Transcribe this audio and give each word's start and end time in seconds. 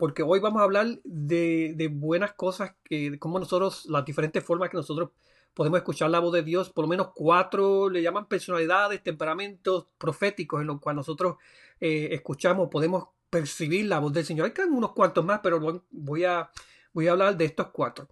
Porque 0.00 0.22
hoy 0.22 0.40
vamos 0.40 0.60
a 0.60 0.64
hablar 0.64 0.98
de, 1.04 1.90
buenas 1.92 2.32
cosas, 2.32 2.74
que 2.82 3.18
cómo 3.18 3.38
nosotros, 3.38 3.84
las 3.84 4.02
diferentes 4.02 4.42
formas 4.42 4.70
que 4.70 4.78
nosotros 4.78 5.10
podemos 5.52 5.76
escuchar 5.76 6.08
la 6.08 6.20
voz 6.20 6.32
de 6.32 6.42
Dios, 6.42 6.70
por 6.70 6.84
lo 6.84 6.88
menos 6.88 7.08
cuatro 7.14 7.90
le 7.90 8.00
llaman 8.00 8.26
personalidades, 8.26 9.02
temperamentos 9.02 9.88
proféticos 9.98 10.62
en 10.62 10.68
los 10.68 10.80
cuales 10.80 10.96
nosotros 10.96 11.36
eh, 11.80 12.08
escuchamos, 12.12 12.70
podemos 12.70 13.08
percibir 13.28 13.86
la 13.86 13.98
voz 13.98 14.14
del 14.14 14.24
Señor. 14.24 14.50
Hay 14.56 14.64
unos 14.64 14.92
cuantos 14.92 15.22
más, 15.22 15.40
pero 15.42 15.82
voy 15.90 16.24
a, 16.24 16.50
voy 16.94 17.06
a 17.06 17.12
hablar 17.12 17.36
de 17.36 17.44
estos 17.44 17.68
cuatro. 17.68 18.08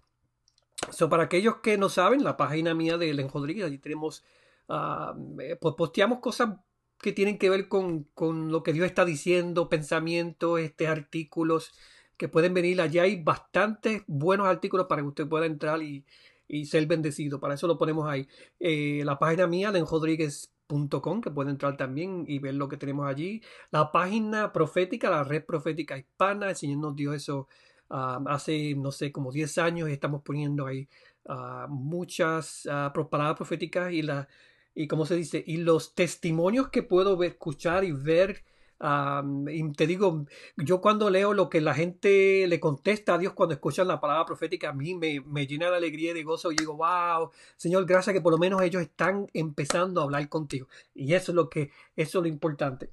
So, 0.91 1.09
para 1.09 1.23
aquellos 1.23 1.55
que 1.55 1.75
no 1.79 1.89
saben, 1.89 2.23
la 2.23 2.37
página 2.37 2.75
mía 2.75 2.99
de 2.99 3.15
Len 3.15 3.29
Rodríguez, 3.29 3.65
allí 3.65 3.79
tenemos, 3.79 4.23
uh, 4.67 5.75
posteamos 5.75 6.19
cosas 6.19 6.49
que 7.01 7.13
tienen 7.13 7.37
que 7.37 7.49
ver 7.49 7.67
con, 7.67 8.03
con, 8.13 8.51
lo 8.51 8.63
que 8.63 8.73
Dios 8.73 8.85
está 8.85 9.05
diciendo, 9.05 9.69
pensamientos, 9.69 10.59
este, 10.59 10.87
artículos 10.87 11.71
que 12.17 12.27
pueden 12.27 12.53
venir. 12.53 12.81
Allí 12.81 12.99
hay 12.99 13.21
bastantes 13.21 14.03
buenos 14.07 14.47
artículos 14.47 14.87
para 14.87 15.01
que 15.01 15.07
usted 15.07 15.27
pueda 15.27 15.45
entrar 15.45 15.81
y, 15.81 16.05
y 16.47 16.65
ser 16.65 16.85
bendecido. 16.87 17.39
Para 17.39 17.53
eso 17.53 17.67
lo 17.67 17.77
ponemos 17.77 18.07
ahí. 18.09 18.27
Eh, 18.59 19.03
la 19.05 19.17
página 19.17 19.47
mía, 19.47 19.71
lenrodríguez.com, 19.71 21.21
que 21.21 21.31
puede 21.31 21.51
entrar 21.51 21.77
también 21.77 22.25
y 22.27 22.39
ver 22.39 22.55
lo 22.55 22.67
que 22.67 22.77
tenemos 22.77 23.07
allí. 23.07 23.41
La 23.71 23.91
página 23.91 24.51
profética, 24.51 25.09
la 25.09 25.23
red 25.23 25.45
profética 25.45 25.97
hispana, 25.97 26.49
el 26.49 26.55
Señor 26.55 26.79
nos 26.79 26.95
dio 26.95 27.13
eso 27.13 27.47
hace, 27.89 28.75
no 28.75 28.91
sé, 28.91 29.11
como 29.11 29.31
10 29.31 29.57
años 29.57 29.89
estamos 29.89 30.21
poniendo 30.21 30.67
ahí 30.67 30.87
muchas 31.69 32.67
palabras 32.93 33.35
proféticas 33.35 33.91
y, 33.91 34.01
la, 34.03 34.27
y, 34.75 34.87
¿cómo 34.87 35.05
se 35.05 35.15
dice? 35.15 35.43
Y 35.45 35.57
los 35.57 35.95
testimonios 35.95 36.69
que 36.69 36.83
puedo 36.83 37.21
escuchar 37.23 37.83
y 37.83 37.91
ver. 37.91 38.43
y 39.49 39.71
te 39.73 39.87
digo, 39.87 40.25
yo 40.57 40.81
cuando 40.81 41.09
leo 41.09 41.33
lo 41.33 41.49
que 41.49 41.61
la 41.61 41.73
gente 41.73 42.47
le 42.47 42.59
contesta 42.59 43.15
a 43.15 43.17
Dios 43.17 43.33
cuando 43.33 43.53
escuchan 43.53 43.87
la 43.87 43.99
palabra 43.99 44.25
profética, 44.25 44.69
a 44.69 44.73
mí 44.73 44.95
me, 44.95 45.19
me 45.21 45.47
llena 45.47 45.69
de 45.69 45.77
alegría 45.77 46.11
y 46.11 46.13
de 46.13 46.23
gozo. 46.23 46.51
Y 46.51 46.55
digo, 46.55 46.75
wow, 46.77 47.31
Señor, 47.57 47.85
gracias 47.85 48.13
que 48.13 48.21
por 48.21 48.31
lo 48.31 48.37
menos 48.37 48.61
ellos 48.61 48.81
están 48.81 49.27
empezando 49.33 50.01
a 50.01 50.05
hablar 50.05 50.29
contigo. 50.29 50.67
Y 50.95 51.13
eso 51.13 51.31
es 51.31 51.35
lo 51.35 51.49
que, 51.49 51.71
eso 51.95 52.19
es 52.19 52.23
lo 52.23 52.27
importante. 52.27 52.89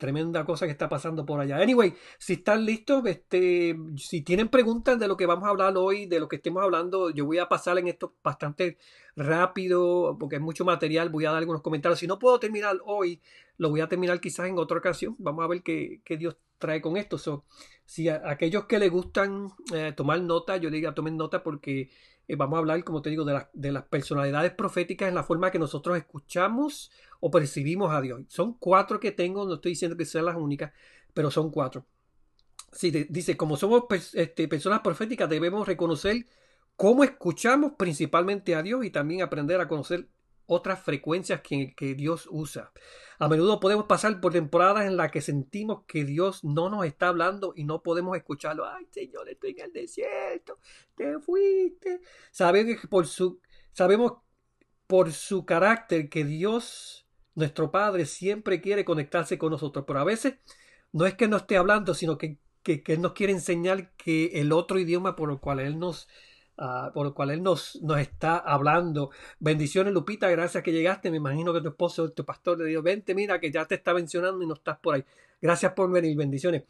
Tremenda 0.00 0.46
cosa 0.46 0.64
que 0.64 0.72
está 0.72 0.88
pasando 0.88 1.26
por 1.26 1.40
allá. 1.40 1.58
Anyway, 1.58 1.92
si 2.16 2.32
están 2.32 2.64
listos, 2.64 3.04
este, 3.04 3.76
si 3.98 4.22
tienen 4.22 4.48
preguntas 4.48 4.98
de 4.98 5.06
lo 5.06 5.14
que 5.14 5.26
vamos 5.26 5.44
a 5.44 5.50
hablar 5.50 5.76
hoy, 5.76 6.06
de 6.06 6.18
lo 6.18 6.26
que 6.26 6.36
estemos 6.36 6.62
hablando, 6.62 7.10
yo 7.10 7.26
voy 7.26 7.36
a 7.36 7.50
pasar 7.50 7.76
en 7.76 7.86
esto 7.86 8.14
bastante 8.24 8.78
rápido, 9.14 10.16
porque 10.18 10.36
es 10.36 10.40
mucho 10.40 10.64
material, 10.64 11.10
voy 11.10 11.26
a 11.26 11.32
dar 11.32 11.40
algunos 11.40 11.60
comentarios. 11.60 11.98
Si 11.98 12.06
no 12.06 12.18
puedo 12.18 12.40
terminar 12.40 12.78
hoy, 12.86 13.20
lo 13.58 13.68
voy 13.68 13.82
a 13.82 13.88
terminar 13.88 14.22
quizás 14.22 14.48
en 14.48 14.56
otra 14.58 14.78
ocasión. 14.78 15.16
Vamos 15.18 15.44
a 15.44 15.48
ver 15.48 15.62
qué, 15.62 16.00
Dios 16.18 16.38
trae 16.56 16.80
con 16.80 16.96
esto. 16.96 17.18
si 17.84 18.08
a, 18.08 18.22
aquellos 18.24 18.64
que 18.64 18.78
les 18.78 18.90
gustan 18.90 19.48
eh, 19.74 19.92
tomar 19.94 20.22
nota, 20.22 20.56
yo 20.56 20.70
diga 20.70 20.94
tomen 20.94 21.18
nota 21.18 21.42
porque 21.42 21.90
eh, 22.30 22.36
vamos 22.36 22.56
a 22.56 22.60
hablar, 22.60 22.84
como 22.84 23.02
te 23.02 23.10
digo, 23.10 23.24
de, 23.24 23.72
las 23.72 23.84
personalidades 23.84 24.52
proféticas 24.52 25.08
en 25.08 25.16
la 25.16 25.24
forma 25.24 25.50
que 25.50 25.58
nosotros 25.58 25.96
escuchamos 25.96 26.92
o 27.18 27.28
percibimos 27.28 27.92
a 27.92 28.00
Dios. 28.00 28.22
Son 28.28 28.54
cuatro 28.54 29.00
que 29.00 29.10
tengo, 29.10 29.44
no 29.46 29.54
estoy 29.54 29.72
diciendo 29.72 29.96
que 29.96 30.04
sean 30.04 30.26
las 30.26 30.36
únicas, 30.36 30.72
pero 31.12 31.32
son 31.32 31.50
cuatro. 31.50 31.86
Sí, 32.70 32.92
dice, 33.10 33.36
como 33.36 33.56
somos 33.56 33.84
este, 34.14 34.46
personas 34.46 34.78
proféticas, 34.80 35.28
debemos 35.28 35.66
reconocer 35.66 36.26
cómo 36.76 37.02
escuchamos 37.02 37.72
principalmente 37.76 38.54
a 38.54 38.62
Dios 38.62 38.84
y 38.84 38.90
también 38.90 39.22
aprender 39.22 39.60
a 39.60 39.66
conocer 39.66 40.06
otras 40.50 40.82
frecuencias 40.82 41.40
que, 41.42 41.74
que, 41.74 41.94
Dios 41.94 42.26
usa. 42.30 42.72
A 43.20 43.28
menudo 43.28 43.60
podemos 43.60 43.86
pasar 43.86 44.20
por 44.20 44.32
temporadas 44.32 44.86
en 44.86 44.96
las 44.96 45.12
que 45.12 45.20
sentimos 45.20 45.84
que 45.86 46.04
Dios 46.04 46.42
no 46.42 46.68
nos 46.68 46.84
está 46.84 47.08
hablando 47.08 47.52
y 47.54 47.64
no 47.64 47.82
podemos 47.82 48.16
escucharlo. 48.16 48.66
Ay, 48.66 48.86
Señor, 48.90 49.28
estoy 49.28 49.52
en 49.52 49.60
el 49.60 49.72
desierto, 49.72 50.58
te 50.96 51.20
fuiste. 51.20 52.00
Sabemos 52.32 52.76
por 52.88 53.06
su, 53.06 53.40
sabemos 53.72 54.14
por 54.88 55.12
su 55.12 55.44
carácter 55.46 56.08
que 56.08 56.24
Dios, 56.24 57.06
nuestro 57.36 57.70
Padre, 57.70 58.04
siempre 58.06 58.60
quiere 58.60 58.84
conectarse 58.84 59.38
con 59.38 59.52
nosotros, 59.52 59.84
pero 59.86 60.00
a 60.00 60.04
veces 60.04 60.34
no 60.90 61.06
es 61.06 61.14
que 61.14 61.28
no 61.28 61.36
esté 61.36 61.56
hablando, 61.58 61.94
sino 61.94 62.18
que, 62.18 62.38
que, 62.64 62.82
que 62.82 62.94
Él 62.94 63.02
nos 63.02 63.12
quiere 63.12 63.32
enseñar 63.32 63.92
que 63.96 64.40
el 64.40 64.50
otro 64.50 64.80
idioma 64.80 65.14
por 65.14 65.30
el 65.30 65.38
cual 65.38 65.60
Él 65.60 65.78
nos 65.78 66.08
Ah, 66.62 66.90
por 66.92 67.06
el 67.06 67.14
cual 67.14 67.30
Él 67.30 67.42
nos, 67.42 67.80
nos 67.80 67.98
está 68.00 68.36
hablando. 68.36 69.10
Bendiciones, 69.38 69.94
Lupita, 69.94 70.28
gracias 70.28 70.62
que 70.62 70.72
llegaste. 70.72 71.10
Me 71.10 71.16
imagino 71.16 71.54
que 71.54 71.62
tu 71.62 71.68
esposo, 71.70 72.10
tu 72.12 72.26
pastor, 72.26 72.58
le 72.58 72.66
dijo, 72.66 72.82
vente, 72.82 73.14
mira, 73.14 73.40
que 73.40 73.50
ya 73.50 73.64
te 73.64 73.76
está 73.76 73.94
mencionando 73.94 74.42
y 74.42 74.46
no 74.46 74.52
estás 74.52 74.76
por 74.78 74.94
ahí. 74.94 75.04
Gracias 75.40 75.72
por 75.72 75.90
venir, 75.90 76.14
bendiciones. 76.18 76.64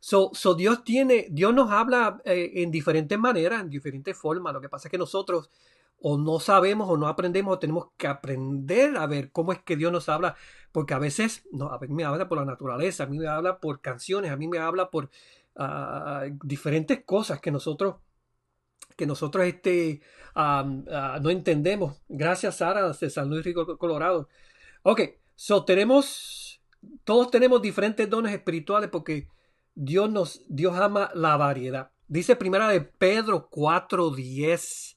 So, 0.00 0.30
so 0.32 0.54
Dios 0.54 0.84
tiene, 0.84 1.26
Dios 1.28 1.52
nos 1.52 1.70
habla 1.70 2.18
eh, 2.24 2.50
en 2.54 2.70
diferentes 2.70 3.18
maneras, 3.18 3.60
en 3.60 3.68
diferentes 3.68 4.16
formas. 4.16 4.54
Lo 4.54 4.60
que 4.62 4.70
pasa 4.70 4.88
es 4.88 4.90
que 4.90 4.96
nosotros 4.96 5.50
o 6.00 6.16
no 6.16 6.40
sabemos 6.40 6.88
o 6.88 6.96
no 6.96 7.06
aprendemos 7.06 7.56
o 7.56 7.58
tenemos 7.58 7.88
que 7.98 8.06
aprender 8.06 8.96
a 8.96 9.06
ver 9.06 9.32
cómo 9.32 9.52
es 9.52 9.58
que 9.58 9.76
Dios 9.76 9.92
nos 9.92 10.08
habla, 10.08 10.34
porque 10.72 10.94
a 10.94 10.98
veces 10.98 11.46
no, 11.52 11.68
a 11.68 11.78
mí 11.78 11.88
me 11.88 12.04
habla 12.04 12.26
por 12.26 12.38
la 12.38 12.46
naturaleza, 12.46 13.04
a 13.04 13.06
mí 13.06 13.18
me 13.18 13.28
habla 13.28 13.58
por 13.58 13.82
canciones, 13.82 14.30
a 14.30 14.36
mí 14.36 14.48
me 14.48 14.58
habla 14.58 14.90
por 14.90 15.10
ah, 15.56 16.24
diferentes 16.42 17.04
cosas 17.04 17.38
que 17.40 17.50
nosotros 17.50 17.96
que 18.96 19.06
nosotros 19.06 19.44
este, 19.46 20.00
ah, 20.34 21.18
no 21.22 21.30
entendemos. 21.30 22.00
Gracias, 22.08 22.56
Sara, 22.56 22.90
de 22.90 23.10
San 23.10 23.30
Luis 23.30 23.44
Rico, 23.44 23.78
Colorado. 23.78 24.28
Ok, 24.82 25.00
so 25.34 25.64
tenemos, 25.64 26.60
todos 27.04 27.30
tenemos 27.30 27.62
diferentes 27.62 28.08
dones 28.08 28.32
espirituales 28.32 28.90
porque 28.90 29.28
Dios 29.74 30.10
nos, 30.10 30.42
Dios 30.48 30.76
ama 30.76 31.10
la 31.14 31.36
variedad. 31.36 31.90
Dice 32.08 32.36
primera 32.36 32.68
de 32.68 32.80
Pedro 32.80 33.48
4.10. 33.50 34.96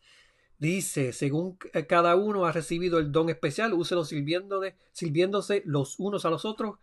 Dice, 0.58 1.14
según 1.14 1.58
cada 1.88 2.16
uno 2.18 2.46
ha 2.46 2.52
recibido 2.52 3.00
el 3.00 3.12
don 3.12 3.30
especial, 3.30 3.74
úselo 3.74 4.04
sirviéndose 4.04 5.64
los 5.66 5.98
unos 6.00 6.26
a 6.26 6.30
los 6.30 6.44
otros 6.44 6.80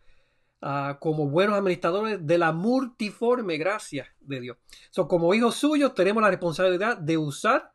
como 1.00 1.28
buenos 1.28 1.56
administradores 1.56 2.26
de 2.26 2.38
la 2.38 2.52
multiforme 2.52 3.56
gracia 3.56 4.12
de 4.20 4.40
Dios. 4.40 4.56
So, 4.90 5.06
como 5.06 5.32
hijos 5.34 5.56
suyos 5.56 5.94
tenemos 5.94 6.22
la 6.22 6.30
responsabilidad 6.30 6.96
de 6.98 7.18
usar 7.18 7.72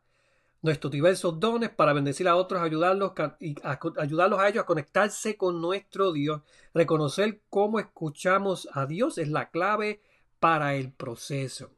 nuestros 0.62 0.92
diversos 0.92 1.40
dones 1.40 1.70
para 1.70 1.92
bendecir 1.92 2.28
a 2.28 2.36
otros, 2.36 2.62
ayudarlos, 2.62 3.12
y 3.40 3.56
ayudarlos 3.98 4.38
a 4.38 4.48
ellos 4.48 4.62
a 4.62 4.66
conectarse 4.66 5.36
con 5.36 5.60
nuestro 5.60 6.12
Dios. 6.12 6.42
Reconocer 6.72 7.42
cómo 7.50 7.80
escuchamos 7.80 8.68
a 8.72 8.86
Dios 8.86 9.18
es 9.18 9.28
la 9.28 9.50
clave 9.50 10.00
para 10.38 10.74
el 10.76 10.92
proceso. 10.92 11.70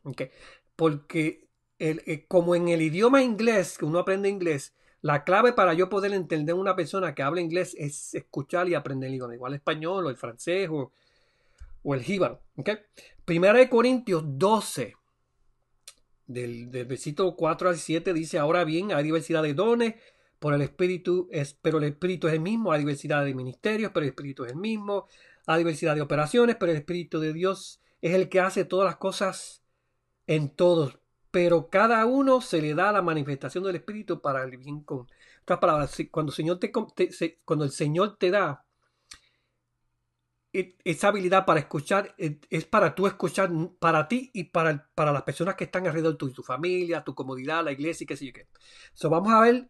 Porque 0.77 1.49
eh, 1.79 2.25
como 2.29 2.55
en 2.55 2.69
el 2.69 2.83
idioma 2.83 3.23
inglés, 3.23 3.79
que 3.79 3.85
uno 3.85 3.99
aprende 3.99 4.29
inglés, 4.29 4.75
la 5.05 5.23
clave 5.23 5.53
para 5.53 5.75
yo 5.75 5.91
poder 5.91 6.15
entender 6.15 6.55
a 6.55 6.59
una 6.59 6.75
persona 6.75 7.15
que 7.15 7.23
habla 7.23 7.43
inglés 7.43 7.77
es 7.79 8.15
escuchar 8.15 8.71
y 8.71 8.75
aprender 8.75 9.09
el 9.09 9.17
idioma, 9.17 9.35
igual 9.35 9.53
el 9.53 9.59
español 9.59 10.07
o 10.07 10.09
el 10.09 10.17
francés 10.17 10.71
o, 10.73 10.91
el 11.93 12.03
jíbaro. 12.03 12.41
Primera 13.27 13.59
de 13.59 13.69
Corintios 13.69 14.23
12, 14.25 14.95
del, 16.27 16.71
del 16.71 16.87
versículo 16.87 17.37
4 17.37 17.69
al 17.69 17.77
7, 17.77 18.15
dice, 18.15 18.39
ahora 18.39 18.65
bien, 18.65 18.93
hay 18.93 19.05
diversidad 19.05 19.43
de 19.43 19.53
dones, 19.53 19.95
por 20.39 20.55
el 20.55 20.63
Espíritu 20.63 21.29
es, 21.31 21.53
pero 21.61 21.77
el 21.77 21.85
Espíritu 21.85 22.29
es 22.29 22.33
el 22.33 22.41
mismo, 22.41 22.73
hay 22.73 22.79
diversidad 22.79 23.27
de 23.27 23.35
ministerios, 23.35 23.91
pero 23.93 24.05
el 24.05 24.09
Espíritu 24.09 24.47
es 24.47 24.53
el 24.53 24.59
mismo, 24.59 25.07
hay 25.47 25.59
diversidad 25.59 25.95
de 25.95 26.01
operaciones, 26.01 26.57
pero 26.59 26.73
el 26.73 26.79
Espíritu 26.79 27.21
de 27.21 27.35
Dios 27.35 27.83
es 28.01 28.15
el 28.15 28.31
que 28.31 28.41
hace 28.41 28.65
todas 28.65 28.87
las 28.87 28.97
cosas 28.97 29.63
en 30.27 30.49
todos 30.49 30.99
pero 31.35 31.69
cada 31.69 32.07
uno 32.07 32.41
se 32.41 32.63
le 32.63 32.75
da 32.75 32.93
la 32.93 33.03
manifestación 33.03 33.65
del 33.65 33.75
Espíritu 33.75 34.21
para 34.21 34.45
el 34.45 34.57
bien 34.57 34.85
con 34.85 35.09
otras 35.43 35.59
palabras. 35.59 35.97
Cuando 36.13 36.31
el 36.31 37.73
Señor 37.73 38.17
te, 38.19 38.31
da 38.31 38.65
e, 40.53 40.77
esa 40.85 41.09
habilidad 41.09 41.45
para 41.45 41.59
escuchar, 41.59 42.15
e, 42.19 42.39
es 42.51 42.67
para 42.67 42.95
tú 42.95 43.09
escuchar 43.09 43.51
para 43.81 44.07
ti 44.07 44.31
y 44.33 44.45
para, 44.45 44.89
para 44.95 45.11
las 45.11 45.25
personas 45.25 45.57
que 45.57 45.65
están 45.65 45.89
alrededor 45.89 46.17
tuyo, 46.17 46.35
tu 46.35 46.45
familia, 46.45 47.03
tu 47.03 47.17
comodidad, 47.17 47.65
la 47.65 47.73
iglesia 47.73 48.05
y 48.05 48.07
qué 48.07 48.17
sé 48.17 48.27
yo 48.27 48.33
qué. 48.33 48.47
So, 48.93 49.11
vamos 49.11 49.33
a 49.35 49.41
ver, 49.41 49.69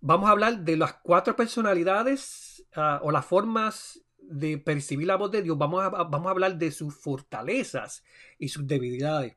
vamos 0.00 0.30
a 0.30 0.32
hablar 0.32 0.60
de 0.60 0.78
las 0.78 0.94
cuatro 0.94 1.36
personalidades 1.36 2.64
ah, 2.74 3.00
o 3.02 3.12
las 3.12 3.26
formas 3.26 4.02
de 4.16 4.56
percibir 4.56 5.08
la 5.08 5.16
voz 5.16 5.30
de 5.30 5.42
Dios, 5.42 5.58
vamos 5.58 5.84
a, 5.84 5.90
vamos 5.90 6.28
a 6.28 6.30
hablar 6.30 6.56
de 6.56 6.70
sus 6.70 6.94
fortalezas 6.94 8.02
y 8.38 8.48
sus 8.48 8.66
debilidades. 8.66 9.36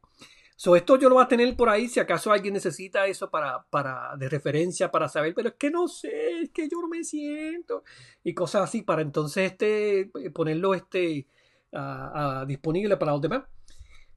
So, 0.57 0.75
esto 0.75 0.97
yo 0.97 1.09
lo 1.09 1.15
voy 1.15 1.23
a 1.25 1.27
tener 1.27 1.55
por 1.57 1.67
ahí 1.69 1.89
si 1.89 1.99
acaso 1.99 2.31
alguien 2.31 2.53
necesita 2.53 3.05
eso 3.07 3.29
para, 3.29 3.65
para, 3.69 4.15
de 4.17 4.29
referencia 4.29 4.89
para 4.89 5.09
saber, 5.09 5.33
pero 5.35 5.49
es 5.49 5.55
que 5.55 5.69
no 5.69 5.87
sé, 5.89 6.43
es 6.43 6.49
que 6.51 6.69
yo 6.69 6.79
no 6.81 6.87
me 6.87 7.03
siento 7.03 7.83
y 8.23 8.33
cosas 8.33 8.63
así 8.63 8.81
para 8.81 9.01
entonces 9.01 9.51
este, 9.51 10.09
ponerlo 10.33 10.73
este, 10.73 11.27
disponible 12.47 12.97
para 12.97 13.11
los 13.11 13.21
demás. 13.21 13.43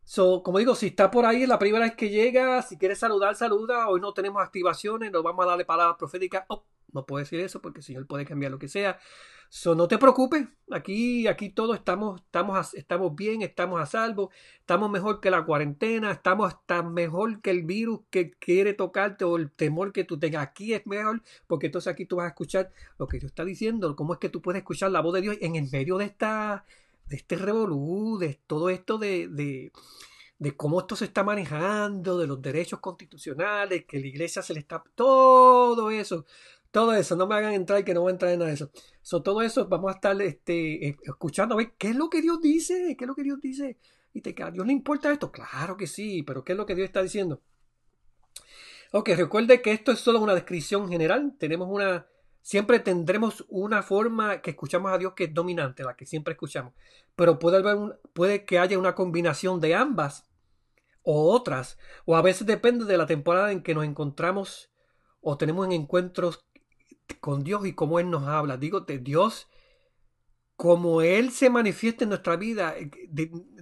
So, 0.04 0.42
como 0.42 0.58
digo, 0.58 0.74
si 0.74 0.86
está 0.86 1.10
por 1.10 1.26
ahí, 1.26 1.42
es 1.42 1.48
la 1.48 1.58
primera 1.58 1.84
vez 1.84 1.94
que 1.94 2.08
llega, 2.08 2.62
si 2.62 2.78
quiere 2.78 2.94
saludar, 2.96 3.34
saluda. 3.34 3.88
Hoy 3.88 4.00
no 4.00 4.14
tenemos 4.14 4.42
activaciones, 4.42 5.12
nos 5.12 5.22
vamos 5.22 5.44
a 5.44 5.48
darle 5.50 5.66
palabras 5.66 5.96
proféticas. 5.98 6.44
No 6.92 7.06
puedo 7.06 7.20
decir 7.20 7.40
eso 7.40 7.60
porque 7.60 7.80
el 7.80 7.84
Señor 7.84 8.06
puede 8.06 8.24
cambiar 8.24 8.52
lo 8.52 8.58
que 8.58 8.68
sea. 8.68 8.98
So, 9.50 9.74
no 9.74 9.88
te 9.88 9.96
preocupes, 9.96 10.46
aquí, 10.70 11.26
aquí 11.26 11.48
todos 11.48 11.76
estamos, 11.76 12.20
estamos, 12.20 12.74
estamos 12.74 13.16
bien, 13.16 13.40
estamos 13.40 13.80
a 13.80 13.86
salvo, 13.86 14.30
estamos 14.60 14.90
mejor 14.90 15.20
que 15.20 15.30
la 15.30 15.44
cuarentena, 15.46 16.10
estamos 16.10 16.52
hasta 16.52 16.82
mejor 16.82 17.40
que 17.40 17.50
el 17.50 17.62
virus 17.62 18.00
que 18.10 18.32
quiere 18.32 18.74
tocarte 18.74 19.24
o 19.24 19.36
el 19.36 19.50
temor 19.50 19.92
que 19.92 20.04
tú 20.04 20.18
tengas. 20.18 20.42
Aquí 20.42 20.74
es 20.74 20.86
mejor 20.86 21.22
porque 21.46 21.66
entonces 21.66 21.90
aquí 21.90 22.04
tú 22.04 22.16
vas 22.16 22.26
a 22.26 22.28
escuchar 22.28 22.70
lo 22.98 23.06
que 23.06 23.18
Dios 23.18 23.30
está 23.30 23.44
diciendo, 23.44 23.96
cómo 23.96 24.12
es 24.12 24.18
que 24.18 24.28
tú 24.28 24.42
puedes 24.42 24.60
escuchar 24.60 24.90
la 24.90 25.00
voz 25.00 25.14
de 25.14 25.22
Dios 25.22 25.36
en 25.40 25.56
el 25.56 25.70
medio 25.70 25.96
de 25.96 26.04
esta 26.04 26.64
de 27.08 27.16
este 27.16 27.36
revolú, 27.36 28.18
de 28.18 28.38
todo 28.46 28.70
esto 28.70 28.98
de, 28.98 29.28
de, 29.28 29.72
de, 30.38 30.56
cómo 30.56 30.80
esto 30.80 30.96
se 30.96 31.06
está 31.06 31.24
manejando, 31.24 32.18
de 32.18 32.26
los 32.26 32.40
derechos 32.40 32.80
constitucionales, 32.80 33.84
que 33.86 33.98
la 33.98 34.06
iglesia 34.06 34.42
se 34.42 34.54
le 34.54 34.60
está... 34.60 34.82
Todo 34.94 35.90
eso, 35.90 36.26
todo 36.78 36.94
eso, 36.94 37.16
no 37.16 37.26
me 37.26 37.34
hagan 37.34 37.54
entrar 37.54 37.84
que 37.84 37.92
no 37.92 38.02
voy 38.02 38.10
a 38.10 38.12
entrar 38.12 38.30
en 38.30 38.38
nada 38.38 38.50
de 38.50 38.54
eso. 38.54 38.70
So, 39.02 39.20
todo 39.20 39.42
eso 39.42 39.66
vamos 39.66 39.90
a 39.90 39.94
estar 39.96 40.22
este, 40.22 40.86
eh, 40.86 40.96
escuchando 41.02 41.56
a 41.56 41.58
ver 41.58 41.72
qué 41.76 41.88
es 41.88 41.96
lo 41.96 42.08
que 42.08 42.22
Dios 42.22 42.40
dice, 42.40 42.94
qué 42.96 43.04
es 43.04 43.08
lo 43.08 43.16
que 43.16 43.24
Dios 43.24 43.40
dice. 43.40 43.78
Y 44.14 44.20
te, 44.20 44.40
¿A 44.40 44.52
Dios 44.52 44.64
le 44.64 44.72
importa 44.72 45.10
esto? 45.10 45.32
Claro 45.32 45.76
que 45.76 45.88
sí, 45.88 46.22
pero 46.22 46.44
¿qué 46.44 46.52
es 46.52 46.56
lo 46.56 46.66
que 46.66 46.76
Dios 46.76 46.86
está 46.86 47.02
diciendo? 47.02 47.42
Ok, 48.92 49.08
recuerde 49.16 49.60
que 49.60 49.72
esto 49.72 49.90
es 49.90 49.98
solo 49.98 50.20
una 50.20 50.36
descripción 50.36 50.88
general. 50.88 51.34
Tenemos 51.36 51.66
una 51.68 52.06
Siempre 52.42 52.78
tendremos 52.78 53.44
una 53.48 53.82
forma 53.82 54.40
que 54.40 54.50
escuchamos 54.50 54.92
a 54.92 54.98
Dios 54.98 55.14
que 55.14 55.24
es 55.24 55.34
dominante, 55.34 55.82
la 55.82 55.96
que 55.96 56.06
siempre 56.06 56.34
escuchamos. 56.34 56.74
Pero 57.16 57.40
puede, 57.40 57.56
haber 57.56 57.74
un, 57.74 57.94
puede 58.12 58.44
que 58.44 58.60
haya 58.60 58.78
una 58.78 58.94
combinación 58.94 59.60
de 59.60 59.74
ambas 59.74 60.28
o 61.02 61.32
otras. 61.32 61.76
O 62.04 62.16
a 62.16 62.22
veces 62.22 62.46
depende 62.46 62.84
de 62.84 62.96
la 62.96 63.06
temporada 63.06 63.50
en 63.50 63.64
que 63.64 63.74
nos 63.74 63.84
encontramos 63.84 64.70
o 65.20 65.36
tenemos 65.36 65.68
encuentros 65.70 66.46
con 67.20 67.44
Dios 67.44 67.66
y 67.66 67.74
cómo 67.74 67.98
Él 67.98 68.10
nos 68.10 68.26
habla. 68.26 68.56
Digo, 68.56 68.80
Dios, 68.80 69.48
como 70.56 71.02
Él 71.02 71.30
se 71.30 71.50
manifiesta 71.50 72.04
en 72.04 72.10
nuestra 72.10 72.36
vida, 72.36 72.74
eh, 72.76 72.90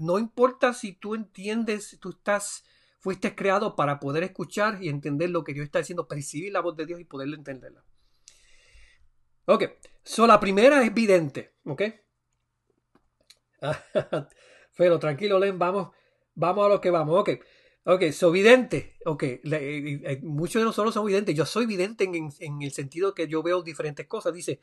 no 0.00 0.18
importa 0.18 0.72
si 0.72 0.92
tú 0.92 1.14
entiendes, 1.14 1.98
tú 2.00 2.10
estás, 2.10 2.64
fuiste 2.98 3.34
creado 3.34 3.76
para 3.76 4.00
poder 4.00 4.24
escuchar 4.24 4.82
y 4.82 4.88
entender 4.88 5.30
lo 5.30 5.44
que 5.44 5.54
Dios 5.54 5.64
está 5.64 5.80
diciendo, 5.80 6.08
percibir 6.08 6.52
la 6.52 6.60
voz 6.60 6.76
de 6.76 6.86
Dios 6.86 7.00
y 7.00 7.04
poder 7.04 7.28
entenderla. 7.28 7.84
Ok, 9.46 9.64
so 10.02 10.26
la 10.26 10.40
primera 10.40 10.82
es 10.82 10.92
vidente, 10.92 11.54
ok. 11.64 11.82
Pero 14.76 14.98
tranquilo, 14.98 15.38
Len, 15.38 15.58
vamos, 15.58 15.90
vamos 16.34 16.66
a 16.66 16.68
lo 16.68 16.80
que 16.80 16.90
vamos, 16.90 17.20
ok. 17.20 17.30
Ok, 17.88 18.10
so 18.10 18.32
vidente, 18.32 18.96
ok. 19.04 19.22
Eh, 19.22 19.40
eh, 19.44 20.20
muchos 20.22 20.60
de 20.60 20.64
nosotros 20.64 20.92
son 20.92 21.06
videntes. 21.06 21.34
Yo 21.36 21.46
soy 21.46 21.66
vidente 21.66 22.04
en, 22.04 22.62
el 22.62 22.72
sentido 22.72 23.14
que 23.14 23.28
yo 23.28 23.42
veo 23.42 23.62
diferentes 23.62 24.06
cosas. 24.06 24.34
Dice, 24.34 24.60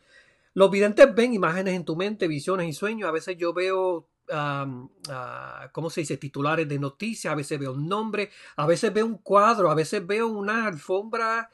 los 0.54 0.70
videntes 0.70 1.16
ven 1.16 1.34
imágenes 1.34 1.74
en 1.76 1.86
tu 1.86 1.96
mente, 1.96 2.28
visiones 2.28 2.68
y 2.68 2.74
sueños. 2.74 3.08
A 3.08 3.14
veces 3.14 3.38
yo 3.38 3.54
veo 3.54 4.10
ah, 4.30 5.70
¿cómo 5.72 5.90
se 5.90 6.02
dice? 6.02 6.18
Titulares 6.18 6.68
de 6.68 6.80
noticias, 6.80 7.32
a 7.32 7.36
veces 7.36 7.58
veo 7.60 7.74
un 7.74 7.88
nombre, 7.88 8.30
a 8.58 8.68
veces 8.68 8.94
veo 8.94 9.06
un 9.06 9.20
cuadro, 9.20 9.72
a 9.72 9.76
veces 9.76 10.06
veo 10.06 10.28
una 10.28 10.68
alfombra 10.68 11.50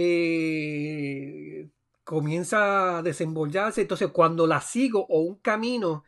eh, 0.00 1.68
comienza 2.04 2.98
a 2.98 3.02
desembollarse. 3.02 3.82
Entonces, 3.82 4.08
cuando 4.12 4.46
la 4.46 4.60
sigo 4.60 5.04
o 5.08 5.20
un 5.22 5.36
camino 5.40 6.04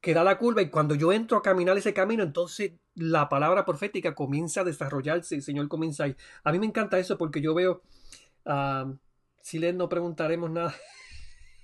que 0.00 0.14
da 0.14 0.24
la 0.24 0.38
curva 0.38 0.62
y 0.62 0.70
cuando 0.70 0.94
yo 0.94 1.12
entro 1.12 1.38
a 1.38 1.42
caminar 1.42 1.76
ese 1.76 1.92
camino, 1.92 2.22
entonces 2.22 2.72
la 2.94 3.28
palabra 3.28 3.64
profética 3.64 4.14
comienza 4.14 4.60
a 4.62 4.64
desarrollarse. 4.64 5.34
El 5.34 5.42
Señor 5.42 5.68
comienza 5.68 6.04
ahí. 6.04 6.16
A 6.44 6.52
mí 6.52 6.58
me 6.58 6.66
encanta 6.66 6.98
eso 6.98 7.16
porque 7.18 7.40
yo 7.40 7.54
veo. 7.54 7.82
Uh, 8.44 8.96
si 9.40 9.58
les 9.58 9.74
no 9.74 9.88
preguntaremos 9.88 10.50
nada. 10.50 10.74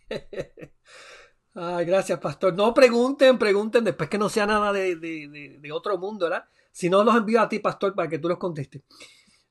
Ay, 1.54 1.84
gracias, 1.84 2.18
pastor. 2.20 2.54
No 2.54 2.72
pregunten, 2.72 3.38
pregunten 3.38 3.84
después 3.84 4.08
que 4.08 4.18
no 4.18 4.28
sea 4.28 4.46
nada 4.46 4.72
de, 4.72 4.96
de, 4.96 5.58
de 5.60 5.72
otro 5.72 5.98
mundo, 5.98 6.26
¿verdad? 6.26 6.44
Si 6.70 6.88
no, 6.88 7.02
los 7.02 7.16
envío 7.16 7.40
a 7.40 7.48
ti, 7.48 7.58
pastor, 7.58 7.94
para 7.94 8.08
que 8.08 8.18
tú 8.18 8.28
los 8.28 8.38
contestes. 8.38 8.82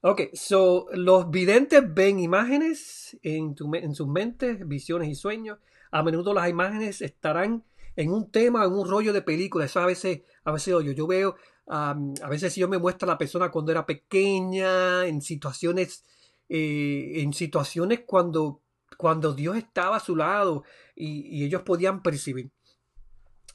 Ok, 0.02 0.22
so 0.34 0.88
los 0.94 1.30
videntes 1.32 1.82
ven 1.94 2.20
imágenes 2.20 3.18
en, 3.24 3.56
en 3.74 3.96
sus 3.96 4.08
mentes, 4.08 4.66
visiones 4.68 5.10
y 5.10 5.16
sueños. 5.16 5.58
A 5.92 6.04
menudo 6.04 6.34
las 6.34 6.48
imágenes 6.50 7.02
estarán 7.02 7.64
en 7.96 8.12
un 8.12 8.30
tema, 8.30 8.64
en 8.64 8.74
un 8.74 8.88
rollo 8.88 9.12
de 9.12 9.24
película. 9.24 9.66
Eso 9.66 9.80
a 9.80 9.86
veces, 9.86 10.22
a 10.44 10.52
veces 10.52 10.68
yo, 10.68 10.82
yo 10.82 11.08
veo, 11.08 11.36
a 11.70 12.30
veces 12.30 12.56
yo 12.56 12.68
me 12.68 12.78
muestra 12.78 13.06
a 13.06 13.14
la 13.14 13.18
persona 13.18 13.52
cuando 13.52 13.72
era 13.72 13.86
pequeña, 13.86 15.06
en 15.06 15.22
situaciones, 15.22 16.04
eh, 16.50 17.14
en 17.16 17.34
situaciones 17.34 18.02
cuando, 18.06 18.62
cuando 18.98 19.34
Dios 19.34 19.58
estaba 19.58 19.98
a 19.98 20.02
su 20.02 20.16
lado 20.16 20.64
y, 20.96 21.28
y 21.38 21.44
ellos 21.44 21.64
podían 21.64 22.02
percibir. 22.02 22.52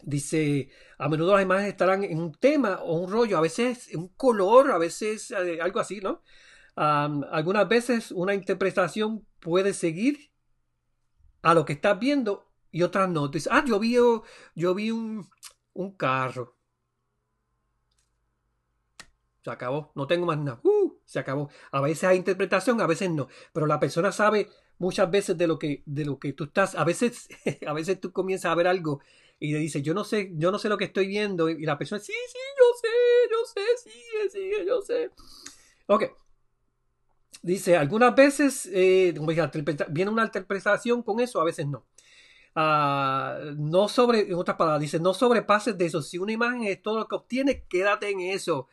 Dice, 0.02 0.68
a 0.98 1.08
menudo 1.08 1.34
las 1.34 1.42
imágenes 1.42 1.70
estarán 1.70 2.02
en 2.02 2.18
un 2.18 2.32
tema 2.34 2.80
o 2.82 2.96
un 2.96 3.10
rollo, 3.10 3.38
a 3.38 3.40
veces 3.40 3.88
un 3.94 4.08
color, 4.08 4.72
a 4.72 4.78
veces 4.78 5.30
eh, 5.30 5.60
algo 5.60 5.80
así, 5.80 6.00
¿no? 6.00 6.22
algunas 6.74 7.68
veces 7.68 8.10
una 8.12 8.32
interpretación 8.32 9.26
puede 9.40 9.74
seguir 9.74 10.30
a 11.42 11.52
lo 11.52 11.66
que 11.66 11.74
estás 11.74 11.98
viendo 11.98 12.50
y 12.70 12.82
otras 12.82 13.10
no. 13.10 13.28
Dice, 13.28 13.50
ah, 13.52 13.62
yo 13.66 13.78
vi, 13.78 13.96
yo 14.54 14.74
vi 14.74 14.90
un, 14.90 15.28
un 15.74 15.96
carro. 15.96 16.56
Se 19.42 19.50
acabó, 19.50 19.90
no 19.94 20.06
tengo 20.06 20.26
más 20.26 20.38
nada. 20.38 20.60
Uh, 20.62 20.94
se 21.04 21.18
acabó. 21.18 21.50
A 21.72 21.80
veces 21.80 22.04
hay 22.04 22.16
interpretación, 22.16 22.80
a 22.80 22.86
veces 22.86 23.10
no. 23.10 23.28
Pero 23.52 23.66
la 23.66 23.80
persona 23.80 24.12
sabe 24.12 24.48
muchas 24.78 25.10
veces 25.10 25.36
de 25.36 25.46
lo 25.46 25.58
que, 25.58 25.82
de 25.84 26.04
lo 26.04 26.18
que 26.18 26.32
tú 26.32 26.44
estás. 26.44 26.74
A 26.74 26.84
veces, 26.84 27.28
a 27.66 27.72
veces 27.72 28.00
tú 28.00 28.12
comienzas 28.12 28.52
a 28.52 28.54
ver 28.54 28.68
algo 28.68 29.00
y 29.40 29.52
le 29.52 29.58
dice, 29.58 29.82
yo 29.82 29.94
no 29.94 30.04
sé, 30.04 30.30
yo 30.34 30.52
no 30.52 30.58
sé 30.58 30.68
lo 30.68 30.78
que 30.78 30.84
estoy 30.84 31.08
viendo. 31.08 31.48
Y 31.48 31.64
la 31.64 31.76
persona, 31.76 32.00
sí, 32.00 32.12
sí, 32.12 32.38
yo 32.58 32.64
sé, 32.80 32.88
yo 33.30 33.44
sé, 33.44 33.90
sigue, 33.90 34.30
sigue, 34.30 34.66
yo 34.66 34.80
sé. 34.80 35.10
Ok. 35.86 36.04
Dice, 37.42 37.76
algunas 37.76 38.14
veces 38.14 38.70
eh, 38.72 39.12
viene 39.88 40.10
una 40.12 40.24
interpretación 40.24 41.02
con 41.02 41.18
eso, 41.18 41.40
a 41.40 41.44
veces 41.44 41.66
no. 41.66 41.84
Ah, 42.54 43.40
no 43.56 43.88
sobre, 43.88 44.20
en 44.20 44.34
otras 44.34 44.56
palabras, 44.56 44.80
dice, 44.80 45.00
no 45.00 45.12
sobrepases 45.12 45.76
de 45.76 45.86
eso. 45.86 46.02
Si 46.02 46.18
una 46.18 46.32
imagen 46.32 46.64
es 46.64 46.80
todo 46.80 46.98
lo 47.00 47.08
que 47.08 47.16
obtienes, 47.16 47.62
quédate 47.68 48.10
en 48.10 48.20
eso. 48.20 48.68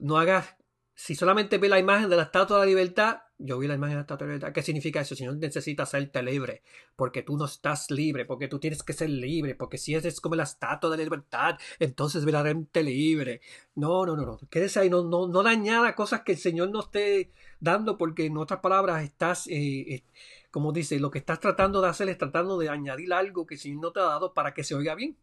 No 0.00 0.18
hagas, 0.18 0.56
si 0.94 1.14
solamente 1.14 1.58
ve 1.58 1.68
la 1.68 1.78
imagen 1.78 2.10
de 2.10 2.16
la 2.16 2.24
estatua 2.24 2.58
de 2.58 2.62
la 2.64 2.68
libertad, 2.70 3.18
yo 3.38 3.58
vi 3.58 3.68
la 3.68 3.74
imagen 3.74 3.96
de 3.96 4.00
estatua 4.00 4.26
de 4.26 4.32
libertad. 4.34 4.52
¿Qué 4.52 4.62
significa 4.62 5.00
eso? 5.00 5.14
Si 5.14 5.24
no 5.24 5.32
necesitas 5.32 5.90
serte 5.90 6.22
libre, 6.22 6.62
porque 6.96 7.22
tú 7.22 7.36
no 7.36 7.44
estás 7.44 7.90
libre, 7.90 8.24
porque 8.24 8.48
tú 8.48 8.58
tienes 8.58 8.82
que 8.82 8.92
ser 8.92 9.10
libre, 9.10 9.54
porque 9.54 9.78
si 9.78 9.94
eres 9.94 10.20
como 10.20 10.34
la 10.34 10.42
estatua 10.42 10.90
de 10.90 10.96
la 10.96 11.04
libertad, 11.04 11.56
entonces 11.78 12.24
verdaderamente 12.24 12.82
libre. 12.82 13.40
No, 13.76 14.04
no, 14.04 14.16
no, 14.16 14.26
no. 14.26 14.38
Quédese 14.50 14.80
ahí, 14.80 14.90
no, 14.90 15.04
no, 15.04 15.28
no 15.28 15.42
dañada 15.44 15.94
cosas 15.94 16.22
que 16.22 16.32
el 16.32 16.38
Señor 16.38 16.70
no 16.70 16.80
esté 16.80 17.32
dando, 17.60 17.96
porque 17.96 18.26
en 18.26 18.36
otras 18.36 18.60
palabras 18.60 19.04
estás, 19.04 19.46
eh, 19.46 19.94
eh, 19.94 20.04
como 20.50 20.72
dice, 20.72 20.98
lo 20.98 21.10
que 21.10 21.18
estás 21.18 21.38
tratando 21.38 21.80
de 21.80 21.88
hacer 21.88 22.08
es 22.08 22.18
tratando 22.18 22.58
de 22.58 22.70
añadir 22.70 23.12
algo 23.12 23.46
que 23.46 23.54
el 23.54 23.60
Señor 23.60 23.82
no 23.82 23.92
te 23.92 24.00
ha 24.00 24.04
dado 24.04 24.34
para 24.34 24.52
que 24.52 24.64
se 24.64 24.74
oiga 24.74 24.96
bien. 24.96 25.16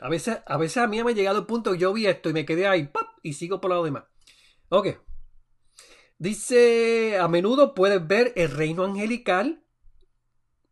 A 0.00 0.08
veces, 0.08 0.38
a 0.46 0.56
veces 0.56 0.78
a 0.78 0.86
mí 0.86 1.02
me 1.02 1.10
ha 1.10 1.14
llegado 1.14 1.40
el 1.40 1.46
punto 1.46 1.72
que 1.72 1.78
yo 1.78 1.92
vi 1.92 2.06
esto 2.06 2.30
y 2.30 2.32
me 2.32 2.46
quedé 2.46 2.66
ahí, 2.66 2.90
y 3.22 3.34
sigo 3.34 3.60
por 3.60 3.70
lo 3.70 3.84
demás. 3.84 4.04
Ok. 4.68 4.88
Dice, 6.18 7.18
a 7.18 7.28
menudo 7.28 7.74
puedes 7.74 8.06
ver 8.06 8.32
el 8.36 8.50
reino 8.50 8.84
angelical 8.84 9.62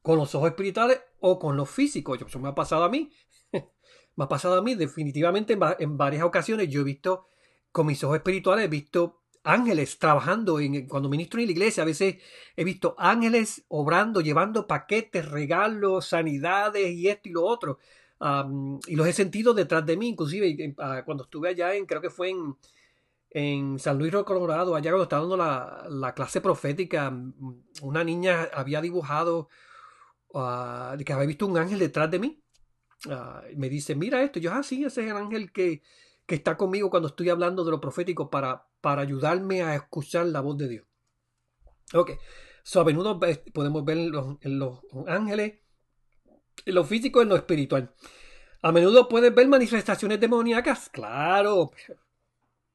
con 0.01 0.19
los 0.19 0.35
ojos 0.35 0.51
espirituales 0.51 1.01
o 1.21 1.39
con 1.39 1.57
los 1.57 1.71
físicos. 1.71 2.19
Eso 2.21 2.39
me 2.39 2.49
ha 2.49 2.55
pasado 2.55 2.85
a 2.85 2.89
mí. 2.89 3.11
me 3.53 4.25
ha 4.25 4.29
pasado 4.29 4.59
a 4.59 4.63
mí 4.63 4.75
definitivamente 4.75 5.59
en, 5.79 5.97
varias 5.97 6.23
ocasiones. 6.23 6.69
Yo 6.69 6.81
he 6.81 6.85
visto 6.85 7.29
con 7.73 7.87
mis 7.87 8.03
ojos 8.05 8.17
espirituales, 8.17 8.67
he 8.67 8.69
visto 8.69 9.23
ángeles 9.43 9.99
trabajando 9.99 10.59
cuando 10.89 11.09
ministro 11.11 11.41
en 11.41 11.47
la 11.47 11.53
iglesia. 11.53 11.83
A 11.83 11.87
veces 11.87 12.17
he 12.57 12.65
visto 12.65 12.95
ángeles 12.99 13.65
obrando, 13.69 14.21
llevando 14.23 14.67
paquetes, 14.67 15.29
regalos, 15.29 16.07
sanidades 16.07 16.91
y 16.93 17.09
esto 17.09 17.29
y 17.29 17.33
lo 17.33 17.45
otro. 17.45 17.79
Y 18.87 18.97
los 18.97 19.07
he 19.07 19.13
sentido 19.13 19.53
detrás 19.53 19.85
de 19.85 19.97
mí, 19.97 20.09
inclusive 20.09 20.75
ah, 20.79 21.03
cuando 21.05 21.25
estuve 21.25 21.51
allá 21.51 21.75
en, 21.75 21.85
creo 21.85 22.01
que 22.01 22.11
fue 22.11 22.31
en, 22.31 22.57
en 23.31 23.79
San 23.79 23.99
Luis 23.99 24.13
Colorado, 24.25 24.75
allá 24.75 24.91
cuando 24.91 25.03
estaba 25.03 25.27
dando 25.27 25.37
la, 25.91 26.15
clase 26.15 26.41
profética, 26.41 27.13
una 27.83 28.03
niña 28.03 28.49
había 28.55 28.81
dibujado 28.81 29.49
ah, 30.35 30.97
que 31.05 31.13
había 31.13 31.27
visto 31.27 31.47
un 31.47 31.59
ángel 31.59 31.79
detrás 31.79 32.11
de 32.11 32.19
mí. 32.19 32.43
Ah, 33.11 33.43
me 33.57 33.69
dice, 33.69 33.95
mira 33.95 34.23
esto. 34.23 34.39
Yo, 34.41 34.53
ah, 34.53 34.63
sí, 34.63 34.85
ese 34.85 35.05
es 35.05 35.11
el 35.11 35.17
ángel 35.17 35.53
que, 35.53 35.83
que 36.27 36.37
está 36.37 36.57
conmigo 36.57 36.89
cuando 36.89 37.09
estoy 37.09 37.29
hablando 37.29 37.65
de 37.65 37.73
lo 37.73 37.81
profético 37.81 38.31
para, 38.31 38.67
para 38.81 39.03
ayudarme 39.03 39.63
a 39.63 39.75
escuchar 39.75 40.27
la 40.27 40.41
voz 40.41 40.57
de 40.57 40.69
Dios. 40.69 40.87
Ok, 41.93 42.13
so 42.63 42.81
a 42.81 42.85
menudo 42.85 43.21
podemos 43.53 43.85
ver 43.85 43.99
los, 43.99 44.39
los 44.43 44.81
ángeles, 45.07 45.61
en 46.65 46.75
lo 46.75 46.85
físico 46.85 47.23
en 47.23 47.29
lo 47.29 47.37
espiritual. 47.37 47.93
A 48.63 48.73
menudo 48.73 49.09
puedes 49.09 49.35
ver 49.35 49.47
manifestaciones 49.47 50.19
demoníacas, 50.21 50.89
claro. 50.89 51.71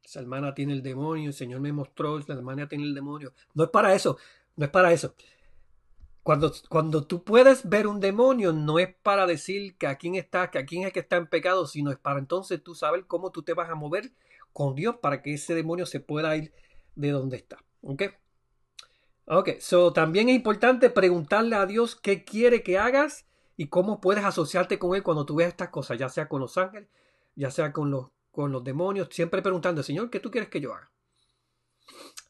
Esa 0.04 0.20
hermana 0.20 0.54
tiene 0.54 0.74
el 0.74 0.84
demonio, 0.84 1.30
el 1.30 1.34
Señor 1.34 1.62
me 1.62 1.72
mostró, 1.72 2.20
la 2.20 2.36
hermana 2.36 2.68
tiene 2.68 2.84
el 2.84 2.94
demonio. 2.94 3.34
No 3.54 3.64
es 3.64 3.70
para 3.70 3.94
eso, 3.94 4.18
no 4.56 4.66
es 4.66 4.72
para 4.72 4.92
eso. 4.92 5.16
Cuando, 6.22 6.52
cuando 6.68 7.08
tú 7.08 7.24
puedes 7.24 7.68
ver 7.68 7.88
un 7.88 8.00
demonio, 8.00 8.54
no 8.54 8.78
es 8.78 8.94
para 9.02 9.26
decir 9.26 9.78
que 9.78 9.88
a 9.88 9.98
quién 9.98 10.16
está, 10.16 10.52
que 10.52 10.60
a 10.60 10.66
quién 10.66 10.86
es 10.86 10.94
que 10.94 11.00
está 11.00 11.16
en 11.16 11.28
pecado, 11.28 11.66
sino 11.66 11.92
es 11.92 11.98
para 11.98 12.20
entonces 12.20 12.62
tú 12.64 12.76
saber 12.76 13.06
cómo 13.06 13.32
tú 13.32 13.42
te 13.42 13.54
vas 13.54 13.70
a 13.70 13.76
mover 13.76 14.12
con 14.54 14.76
Dios 14.76 14.98
para 14.98 15.22
que 15.22 15.34
ese 15.34 15.56
demonio 15.56 15.86
se 15.86 16.00
pueda 16.00 16.36
ir 16.36 16.54
de 16.96 17.10
donde 17.10 17.38
está. 17.38 17.58
¿Ok? 17.82 18.04
Ok, 19.26 19.60
so 19.60 19.94
también 19.94 20.30
es 20.30 20.36
importante 20.36 20.90
preguntarle 20.90 21.56
a 21.56 21.66
Dios 21.66 21.96
qué 21.96 22.24
quiere 22.24 22.64
que 22.64 22.78
hagas 22.80 23.26
y 23.60 23.68
cómo 23.68 24.00
puedes 24.00 24.24
asociarte 24.24 24.80
con 24.80 24.96
Él 24.96 25.04
cuando 25.04 25.26
tú 25.26 25.36
ves 25.36 25.50
estas 25.50 25.68
cosas, 25.68 26.00
ya 26.00 26.08
sea 26.08 26.30
con 26.30 26.40
los 26.40 26.58
ángeles, 26.58 26.88
ya 27.36 27.52
sea 27.52 27.74
con 27.74 27.92
los, 27.92 28.08
con 28.32 28.54
los 28.54 28.64
demonios, 28.64 29.10
siempre 29.12 29.42
preguntando, 29.42 29.84
Señor, 29.84 30.10
¿qué 30.10 30.22
tú 30.22 30.32
quieres 30.32 30.50
que 30.50 30.62
yo 30.62 30.74
haga? 30.74 30.90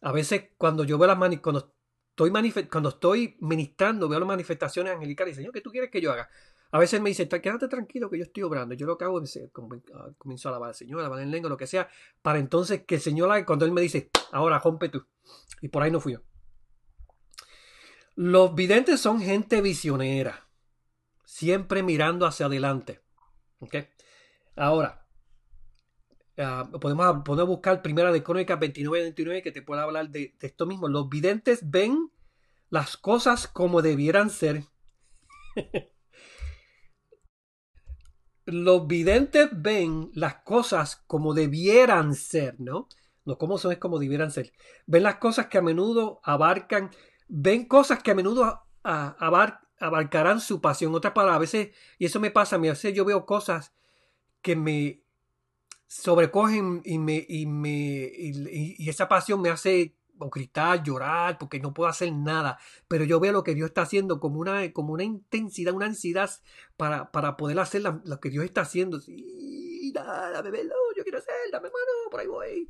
A 0.01 0.11
veces 0.11 0.45
cuando 0.57 0.85
yo 0.85 0.97
veo 0.97 1.05
las 1.05 1.19
manos, 1.19 1.39
cuando 1.39 1.71
estoy, 2.09 2.31
cuando 2.67 2.89
estoy 2.89 3.37
ministrando, 3.41 4.09
veo 4.09 4.19
las 4.19 4.27
manifestaciones 4.27 4.91
angelicales, 4.91 5.35
Señor, 5.35 5.53
¿qué 5.53 5.61
tú 5.61 5.69
quieres 5.69 5.91
que 5.91 6.01
yo 6.01 6.11
haga? 6.11 6.27
A 6.71 6.79
veces 6.79 6.99
me 6.99 7.11
dice, 7.11 7.29
quédate 7.29 7.67
tranquilo 7.67 8.09
que 8.09 8.17
yo 8.17 8.23
estoy 8.23 8.41
obrando. 8.41 8.73
Yo 8.73 8.87
lo 8.87 8.97
que 8.97 9.05
hago 9.05 9.21
es 9.21 9.35
eh, 9.35 9.51
ah, 9.93 10.09
comienzo 10.17 10.49
a 10.49 10.51
alabar 10.51 10.69
al 10.69 10.75
Señor, 10.75 10.97
a 10.97 11.01
alabar 11.03 11.19
en 11.19 11.29
lengua, 11.29 11.47
lo 11.47 11.57
que 11.57 11.67
sea, 11.67 11.87
para 12.23 12.39
entonces 12.39 12.85
que 12.87 12.95
el 12.95 13.01
Señor, 13.01 13.45
cuando 13.45 13.65
Él 13.65 13.71
me 13.71 13.81
dice, 13.81 14.09
ahora 14.31 14.57
rompe 14.57 14.89
tú. 14.89 15.05
Y 15.61 15.67
por 15.67 15.83
ahí 15.83 15.91
no 15.91 15.99
fui 15.99 16.13
yo. 16.13 16.21
Los 18.15 18.55
videntes 18.55 18.99
son 18.99 19.21
gente 19.21 19.61
visionera 19.61 20.48
siempre 21.29 21.83
mirando 21.83 22.25
hacia 22.25 22.47
adelante. 22.47 23.01
Ahora, 24.55 25.05
uh, 26.37 26.79
podemos, 26.79 27.23
buscar 27.47 27.83
Primera 27.83 28.11
de 28.11 28.23
Crónicas 28.23 28.59
29 28.59 29.03
29 29.03 29.43
que 29.43 29.51
te 29.51 29.61
pueda 29.61 29.83
hablar 29.83 30.09
de, 30.09 30.35
esto 30.41 30.65
mismo. 30.65 30.87
Los 30.87 31.07
videntes 31.07 31.59
ven 31.69 32.11
las 32.69 32.97
cosas 32.97 33.47
como 33.47 33.83
debieran 33.83 34.31
ser. 34.31 34.63
Los 38.45 38.87
videntes 38.87 39.49
ven 39.51 40.09
las 40.15 40.37
cosas 40.37 41.03
como 41.05 41.35
debieran 41.35 42.15
ser, 42.15 42.59
¿no? 42.59 42.87
No 43.23 43.37
como 43.37 43.59
son, 43.59 43.73
es 43.73 43.77
como 43.77 43.99
debieran 43.99 44.31
ser. 44.31 44.51
Ven 44.87 45.03
las 45.03 45.17
cosas 45.17 45.45
que 45.47 45.59
a 45.59 45.61
menudo 45.61 46.19
abarcan, 46.23 46.89
ven 47.27 47.65
cosas 47.67 48.01
que 48.01 48.09
a 48.09 48.15
menudo 48.15 48.63
abarcan 48.81 49.68
abarcarán 49.79 50.39
su 50.39 50.61
pasión. 50.61 50.93
Otras 50.93 51.13
palabras, 51.13 51.37
a 51.37 51.39
veces, 51.39 51.69
y 51.97 52.05
eso 52.05 52.19
me 52.19 52.31
pasa 52.31 52.55
a 52.55 52.59
mí, 52.59 52.67
a 52.67 52.71
veces 52.71 52.93
yo 52.93 53.05
veo 53.05 53.25
cosas 53.25 53.73
que 54.41 54.55
me 54.55 55.03
sobrecogen 55.87 56.81
y 56.85 56.99
me, 56.99 57.25
y 57.27 57.45
me, 57.45 58.11
y, 58.15 58.89
esa 58.89 59.07
pasión 59.07 59.41
me 59.41 59.49
hace 59.49 59.95
gritar, 60.31 60.83
llorar, 60.83 61.37
porque 61.37 61.59
no 61.59 61.73
puedo 61.73 61.89
hacer 61.89 62.11
nada. 62.11 62.59
Pero 62.87 63.05
yo 63.05 63.19
veo 63.19 63.31
lo 63.31 63.43
que 63.43 63.55
Dios 63.55 63.69
está 63.69 63.83
haciendo 63.83 64.19
como 64.19 64.39
una, 64.39 64.71
como 64.73 64.93
una 64.93 65.03
intensidad, 65.03 65.73
una 65.73 65.85
ansiedad 65.85 66.29
para, 66.77 67.11
para 67.11 67.37
poder 67.37 67.59
hacer 67.59 67.81
lo 67.81 68.19
que 68.19 68.29
Dios 68.29 68.43
está 68.43 68.61
haciendo. 68.61 68.99
Sí, 68.99 69.91
dame, 69.93 70.63
yo 70.95 71.03
quiero 71.03 71.19
hacer, 71.19 71.35
dame 71.51 71.69
mano, 71.69 72.09
por 72.11 72.19
ahí 72.19 72.27
voy 72.27 72.67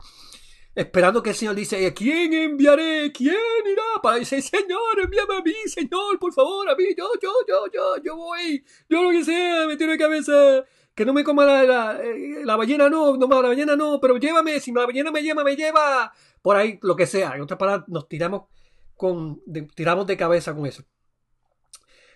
esperando 0.75 1.21
que 1.21 1.31
el 1.31 1.35
Señor 1.35 1.55
dice, 1.55 1.93
¿quién 1.93 2.33
enviaré? 2.33 3.11
¿Quién 3.11 3.35
irá? 3.71 4.01
Para 4.01 4.17
decir, 4.17 4.41
Señor, 4.41 4.99
envíame 5.03 5.35
a 5.35 5.41
mí, 5.41 5.53
Señor, 5.65 6.19
por 6.19 6.33
favor, 6.33 6.69
a 6.69 6.75
mí, 6.75 6.85
yo, 6.97 7.09
yo, 7.21 7.31
yo, 7.47 7.65
yo, 7.73 8.03
yo 8.03 8.15
voy, 8.15 8.63
yo 8.87 9.03
lo 9.03 9.11
que 9.11 9.23
sea, 9.23 9.67
me 9.67 9.77
tiro 9.77 9.91
de 9.91 9.97
cabeza, 9.97 10.65
que 10.95 11.05
no 11.05 11.13
me 11.13 11.23
coma 11.23 11.45
la, 11.45 11.99
eh, 12.03 12.43
la, 12.45 12.55
ballena, 12.55 12.89
no, 12.89 13.17
no, 13.17 13.27
la 13.27 13.49
ballena 13.49 13.75
no, 13.75 13.99
pero 13.99 14.17
llévame, 14.17 14.59
si 14.59 14.71
la 14.71 14.85
ballena 14.85 15.11
me 15.11 15.21
lleva, 15.21 15.43
me 15.43 15.55
lleva, 15.55 16.13
por 16.41 16.55
ahí, 16.55 16.79
lo 16.81 16.95
que 16.95 17.07
sea. 17.07 17.35
En 17.35 17.41
otras 17.41 17.57
palabras, 17.57 17.87
nos 17.87 18.07
tiramos, 18.07 18.43
con, 18.95 19.41
de, 19.45 19.63
tiramos 19.63 20.07
de 20.07 20.17
cabeza 20.17 20.55
con 20.55 20.65
eso. 20.65 20.83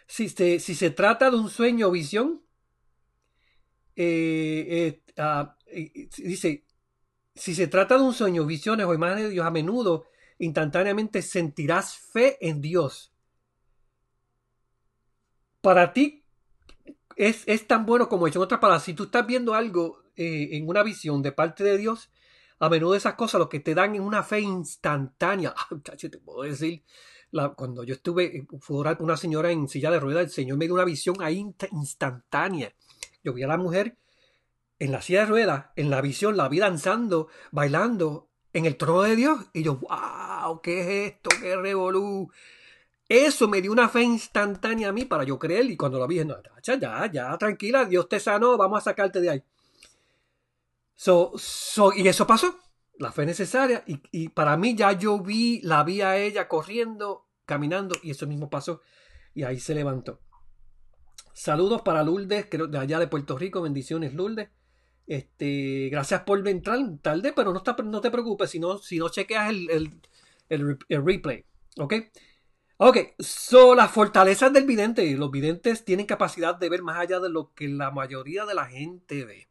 Si 0.06 0.30
se, 0.30 0.60
si 0.60 0.76
se 0.76 0.90
trata 0.90 1.32
de 1.32 1.38
un 1.38 1.50
sueño 1.50 1.88
o 1.88 1.92
visión, 1.92 2.44
eh, 3.96 5.00
eh, 5.18 5.22
uh, 5.22 5.48
dice, 6.18 6.66
si 7.36 7.56
se 7.56 7.68
trata 7.68 7.98
de 7.98 8.04
un 8.04 8.13
sueño, 8.13 8.46
visiones 8.46 8.86
o 8.86 8.94
imágenes 8.94 9.25
de 9.25 9.30
Dios, 9.32 9.46
a 9.46 9.52
menudo 9.52 10.06
instantáneamente 10.40 11.22
sentirás 11.22 11.98
fe 11.98 12.38
en 12.42 12.62
Dios. 12.62 13.13
Para 15.62 15.94
ti 15.94 16.25
es, 17.16 17.44
es 17.48 17.68
tan 17.68 17.86
bueno 17.86 18.10
como 18.10 18.28
hecho. 18.28 18.40
En 18.40 18.44
otras 18.44 18.60
palabras, 18.60 18.84
si 18.84 18.94
tú 18.94 19.04
estás 19.04 19.25
viendo 19.25 19.54
algo 19.54 20.04
eh, 20.16 20.50
en 20.52 20.68
una 20.68 20.84
visión 20.84 21.22
de 21.22 21.32
parte 21.32 21.63
de 21.63 21.78
Dios, 21.78 22.12
a 22.60 22.70
menudo 22.70 22.96
esas 22.96 23.16
cosas 23.16 23.40
lo 23.40 23.50
que 23.50 23.60
te 23.60 23.74
dan 23.74 23.96
es 23.96 24.02
una 24.02 24.24
fe 24.24 24.42
instantánea. 24.42 25.54
Ah, 25.72 25.96
te 25.98 26.10
puedo 26.20 26.44
decir, 26.44 26.84
cuando 27.56 27.84
yo 27.84 27.96
estuve, 27.96 28.46
fue 28.60 28.78
orar 28.78 28.98
una 29.02 29.18
señora 29.18 29.52
en 29.52 29.68
silla 29.68 29.90
de 29.90 30.00
ruedas, 30.00 30.25
el 30.25 30.30
Señor 30.30 30.58
me 30.58 30.66
dio 30.66 30.75
una 30.75 30.86
visión 30.86 31.16
ahí 31.22 31.44
instantánea. 31.72 32.74
Yo 33.24 33.34
vi 33.34 33.44
a 33.44 33.48
la 33.48 33.58
mujer 33.58 33.98
en 34.84 34.92
la 34.92 35.02
silla 35.02 35.22
de 35.22 35.28
ruedas, 35.28 35.68
en 35.78 35.90
la 35.90 36.02
visión, 36.02 36.36
la 36.36 36.50
vi 36.50 36.60
danzando, 36.60 37.30
bailando 37.52 38.30
en 38.52 38.66
el 38.66 38.75
trono 38.75 39.04
de 39.04 39.16
Dios. 39.16 39.40
Y 39.54 39.63
yo, 39.63 39.78
wow, 39.78 40.60
¿qué 40.62 40.82
es 40.82 41.13
esto? 41.13 41.30
¿Qué 41.40 41.56
revolú? 41.56 42.30
Eso 43.08 43.48
me 43.48 43.62
dio 43.62 43.72
una 43.72 43.88
fe 43.88 44.02
instantánea 44.02 44.90
a 44.90 44.92
mí 44.92 45.06
para 45.06 45.24
yo 45.24 45.40
creer. 45.40 45.72
Y 45.72 45.78
cuando 45.78 46.00
la 46.00 46.06
vi, 46.06 46.25
no, 46.25 46.36
ya, 46.62 47.10
ya, 47.10 47.38
tranquila, 47.38 47.86
Dios 47.86 48.10
te 48.10 48.20
sanó, 48.20 48.58
vamos 48.58 48.80
a 48.80 48.82
sacarte 48.82 49.22
de 49.22 49.30
ahí. 49.30 49.44
So, 50.96 51.32
so, 51.38 51.94
y 51.94 52.06
eso 52.06 52.28
pasó, 52.28 52.54
la 53.00 53.13
fe 53.13 53.25
necesaria. 53.25 53.86
Y, 53.88 54.02
y, 54.12 54.30
para 54.30 54.58
mí 54.58 54.75
ya 54.75 54.92
yo 54.92 55.18
vi, 55.18 55.62
la 55.62 55.86
vi 55.86 56.02
a 56.02 56.18
ella 56.18 56.50
corriendo, 56.50 57.30
caminando, 57.46 57.96
y 58.04 58.12
eso 58.12 58.28
mismo 58.28 58.50
pasó. 58.50 58.82
Y 59.34 59.44
ahí 59.44 59.62
se 59.62 59.75
levantó. 59.75 60.20
Saludos 61.32 61.84
para 61.84 62.04
Lourdes, 62.04 62.50
de 62.50 62.78
allá 62.78 63.00
de 63.00 63.08
Puerto 63.08 63.38
Rico. 63.38 63.62
Bendiciones, 63.62 64.13
Lourdes. 64.13 64.50
Este, 65.06 65.90
gracias 65.90 66.22
por 66.22 66.48
entrar 66.48 66.80
tarde, 67.02 67.34
pero 67.34 67.54
no, 67.54 67.62
te 68.02 68.12
preocupes 68.12 68.50
si 68.50 68.60
no, 68.60 68.78
si 68.78 68.98
no 68.98 69.10
chequeas 69.10 69.50
el, 69.50 69.70
el, 70.50 70.80
el, 70.88 71.06
replay. 71.06 71.46
¿Ok? 71.78 71.94
Ok, 72.78 72.98
son 73.20 73.78
las 73.78 73.92
fortalezas 73.92 74.52
del 74.52 74.66
vidente. 74.66 75.16
Los 75.16 75.32
videntes 75.32 75.86
tienen 75.86 76.06
capacidad 76.06 76.56
de 76.56 76.70
ver 76.70 76.82
más 76.82 76.98
allá 76.98 77.20
de 77.20 77.30
lo 77.30 77.54
que 77.54 77.68
la 77.68 77.92
mayoría 77.92 78.46
de 78.46 78.56
la 78.56 78.66
gente 78.66 79.26
ve. 79.26 79.48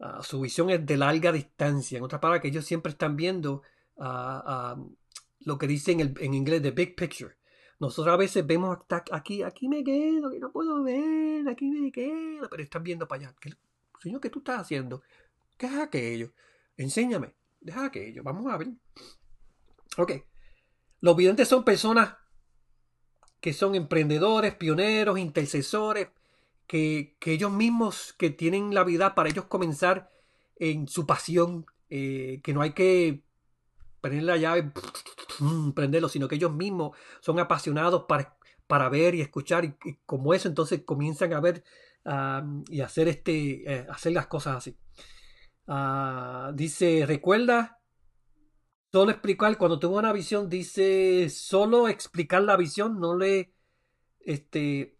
Ah, 0.00 0.22
su 0.22 0.40
visión 0.40 0.70
es 0.70 0.84
de 0.86 0.96
larga 0.96 1.30
distancia. 1.30 1.98
En 1.98 2.04
otras 2.04 2.20
palabras, 2.20 2.42
que 2.42 2.48
ellos 2.48 2.64
siempre 2.64 2.92
están 2.92 3.16
viendo 3.16 3.62
uh, 3.96 4.76
lo 5.40 5.58
que 5.58 5.66
dicen 5.66 6.00
en, 6.00 6.34
inglés 6.34 6.62
the 6.62 6.70
big 6.70 6.96
picture. 6.96 7.36
Nosotros 7.78 8.12
a 8.12 8.16
veces 8.16 8.46
vemos 8.46 8.76
hasta 8.76 9.04
aquí, 9.12 9.42
aquí 9.42 9.68
me 9.68 9.82
quedo, 9.84 10.30
que 10.30 10.38
no 10.38 10.52
puedo 10.52 10.82
ver, 10.82 11.48
aquí 11.48 11.70
me 11.70 11.90
quedo, 11.92 12.48
pero 12.50 12.62
están 12.62 12.82
viendo 12.82 13.08
para 13.08 13.28
allá. 13.28 13.34
Señor, 14.00 14.20
¿qué 14.20 14.30
tú 14.30 14.38
estás 14.38 14.60
haciendo? 14.60 15.02
¿Qué 15.56 15.66
es 15.66 15.74
aquello? 15.74 16.32
Enséñame. 16.76 17.34
Deja 17.60 17.84
aquello. 17.84 18.22
Vamos 18.22 18.50
a 18.52 18.56
ver. 18.56 18.68
Ok. 19.98 20.12
Los 21.00 21.16
videntes 21.16 21.48
son 21.48 21.64
personas 21.64 22.16
que 23.40 23.52
son 23.52 23.74
emprendedores, 23.74 24.54
pioneros, 24.54 25.18
intercesores, 25.18 26.08
que, 26.66 27.16
ellos 27.24 27.50
mismos 27.50 28.14
que 28.18 28.30
tienen 28.30 28.74
la 28.74 28.84
vida 28.84 29.14
para 29.14 29.28
ellos 29.28 29.46
comenzar 29.46 30.10
en 30.56 30.88
su 30.88 31.06
pasión, 31.06 31.66
eh, 31.88 32.40
que 32.42 32.52
no 32.52 32.60
hay 32.60 32.72
que 32.72 33.22
prender 34.00 34.24
la 34.24 34.36
llave, 34.36 34.72
prenderlo, 35.74 36.08
sino 36.08 36.28
que 36.28 36.36
ellos 36.36 36.52
mismos 36.52 36.96
son 37.20 37.38
apasionados 37.38 38.04
para, 38.08 38.36
para 38.66 38.88
ver 38.88 39.14
y 39.14 39.20
escuchar 39.20 39.64
y 39.64 39.74
como 40.06 40.34
eso 40.34 40.48
entonces 40.48 40.82
comienzan 40.84 41.32
a 41.32 41.40
ver 41.40 41.64
y 42.04 42.80
hacer, 42.80 43.08
este, 43.08 43.72
eh, 43.72 43.86
hacer 43.88 44.12
las 44.12 44.26
cosas 44.26 44.56
así. 44.56 44.76
Ah, 45.66 46.50
dice, 46.54 47.04
recuerda, 47.06 47.80
solo 48.90 49.10
explicar, 49.10 49.56
cuando 49.58 49.78
tuvo 49.78 49.98
una 49.98 50.12
visión, 50.12 50.48
dice, 50.48 51.28
solo 51.30 51.88
explicar 51.88 52.42
la 52.42 52.56
visión 52.56 52.98
no 52.98 53.16
le, 53.16 53.54
este, 54.20 54.98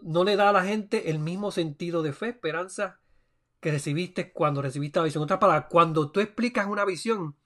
no 0.00 0.24
le 0.24 0.36
da 0.36 0.50
a 0.50 0.52
la 0.52 0.64
gente 0.64 1.10
el 1.10 1.18
mismo 1.18 1.50
sentido 1.50 2.02
de 2.02 2.12
fe, 2.12 2.28
esperanza 2.28 3.00
que 3.60 3.72
recibiste 3.72 4.32
cuando 4.32 4.62
recibiste 4.62 4.98
la 4.98 5.04
visión. 5.04 5.24
Otra 5.24 5.38
palabra, 5.38 5.68
cuando 5.68 6.10
tú 6.10 6.20
explicas 6.20 6.66
una 6.66 6.84
visión, 6.84 7.36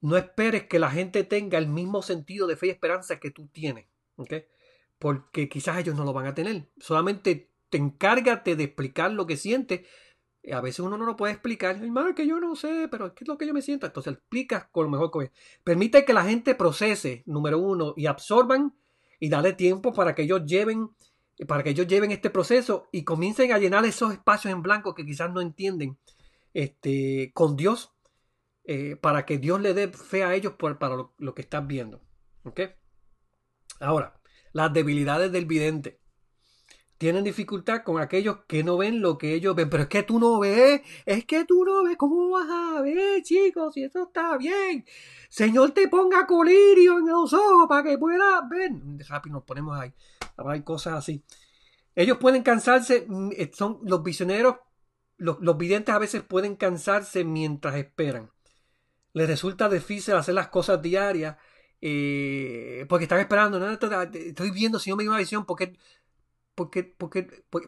no 0.00 0.16
esperes 0.16 0.66
que 0.66 0.78
la 0.78 0.90
gente 0.90 1.24
tenga 1.24 1.58
el 1.58 1.68
mismo 1.68 2.02
sentido 2.02 2.46
de 2.46 2.56
fe 2.56 2.68
y 2.68 2.70
esperanza 2.70 3.20
que 3.20 3.30
tú 3.30 3.48
tienes. 3.48 3.86
porque 4.98 5.48
quizás 5.48 5.78
ellos 5.78 5.94
no 5.94 6.04
lo 6.04 6.12
van 6.12 6.26
a 6.26 6.34
tener. 6.34 6.68
Solamente 6.78 7.49
te 7.70 7.78
encárgate 7.78 8.56
de 8.56 8.64
explicar 8.64 9.12
lo 9.12 9.26
que 9.26 9.36
sientes. 9.36 9.86
A 10.52 10.60
veces 10.60 10.80
uno 10.80 10.98
no 10.98 11.06
lo 11.06 11.16
puede 11.16 11.32
explicar. 11.32 11.76
Hermano, 11.76 12.10
es 12.10 12.14
que 12.14 12.26
yo 12.26 12.40
no 12.40 12.54
sé, 12.56 12.88
pero 12.90 13.14
¿qué 13.14 13.24
es 13.24 13.28
lo 13.28 13.38
que 13.38 13.46
yo 13.46 13.54
me 13.54 13.62
siento? 13.62 13.86
Entonces 13.86 14.14
explicas 14.14 14.66
con 14.70 14.84
lo 14.84 14.90
mejor 14.90 15.10
que 15.10 15.32
Permite 15.64 16.04
que 16.04 16.12
la 16.12 16.24
gente 16.24 16.54
procese, 16.54 17.22
número 17.26 17.58
uno, 17.58 17.94
y 17.96 18.06
absorban 18.06 18.74
y 19.18 19.28
dale 19.28 19.52
tiempo 19.52 19.92
para 19.92 20.14
que 20.14 20.22
ellos 20.22 20.44
lleven 20.44 20.90
para 21.46 21.62
que 21.62 21.70
ellos 21.70 21.86
lleven 21.86 22.10
este 22.10 22.30
proceso 22.30 22.88
y 22.92 23.04
comiencen 23.04 23.52
a 23.52 23.58
llenar 23.58 23.84
esos 23.86 24.12
espacios 24.12 24.52
en 24.52 24.62
blanco 24.62 24.94
que 24.94 25.06
quizás 25.06 25.32
no 25.32 25.40
entienden 25.40 25.96
este, 26.54 27.32
con 27.34 27.56
Dios, 27.56 27.92
eh, 28.64 28.96
para 28.96 29.24
que 29.24 29.38
Dios 29.38 29.60
le 29.60 29.74
dé 29.74 29.88
fe 29.88 30.22
a 30.22 30.34
ellos 30.34 30.54
por, 30.54 30.78
para 30.78 30.96
lo, 31.16 31.34
que 31.34 31.42
están 31.42 31.66
viendo. 31.66 32.02
¿Ok? 32.44 32.60
Ahora, 33.80 34.20
las 34.52 34.72
debilidades 34.72 35.32
del 35.32 35.46
vidente. 35.46 35.99
Tienen 37.00 37.24
dificultad 37.24 37.82
con 37.82 37.98
aquellos 37.98 38.40
que 38.46 38.62
no 38.62 38.76
ven 38.76 39.00
lo 39.00 39.16
que 39.16 39.32
ellos 39.32 39.56
ven. 39.56 39.70
Pero 39.70 39.84
es 39.84 39.88
que 39.88 40.02
tú 40.02 40.20
no 40.20 40.38
ves, 40.38 40.82
es 41.06 41.24
que 41.24 41.46
tú 41.46 41.64
no 41.64 41.82
ves. 41.82 41.96
¿Cómo 41.96 42.28
vas 42.28 42.46
a 42.50 42.82
ver, 42.82 43.22
chicos? 43.22 43.72
Si 43.72 43.82
eso 43.82 44.02
está 44.02 44.36
bien. 44.36 44.84
Señor, 45.30 45.70
te 45.70 45.88
ponga 45.88 46.26
colirio 46.26 46.98
en 46.98 47.06
los 47.06 47.32
ojos 47.32 47.66
para 47.70 47.84
que 47.84 47.96
puedas 47.96 48.46
ver. 48.50 48.72
Rápido 49.08 49.36
nos 49.36 49.44
ponemos 49.44 49.80
ahí. 49.80 49.94
Hay 50.36 50.62
cosas 50.62 50.92
así. 50.92 51.24
Ellos 51.94 52.18
pueden 52.18 52.42
cansarse, 52.42 53.06
mm, 53.08 53.30
eh, 53.34 53.50
son 53.54 53.78
los 53.82 54.02
visioneros, 54.02 54.56
los, 55.16 55.40
los 55.40 55.56
videntes 55.56 55.94
a 55.94 55.98
veces 55.98 56.20
pueden 56.20 56.54
cansarse 56.54 57.24
mientras 57.24 57.76
esperan. 57.76 58.30
Les 59.14 59.26
resulta 59.26 59.70
difícil 59.70 60.16
hacer 60.16 60.34
las 60.34 60.48
cosas 60.48 60.82
diarias 60.82 61.38
eh, 61.82 62.84
porque 62.88 63.04
están 63.04 63.20
esperando, 63.20 63.58
no, 63.58 63.70
estoy 63.70 64.50
viendo 64.50 64.78
si 64.78 64.90
no 64.90 64.96
me 64.96 65.02
dio 65.02 65.10
una 65.10 65.18
visión, 65.18 65.46
porque, 65.46 65.78
porque, 66.68 66.84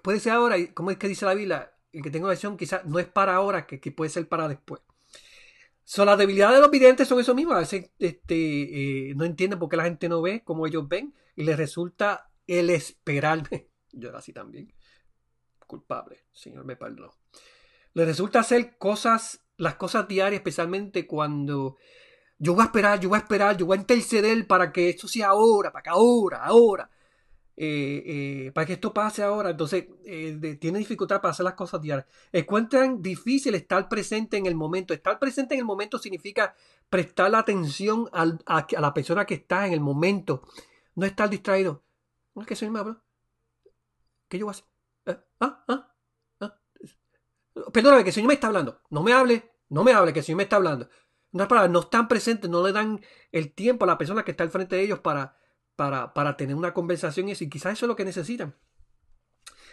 puede 0.02 0.20
ser 0.20 0.32
ahora, 0.32 0.56
como 0.75 0.90
es 0.90 0.99
que 0.99 1.08
dice 1.08 1.25
la 1.25 1.34
Biblia, 1.34 1.72
el 1.92 2.02
que 2.02 2.11
tenga 2.11 2.26
una 2.26 2.34
visión 2.34 2.56
quizás 2.56 2.84
no 2.84 2.99
es 2.99 3.06
para 3.06 3.34
ahora, 3.34 3.66
que, 3.66 3.78
puede 3.92 4.11
ser 4.11 4.28
para 4.28 4.49
después. 4.49 4.82
So, 5.84 6.04
las 6.04 6.18
debilidades 6.18 6.56
de 6.56 6.62
los 6.62 6.70
videntes 6.70 7.08
son 7.08 7.20
eso 7.20 7.34
mismo, 7.34 7.54
a 7.54 7.58
veces 7.58 7.90
este, 7.99 9.11
eh, 9.11 9.14
no 9.14 9.25
entienden 9.25 9.58
por 9.58 9.68
qué 9.68 9.76
la 9.76 9.84
gente 9.84 10.08
no 10.08 10.22
ve 10.22 10.42
como 10.44 10.66
ellos 10.66 10.88
ven 10.88 11.14
y 11.37 11.44
les 11.44 11.56
resulta 11.56 12.30
el 12.46 12.70
esperarme. 12.70 13.68
Yo 13.92 14.08
era 14.08 14.18
así 14.18 14.32
también. 14.32 14.72
Culpable, 15.66 16.25
Señor 16.32 16.64
me 16.64 16.76
perdonó. 16.76 17.14
Les 17.94 18.06
resulta 18.06 18.40
hacer 18.40 18.78
cosas, 18.78 19.44
las 19.56 19.75
cosas 19.75 20.08
diarias, 20.08 20.40
especialmente 20.40 21.06
cuando 21.06 21.76
yo 22.38 22.54
voy 22.54 22.62
a 22.62 22.66
esperar, 22.66 22.99
yo 22.99 23.08
voy 23.08 23.16
a 23.16 23.20
esperar, 23.20 23.56
yo 23.56 23.66
voy 23.66 23.78
a 23.78 23.80
interceder 23.80 24.46
para 24.49 24.72
que 24.72 24.88
esto 24.88 25.06
sea 25.06 25.28
ahora, 25.28 25.70
para 25.70 25.84
que 25.84 25.90
ahora, 25.90 26.42
ahora, 26.42 26.90
eh, 27.56 28.02
eh, 28.47 28.52
para 28.52 28.66
que 28.66 28.75
esto 28.75 28.92
pase 28.92 29.23
ahora. 29.23 29.50
Entonces, 29.50 29.87
eh, 30.04 30.56
tiene 30.61 30.78
dificultad 30.78 31.21
para 31.21 31.32
hacer 31.32 31.44
las 31.44 31.54
cosas 31.54 31.80
diarias. 31.80 32.06
Encuentran 32.32 33.02
difícil 33.02 33.54
estar 33.54 33.88
presente 33.88 34.37
en 34.37 34.47
el 34.47 34.54
momento. 34.54 34.94
Estar 34.94 35.18
presente 35.18 35.54
en 35.54 35.61
el 35.61 35.66
momento 35.66 35.99
significa 35.99 36.54
prestar 36.88 37.30
la 37.30 37.38
atención 37.38 38.09
a, 38.12 38.26
la 38.78 38.94
persona 38.94 39.25
que 39.25 39.35
está 39.35 39.66
en 39.66 39.73
el 39.73 39.80
momento. 39.80 40.42
No 40.94 41.06
estar 41.06 41.28
distraído. 41.28 41.82
No 42.35 42.42
es 42.42 42.49
que 42.49 42.56
soy 42.56 42.71
me 42.71 42.78
habla. 42.78 43.02
¿Qué 44.28 44.38
yo 44.38 44.47
voy 44.47 44.54
a 44.54 44.56
hacer? 44.56 45.25
¿Ah? 45.40 45.64
¿Ah? 45.68 45.94
¿Ah? 46.40 46.59
Perdóname, 47.73 48.02
que 48.02 48.11
el 48.11 48.14
Señor 48.14 48.28
me 48.28 48.35
está 48.35 48.47
hablando. 48.47 48.80
No 48.88 49.02
me 49.02 49.12
hable, 49.12 49.50
no 49.68 49.85
me 49.85 49.92
hable, 49.92 50.12
que 50.12 50.21
el 50.21 50.25
Señor 50.25 50.38
me 50.38 50.44
está 50.44 50.56
hablando 50.56 50.88
no 51.32 51.80
están 51.80 52.09
presentes, 52.09 52.50
no 52.50 52.64
le 52.64 52.73
dan 52.73 53.00
el 53.32 53.52
tiempo 53.52 53.85
a 53.85 53.88
la 53.88 53.99
persona 53.99 54.25
que 54.25 54.32
está 54.32 54.44
al 54.44 54.50
frente 54.50 54.76
de 54.76 54.82
ellos 54.82 55.00
para, 55.00 55.37
para, 55.76 56.12
para 56.14 56.37
tener 56.37 56.57
una 56.57 56.75
conversación 56.75 57.29
y 57.29 57.35
quizás 57.35 57.75
eso 57.75 57.87
es 57.87 57.88
lo 57.88 57.97
que 57.97 58.05
necesitan. 58.05 58.55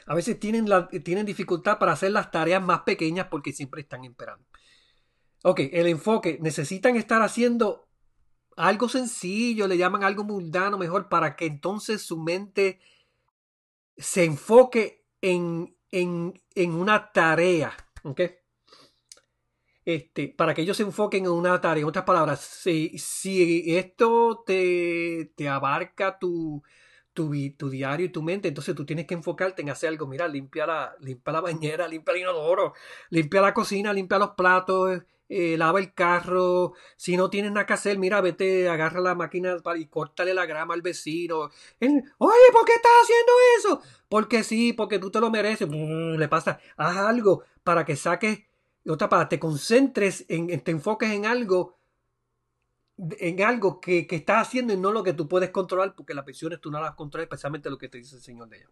A 0.05 0.15
veces 0.15 0.39
tienen, 0.39 0.65
tienen 1.03 1.25
dificultad 1.25 1.77
para 1.77 1.91
hacer 1.91 2.11
las 2.11 2.31
tareas 2.31 2.63
más 2.63 2.81
pequeñas 2.81 3.27
porque 3.27 3.53
siempre 3.53 3.81
están 3.81 4.03
esperando. 4.05 4.43
Ok, 5.43 5.61
el 5.71 5.87
enfoque. 5.87 6.39
Necesitan 6.41 6.95
estar 6.95 7.21
haciendo 7.21 7.87
algo 8.57 8.89
sencillo, 8.89 9.67
le 9.67 9.77
llaman 9.77 10.03
algo 10.03 10.23
mundano 10.23 10.77
mejor, 10.77 11.09
para 11.09 11.35
que 11.35 11.45
entonces 11.45 12.01
su 12.01 12.17
mente 12.17 12.79
se 13.97 14.25
enfoque 14.25 15.05
en, 15.21 15.77
en, 15.91 16.41
en 16.55 16.73
una 16.73 17.11
tarea. 17.11 17.73
¿ok? 18.03 18.21
Este, 19.95 20.27
para 20.27 20.53
que 20.53 20.61
ellos 20.61 20.77
se 20.77 20.83
enfoquen 20.83 21.25
en 21.25 21.31
una 21.31 21.59
tarea. 21.59 21.81
En 21.81 21.87
otras 21.87 22.05
palabras, 22.05 22.39
si, 22.41 22.91
esto 23.75 24.43
te, 24.45 25.31
abarca 25.49 26.19
tu, 26.19 26.61
diario 27.15 28.05
y 28.05 28.09
tu 28.09 28.21
mente, 28.21 28.47
entonces 28.49 28.75
tú 28.75 28.85
tienes 28.85 29.07
que 29.07 29.15
enfocarte 29.15 29.63
en 29.63 29.71
hacer 29.71 29.89
algo. 29.89 30.05
Mira, 30.05 30.27
limpia 30.27 30.67
la, 30.67 30.95
limpia 30.99 31.33
la 31.33 31.41
bañera, 31.41 31.87
limpia 31.87 32.13
el 32.13 32.21
inodoro, 32.21 32.73
limpia 33.09 33.41
la 33.41 33.53
cocina, 33.53 33.91
limpia 33.91 34.19
los 34.19 34.31
platos, 34.31 35.01
eh, 35.27 35.57
lava 35.57 35.79
el 35.79 35.93
carro. 35.95 36.73
Si 36.95 37.17
no 37.17 37.31
tienes 37.31 37.51
nada 37.51 37.65
que 37.65 37.73
hacer, 37.73 37.97
mira, 37.97 38.21
vete, 38.21 38.69
agarra 38.69 39.01
la 39.01 39.15
máquina 39.15 39.57
y 39.75 39.87
córtale 39.87 40.35
la 40.35 40.45
grama 40.45 40.75
al 40.75 40.83
vecino. 40.83 41.49
Oye, 41.79 42.47
¿por 42.51 42.65
qué 42.65 42.73
estás 42.73 42.91
haciendo 43.01 43.31
eso? 43.57 43.81
Porque 44.07 44.43
sí, 44.43 44.73
porque 44.73 44.99
tú 44.99 45.09
te 45.09 45.19
lo 45.19 45.31
mereces. 45.31 45.67
Le 45.67 46.27
pasa, 46.27 46.59
haz 46.77 46.97
algo 46.97 47.43
para 47.63 47.85
que 47.85 47.95
saques 47.95 48.48
otra 48.87 49.09
para 49.09 49.29
te 49.29 49.39
concentres, 49.39 50.25
en, 50.29 50.47
te 50.61 50.71
enfoques 50.71 51.09
en 51.11 51.25
algo, 51.25 51.79
en 52.97 53.41
algo 53.43 53.79
que, 53.79 54.07
que, 54.07 54.17
estás 54.17 54.47
haciendo 54.47 54.73
y 54.73 54.77
no 54.77 54.91
lo 54.91 55.03
que 55.03 55.13
tú 55.13 55.27
puedes 55.27 55.49
controlar, 55.49 55.95
porque 55.95 56.13
las 56.13 56.25
pensiones 56.25 56.59
tú 56.61 56.71
no 56.71 56.81
las 56.81 56.95
controlas, 56.95 57.25
especialmente 57.25 57.69
lo 57.69 57.77
que 57.77 57.89
te 57.89 57.97
dice 57.97 58.15
el 58.15 58.21
Señor 58.21 58.49
de 58.49 58.57
ella. 58.57 58.69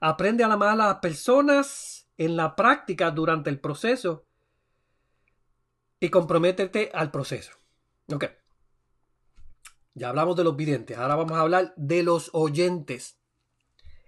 Aprende 0.00 0.44
a 0.44 0.52
amar 0.52 0.70
a 0.70 0.76
las 0.76 0.96
personas 0.96 2.08
en 2.16 2.36
la 2.36 2.54
práctica 2.54 3.10
durante 3.10 3.50
el 3.50 3.60
proceso 3.60 4.26
y 6.00 6.10
comprométete 6.10 6.90
al 6.92 7.10
proceso. 7.10 7.52
Ok. 8.12 8.24
Ya 9.94 10.10
hablamos 10.10 10.36
de 10.36 10.44
los 10.44 10.54
videntes, 10.54 10.96
ahora 10.96 11.16
vamos 11.16 11.32
a 11.32 11.40
hablar 11.40 11.74
de 11.76 12.02
los 12.04 12.30
oyentes. 12.32 13.18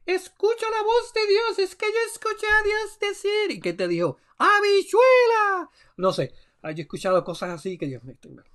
Escucha 0.06 0.66
la 0.70 0.82
voz 0.82 1.12
de 1.12 1.26
Dios, 1.26 1.58
es 1.58 1.76
que 1.76 1.86
yo 1.86 2.12
escuché 2.12 2.46
a 2.46 2.62
Dios 2.62 2.98
decir. 3.00 3.50
¿Y 3.50 3.60
qué 3.60 3.72
te 3.72 3.88
dijo? 3.88 4.18
¡Habichuela! 4.40 5.70
No 5.98 6.12
sé, 6.14 6.32
yo 6.62 6.68
he 6.70 6.80
escuchado 6.80 7.22
cosas 7.22 7.50
así 7.50 7.76
que 7.76 7.90
yo 7.90 8.00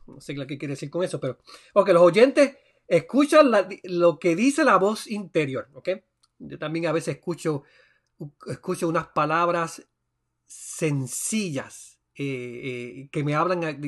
no 0.07 0.19
sé 0.19 0.35
qué 0.35 0.57
quiere 0.57 0.73
decir 0.73 0.89
con 0.89 1.03
eso, 1.03 1.19
pero. 1.19 1.37
Ok, 1.73 1.89
los 1.89 2.01
oyentes 2.01 2.57
escuchan 2.87 3.51
lo 3.83 4.17
que 4.17 4.35
dice 4.35 4.63
la 4.63 4.77
voz 4.77 5.05
interior, 5.07 5.69
¿ok? 5.73 5.89
Yo 6.39 6.57
también 6.57 6.87
a 6.87 6.91
veces 6.91 7.17
escucho, 7.17 7.63
escucho 8.47 8.87
unas 8.87 9.07
palabras 9.07 9.87
sencillas 10.47 11.99
eh, 12.15 12.23
eh, 13.03 13.09
que 13.11 13.23
me 13.23 13.35
hablan 13.35 13.79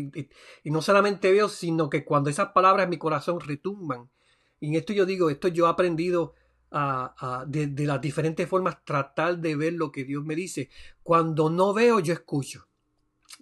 y 0.64 0.70
no 0.70 0.84
solamente 0.84 1.32
veo, 1.32 1.50
sino 1.50 1.90
que 1.90 2.06
cuando 2.06 2.30
esas 2.30 2.50
palabras 2.50 2.84
en 2.84 2.92
mi 2.92 2.98
corazón 2.98 3.40
retumban. 3.40 4.10
Y 4.60 4.70
en 4.70 4.76
esto 4.76 4.94
yo 4.94 5.06
digo, 5.06 5.32
esto 5.32 5.48
yo 5.48 5.66
he 5.66 5.70
aprendido 5.70 6.36
de, 6.72 7.86
las 7.86 8.02
diferentes 8.02 8.48
formas 8.48 8.84
tratar 8.84 9.38
de 9.40 9.56
ver 9.56 9.74
lo 9.74 9.92
que 9.92 10.04
Dios 10.04 10.24
me 10.24 10.36
dice. 10.36 10.70
Cuando 11.04 11.50
no 11.50 11.74
veo, 11.74 12.00
yo 12.00 12.14
escucho. 12.14 12.68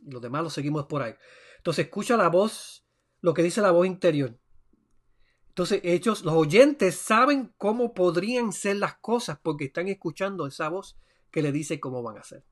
Los 0.05 0.21
demás 0.21 0.43
lo 0.43 0.49
seguimos 0.49 0.85
por 0.85 1.01
ahí. 1.01 1.13
Entonces 1.57 1.85
escucha 1.85 2.17
la 2.17 2.29
voz, 2.29 2.85
lo 3.21 3.33
que 3.33 3.43
dice 3.43 3.61
la 3.61 3.71
voz 3.71 3.87
interior. 3.87 4.37
Entonces 5.49 5.81
ellos, 5.83 6.23
los 6.23 6.33
oyentes, 6.33 6.95
saben 6.95 7.53
cómo 7.57 7.93
podrían 7.93 8.51
ser 8.51 8.77
las 8.77 8.95
cosas 8.95 9.39
porque 9.41 9.65
están 9.65 9.87
escuchando 9.87 10.47
esa 10.47 10.69
voz 10.69 10.97
que 11.31 11.41
le 11.41 11.51
dice 11.51 11.79
cómo 11.79 12.03
van 12.03 12.17
a 12.17 12.23
ser. 12.23 12.43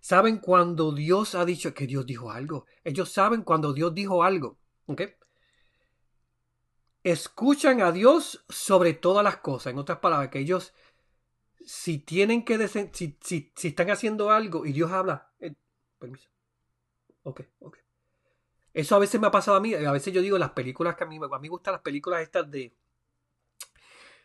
Saben 0.00 0.38
cuando 0.38 0.92
Dios 0.92 1.34
ha 1.34 1.44
dicho 1.44 1.74
que 1.74 1.86
Dios 1.86 2.06
dijo 2.06 2.30
algo. 2.30 2.66
Ellos 2.84 3.10
saben 3.10 3.42
cuando 3.42 3.72
Dios 3.72 3.94
dijo 3.94 4.22
algo. 4.22 4.58
¿ok? 4.86 5.02
Escuchan 7.04 7.80
a 7.80 7.92
Dios 7.92 8.44
sobre 8.48 8.94
todas 8.94 9.24
las 9.24 9.38
cosas. 9.38 9.72
En 9.72 9.78
otras 9.78 9.98
palabras, 9.98 10.30
que 10.30 10.38
ellos, 10.38 10.72
si 11.64 11.98
tienen 11.98 12.44
que, 12.44 12.68
si, 12.68 13.16
si, 13.20 13.52
si, 13.54 13.68
están 13.68 13.90
haciendo 13.90 14.30
algo 14.30 14.66
y 14.66 14.72
Dios 14.72 14.90
habla, 14.90 15.32
eh, 15.40 15.54
permiso. 15.98 16.28
Ok, 17.24 17.42
ok. 17.60 17.78
Eso 18.74 18.96
a 18.96 18.98
veces 18.98 19.20
me 19.20 19.26
ha 19.26 19.30
pasado 19.30 19.56
a 19.56 19.60
mí. 19.60 19.74
A 19.74 19.92
veces 19.92 20.12
yo 20.12 20.22
digo 20.22 20.38
las 20.38 20.50
películas 20.50 20.96
que 20.96 21.04
a 21.04 21.06
mí, 21.06 21.16
a 21.16 21.38
mí 21.38 21.42
me 21.42 21.48
gustan 21.48 21.72
las 21.72 21.82
películas 21.82 22.22
estas 22.22 22.50
de, 22.50 22.74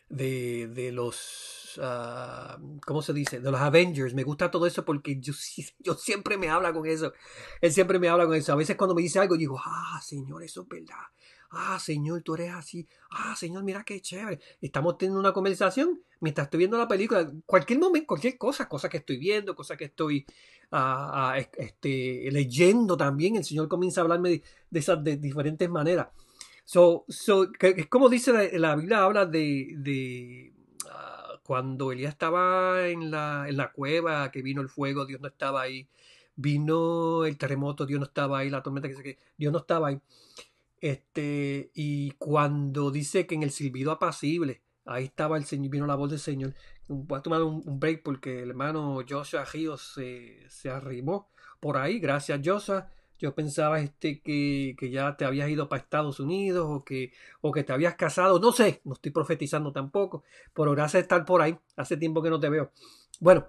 de, 0.08 0.68
de 0.70 0.92
los, 0.94 1.78
uh, 1.78 2.80
¿cómo 2.86 3.02
se 3.02 3.12
dice? 3.12 3.42
De 3.42 3.52
los 3.52 3.60
Avengers. 3.60 4.14
Me 4.14 4.24
gusta 4.24 4.50
todo 4.50 4.66
eso 4.66 4.86
porque 4.86 5.20
yo, 5.20 5.34
yo 5.80 5.96
siempre 5.96 6.38
me 6.38 6.50
habla 6.50 6.72
con 6.72 6.86
eso. 6.86 7.12
Él 7.60 7.74
siempre 7.74 8.00
me 8.00 8.08
habla 8.08 8.26
con 8.26 8.36
eso. 8.36 8.54
A 8.54 8.56
veces 8.56 8.78
cuando 8.78 8.96
me 8.96 9.02
dice 9.02 9.20
algo, 9.20 9.36
digo, 9.36 9.60
ah, 9.64 10.00
Señor, 10.02 10.44
eso 10.44 10.62
es 10.62 10.68
verdad 10.68 11.08
ah, 11.52 11.80
Señor, 11.80 12.22
tú 12.22 12.36
eres 12.36 12.54
así, 12.54 12.88
ah, 13.12 13.36
Señor, 13.36 13.64
mira 13.64 13.84
qué 13.84 14.02
chévere. 14.02 14.40
Estamos 14.62 14.98
teniendo 14.98 15.20
una 15.20 15.34
conversación 15.34 16.02
mientras 16.20 16.48
estoy 16.48 16.60
viendo 16.60 16.78
la 16.78 16.88
película, 16.88 17.32
cualquier 17.46 17.80
momento, 17.80 18.08
cualquier 18.08 18.38
cosa, 18.38 18.68
cosa 18.68 18.90
que 18.90 18.98
estoy 18.98 19.18
viendo, 19.18 19.56
cosa 19.56 19.78
que 19.78 19.86
estoy 19.86 20.26
ah, 20.72 21.34
ah, 21.34 21.38
este, 21.38 22.30
leyendo 22.32 22.98
también, 22.98 23.36
el 23.36 23.44
Señor 23.44 23.68
comienza 23.68 24.02
a 24.02 24.04
hablarme 24.04 24.42
de, 24.70 24.80
esas 24.80 25.04
de 25.04 25.18
diferentes 25.18 25.70
maneras. 25.70 26.08
So, 26.64 27.06
so, 27.08 27.48
es 27.60 27.88
como 27.88 28.10
dice 28.10 28.58
la, 28.60 28.76
Biblia, 28.76 29.04
habla 29.04 29.26
de, 29.26 29.74
de 29.78 30.54
uh, 30.86 31.38
cuando 31.44 31.92
Elías 31.94 32.12
estaba 32.14 32.88
en 32.88 33.10
la, 33.10 33.46
en 33.48 33.56
la 33.58 33.72
cueva, 33.72 34.32
que 34.32 34.42
vino 34.42 34.62
el 34.62 34.70
fuego, 34.70 35.06
Dios 35.06 35.22
no 35.22 35.28
estaba 35.30 35.62
ahí. 35.62 35.88
Vino 36.36 37.26
el 37.26 37.38
terremoto, 37.38 37.86
Dios 37.86 38.00
no 38.00 38.06
estaba 38.06 38.40
ahí, 38.40 38.50
la 38.50 38.62
tormenta, 38.62 38.90
que 38.90 39.18
Dios 39.38 39.52
no 39.52 39.60
estaba 39.60 39.88
ahí. 39.88 40.00
Este, 40.80 41.72
y 41.74 42.12
cuando 42.12 42.92
dice 42.92 43.26
que 43.26 43.36
en 43.36 43.44
el 43.44 43.52
silbido 43.52 43.92
apacible, 43.92 44.62
ahí 44.86 45.06
estaba 45.06 45.38
el 45.38 45.46
Señor, 45.46 45.72
vino 45.72 45.88
la 45.88 45.96
voz 45.96 46.12
del 46.12 46.20
Señor. 46.20 46.54
Voy 46.88 47.20
a 47.20 47.22
tomar 47.22 47.44
un, 47.44 47.80
break 47.80 48.04
porque 48.04 48.44
el 48.44 48.50
hermano 48.50 49.00
Joshua 49.08 49.46
Ríos 49.46 49.94
se, 49.96 50.50
se 50.50 50.70
arrimó 50.70 51.30
por 51.60 51.78
ahí. 51.78 52.00
Gracias, 52.00 52.40
Joshua. 52.44 52.90
Yo 53.20 53.34
pensaba 53.34 53.80
este, 53.80 54.22
que, 54.22 54.76
que, 54.78 54.92
ya 54.92 55.18
te 55.18 55.26
habías 55.26 55.50
ido 55.50 55.68
para 55.68 55.82
Estados 55.82 56.20
Unidos 56.20 56.68
o 56.70 56.84
que, 56.84 57.12
o 57.42 57.52
que 57.52 57.64
te 57.64 57.74
habías 57.74 57.96
casado. 57.96 58.40
No 58.40 58.52
sé, 58.52 58.82
no 58.86 58.94
estoy 58.94 59.12
profetizando 59.12 59.72
tampoco, 59.72 60.24
pero 60.54 60.72
gracias 60.74 61.02
a 61.02 61.04
estar 61.04 61.26
por 61.26 61.42
ahí. 61.42 61.58
Hace 61.76 61.98
tiempo 61.98 62.22
que 62.22 62.30
no 62.30 62.40
te 62.40 62.50
veo. 62.50 62.72
Bueno, 63.20 63.48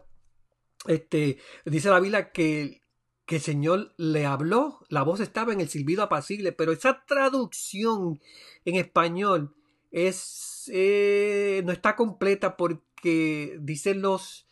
este, 0.86 1.38
dice 1.66 1.90
la 1.90 2.00
Biblia 2.00 2.32
que, 2.32 2.82
que 3.28 3.36
el 3.36 3.42
Señor 3.42 3.92
le 3.98 4.24
habló, 4.24 4.86
la 4.88 5.02
voz 5.02 5.20
estaba 5.20 5.52
en 5.52 5.60
el 5.60 5.68
silbido 5.68 6.02
apacible, 6.02 6.50
pero 6.50 6.72
esa 6.72 7.04
traducción 7.04 8.22
en 8.64 8.76
español 8.76 9.54
es, 9.90 10.70
eh, 10.72 11.60
no 11.66 11.72
está 11.72 11.94
completa 11.94 12.56
porque 12.56 13.58
dicen 13.60 14.00
los, 14.00 14.48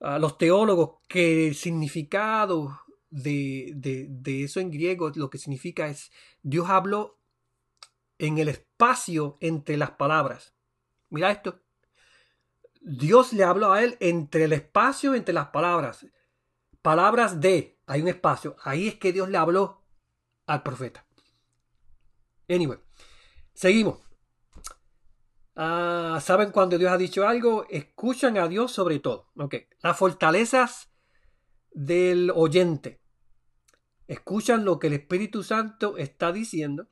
uh, 0.00 0.18
los 0.18 0.38
teólogos 0.38 1.00
que 1.08 1.48
el 1.48 1.54
significado 1.56 2.80
de, 3.10 3.72
de, 3.76 4.06
de 4.08 4.44
eso 4.44 4.60
en 4.60 4.70
griego 4.70 5.12
lo 5.14 5.28
que 5.28 5.36
significa 5.36 5.86
es 5.88 6.10
Dios 6.42 6.70
habló 6.70 7.18
en 8.16 8.38
el 8.38 8.48
espacio 8.48 9.36
entre 9.40 9.76
las 9.76 9.90
palabras. 9.90 10.54
Mira 11.10 11.30
esto. 11.30 11.60
Dios 12.80 13.34
le 13.34 13.44
habló 13.44 13.74
a 13.74 13.84
él 13.84 13.98
entre 14.00 14.44
el 14.44 14.54
espacio 14.54 15.14
entre 15.14 15.34
las 15.34 15.48
palabras. 15.48 16.06
Palabras 16.84 17.40
de, 17.40 17.80
hay 17.86 18.02
un 18.02 18.08
espacio. 18.08 18.56
Ahí 18.62 18.88
es 18.88 18.96
que 18.96 19.10
Dios 19.10 19.30
le 19.30 19.38
habló 19.38 19.86
al 20.44 20.62
profeta. 20.62 21.06
Anyway, 22.46 22.78
seguimos. 23.54 24.00
Ah, 25.56 26.18
¿Saben 26.22 26.50
cuando 26.50 26.76
Dios 26.76 26.92
ha 26.92 26.98
dicho 26.98 27.26
algo? 27.26 27.64
Escuchan 27.70 28.36
a 28.36 28.48
Dios 28.48 28.70
sobre 28.70 28.98
todo. 28.98 29.32
Las 29.80 29.96
fortalezas 29.96 30.90
del 31.72 32.30
oyente 32.30 33.00
escuchan 34.06 34.66
lo 34.66 34.78
que 34.78 34.88
el 34.88 34.92
Espíritu 34.92 35.42
Santo 35.42 35.96
está 35.96 36.32
diciendo. 36.32 36.90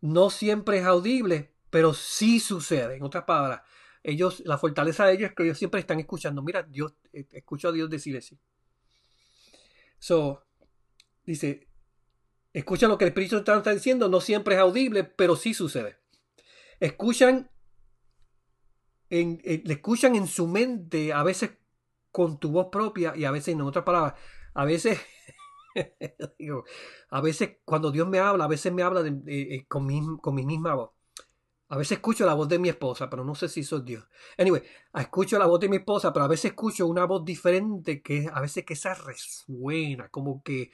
No 0.00 0.30
siempre 0.30 0.78
es 0.78 0.84
audible, 0.84 1.52
pero 1.68 1.94
sí 1.94 2.38
sucede. 2.38 2.94
En 2.94 3.02
otras 3.02 3.24
palabras, 3.24 3.62
ellos, 4.04 4.40
la 4.46 4.56
fortaleza 4.56 5.04
de 5.04 5.14
ellos 5.14 5.30
es 5.30 5.34
que 5.34 5.42
ellos 5.42 5.58
siempre 5.58 5.80
están 5.80 5.98
escuchando. 5.98 6.42
Mira, 6.42 6.62
Dios, 6.62 6.94
eh, 7.12 7.26
escucho 7.32 7.70
a 7.70 7.72
Dios 7.72 7.90
decir 7.90 8.16
así. 8.16 8.38
So, 10.02 10.42
dice, 11.24 11.68
escuchan 12.52 12.90
lo 12.90 12.98
que 12.98 13.04
el 13.04 13.10
Espíritu 13.10 13.36
Santo 13.36 13.56
está 13.56 13.72
diciendo, 13.72 14.08
no 14.08 14.20
siempre 14.20 14.56
es 14.56 14.60
audible, 14.60 15.04
pero 15.04 15.36
sí 15.36 15.54
sucede. 15.54 15.96
Escuchan, 16.80 17.52
en, 19.10 19.40
le 19.44 19.72
escuchan 19.72 20.16
en 20.16 20.26
su 20.26 20.48
mente, 20.48 21.12
a 21.12 21.22
veces 21.22 21.52
con 22.10 22.40
tu 22.40 22.50
voz 22.50 22.66
propia 22.72 23.14
y 23.14 23.26
a 23.26 23.30
veces, 23.30 23.54
en 23.54 23.60
otras 23.60 23.84
palabras, 23.84 24.14
a 24.54 24.64
veces 24.64 24.98
a 27.10 27.20
veces 27.20 27.58
cuando 27.64 27.92
Dios 27.92 28.08
me 28.08 28.18
habla, 28.18 28.46
a 28.46 28.48
veces 28.48 28.72
me 28.72 28.82
habla 28.82 29.04
eh, 29.28 29.64
con, 29.68 29.86
mi, 29.86 30.02
con 30.20 30.34
mi 30.34 30.44
misma 30.44 30.74
voz. 30.74 30.90
A 31.72 31.76
veces 31.78 31.92
escucho 31.92 32.26
la 32.26 32.34
voz 32.34 32.50
de 32.50 32.58
mi 32.58 32.68
esposa, 32.68 33.08
pero 33.08 33.24
no 33.24 33.34
sé 33.34 33.48
si 33.48 33.64
soy 33.64 33.80
Dios. 33.80 34.04
Anyway, 34.36 34.62
escucho 34.94 35.38
la 35.38 35.46
voz 35.46 35.58
de 35.58 35.70
mi 35.70 35.76
esposa, 35.76 36.12
pero 36.12 36.26
a 36.26 36.28
veces 36.28 36.50
escucho 36.50 36.86
una 36.86 37.06
voz 37.06 37.24
diferente 37.24 38.02
que 38.02 38.28
a 38.30 38.42
veces 38.42 38.66
que 38.66 38.74
esa 38.74 38.92
resuena, 38.92 40.10
como 40.10 40.42
que, 40.42 40.70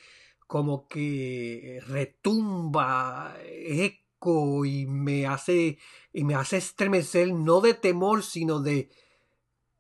como 0.48 0.88
que 0.88 1.80
retumba, 1.86 3.36
eco 3.46 4.64
y 4.64 4.86
me 4.86 5.24
hace, 5.28 5.78
y 6.12 6.24
me 6.24 6.34
hace 6.34 6.56
estremecer, 6.56 7.32
no 7.32 7.60
de 7.60 7.74
temor, 7.74 8.24
sino 8.24 8.58
de, 8.58 8.90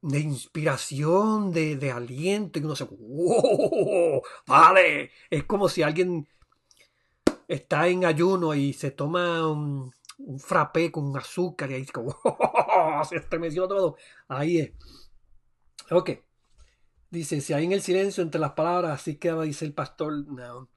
de 0.02 0.20
inspiración, 0.20 1.50
de, 1.50 1.74
de 1.74 1.90
aliento, 1.90 2.60
y 2.60 2.62
uno 2.62 2.76
se, 2.76 2.84
wow, 2.84 4.22
vale, 4.46 5.10
es 5.30 5.42
como 5.46 5.68
si 5.68 5.82
alguien 5.82 6.28
está 7.48 7.88
en 7.88 8.04
ayuno 8.04 8.54
y 8.54 8.72
se 8.72 8.92
toma 8.92 9.48
un, 9.48 9.92
un 10.18 10.38
frappé 10.38 10.90
con 10.90 11.16
azúcar 11.16 11.70
y 11.70 11.74
ahí 11.74 11.86
como, 11.86 12.16
se 13.08 13.16
estremeció 13.16 13.66
todo, 13.66 13.96
ahí 14.28 14.58
es. 14.58 14.72
Ok, 15.90 16.10
dice, 17.10 17.40
si 17.40 17.52
hay 17.52 17.64
en 17.64 17.72
el 17.72 17.82
silencio 17.82 18.22
entre 18.22 18.40
las 18.40 18.52
palabras, 18.52 19.00
así 19.00 19.16
queda, 19.16 19.42
dice 19.42 19.64
el 19.64 19.72
pastor, 19.72 20.26
no. 20.26 20.68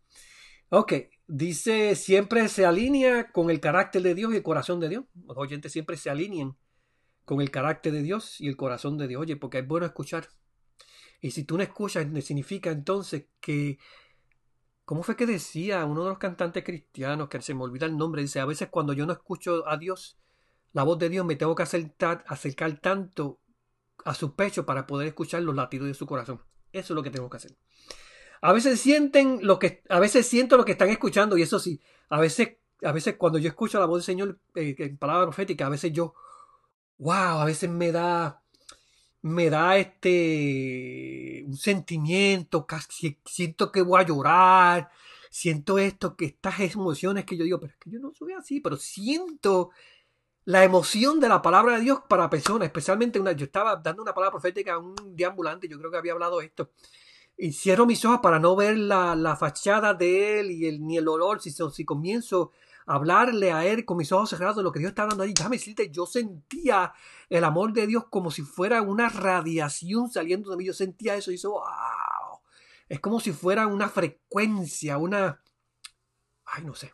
Ok, 0.69 0.93
dice, 1.27 1.95
siempre 1.95 2.47
se 2.47 2.65
alinea 2.65 3.31
con 3.31 3.49
el 3.49 3.59
carácter 3.59 4.01
de 4.03 4.15
Dios 4.15 4.33
y 4.33 4.37
el 4.37 4.43
corazón 4.43 4.79
de 4.79 4.89
Dios, 4.89 5.05
los 5.25 5.37
oyentes 5.37 5.71
siempre 5.71 5.97
se 5.97 6.09
alinean 6.09 6.55
con 7.25 7.41
el 7.41 7.51
carácter 7.51 7.93
de 7.93 8.01
Dios 8.01 8.41
y 8.41 8.47
el 8.47 8.57
corazón 8.57 8.97
de 8.97 9.07
Dios. 9.07 9.21
Oye, 9.21 9.37
porque 9.37 9.59
es 9.59 9.67
bueno 9.67 9.85
escuchar. 9.85 10.27
Y 11.21 11.31
si 11.31 11.43
tú 11.43 11.57
no 11.57 11.63
escuchas, 11.63 12.07
significa 12.23 12.71
entonces 12.71 13.25
que, 13.39 13.77
¿cómo 14.85 15.03
fue 15.03 15.15
que 15.15 15.25
decía 15.25 15.85
uno 15.85 16.03
de 16.03 16.09
los 16.09 16.17
cantantes 16.17 16.63
cristianos, 16.63 17.29
que 17.29 17.41
se 17.41 17.53
me 17.53 17.63
olvida 17.63 17.85
el 17.85 17.97
nombre, 17.97 18.21
dice, 18.21 18.39
a 18.39 18.45
veces 18.45 18.69
cuando 18.69 18.93
yo 18.93 19.05
no 19.05 19.13
escucho 19.13 19.67
a 19.67 19.77
Dios, 19.77 20.17
la 20.73 20.83
voz 20.83 20.99
de 20.99 21.09
Dios, 21.09 21.25
me 21.25 21.35
tengo 21.35 21.55
que 21.55 21.63
acercar, 21.63 22.23
tanto 22.81 23.39
a 24.05 24.13
su 24.13 24.35
pecho 24.35 24.65
para 24.65 24.87
poder 24.87 25.07
escuchar 25.07 25.41
los 25.43 25.55
latidos 25.55 25.87
de 25.87 25.93
su 25.93 26.05
corazón. 26.05 26.41
Eso 26.71 26.93
es 26.93 26.95
lo 26.95 27.03
que 27.03 27.11
tengo 27.11 27.29
que 27.29 27.37
hacer. 27.37 27.57
A 28.41 28.53
veces 28.53 28.79
sienten 28.79 29.39
lo 29.43 29.59
que, 29.59 29.83
a 29.89 29.99
veces 29.99 30.27
siento 30.27 30.57
lo 30.57 30.65
que 30.65 30.71
están 30.71 30.89
escuchando 30.89 31.37
y 31.37 31.43
eso 31.43 31.59
sí, 31.59 31.81
a 32.09 32.19
veces, 32.19 32.57
a 32.81 32.91
veces 32.91 33.15
cuando 33.17 33.37
yo 33.37 33.49
escucho 33.49 33.79
la 33.79 33.85
voz 33.85 33.99
del 33.99 34.05
Señor 34.05 34.39
eh, 34.55 34.75
en 34.77 34.97
palabra 34.97 35.25
profética, 35.25 35.67
a 35.67 35.69
veces 35.69 35.91
yo 35.93 36.15
wow, 37.01 37.39
a 37.39 37.45
veces 37.45 37.69
me 37.69 37.91
da, 37.91 38.40
me 39.23 39.49
da 39.49 39.77
este, 39.77 41.43
un 41.45 41.55
sentimiento, 41.55 42.65
casi 42.65 43.19
siento 43.25 43.71
que 43.71 43.81
voy 43.81 44.01
a 44.01 44.05
llorar, 44.05 44.89
siento 45.29 45.77
esto, 45.79 46.15
que 46.15 46.25
estas 46.25 46.59
emociones 46.59 47.25
que 47.25 47.37
yo 47.37 47.43
digo, 47.43 47.59
pero 47.59 47.73
es 47.73 47.79
que 47.79 47.91
yo 47.91 47.99
no 47.99 48.13
soy 48.13 48.33
así, 48.33 48.59
pero 48.59 48.77
siento 48.77 49.71
la 50.45 50.63
emoción 50.63 51.19
de 51.19 51.29
la 51.29 51.41
palabra 51.41 51.75
de 51.75 51.81
Dios 51.81 51.99
para 52.09 52.29
personas, 52.29 52.65
especialmente 52.65 53.19
una, 53.19 53.33
yo 53.33 53.45
estaba 53.45 53.75
dando 53.75 54.01
una 54.01 54.13
palabra 54.13 54.31
profética 54.31 54.73
a 54.73 54.79
un 54.79 54.95
deambulante, 55.15 55.67
yo 55.67 55.77
creo 55.77 55.91
que 55.91 55.97
había 55.97 56.13
hablado 56.13 56.41
esto, 56.41 56.71
y 57.37 57.53
cierro 57.53 57.85
mis 57.85 58.03
ojos 58.05 58.19
para 58.21 58.39
no 58.39 58.55
ver 58.55 58.77
la, 58.77 59.15
la 59.15 59.35
fachada 59.35 59.93
de 59.93 60.39
él 60.39 60.51
y 60.51 60.65
el, 60.65 60.85
ni 60.85 60.97
el 60.97 61.07
olor, 61.07 61.41
si, 61.41 61.51
si 61.51 61.85
comienzo 61.85 62.51
hablarle 62.85 63.51
a 63.51 63.65
él 63.65 63.85
con 63.85 63.97
mis 63.97 64.11
ojos 64.11 64.29
cerrados 64.29 64.57
de 64.57 64.63
lo 64.63 64.71
que 64.71 64.79
Dios 64.79 64.89
está 64.89 65.03
hablando 65.03 65.23
ahí. 65.23 65.33
Déjame 65.33 65.57
decirte, 65.57 65.89
yo 65.91 66.05
sentía 66.05 66.93
el 67.29 67.43
amor 67.43 67.73
de 67.73 67.87
Dios 67.87 68.05
como 68.09 68.31
si 68.31 68.41
fuera 68.41 68.81
una 68.81 69.09
radiación 69.09 70.09
saliendo 70.09 70.49
de 70.49 70.57
mí. 70.57 70.65
Yo 70.65 70.73
sentía 70.73 71.15
eso 71.15 71.31
y 71.31 71.35
eso, 71.35 71.51
wow. 71.51 72.39
Es 72.89 72.99
como 72.99 73.19
si 73.19 73.31
fuera 73.31 73.67
una 73.67 73.89
frecuencia, 73.89 74.97
una... 74.97 75.41
Ay, 76.45 76.63
no 76.65 76.75
sé. 76.75 76.91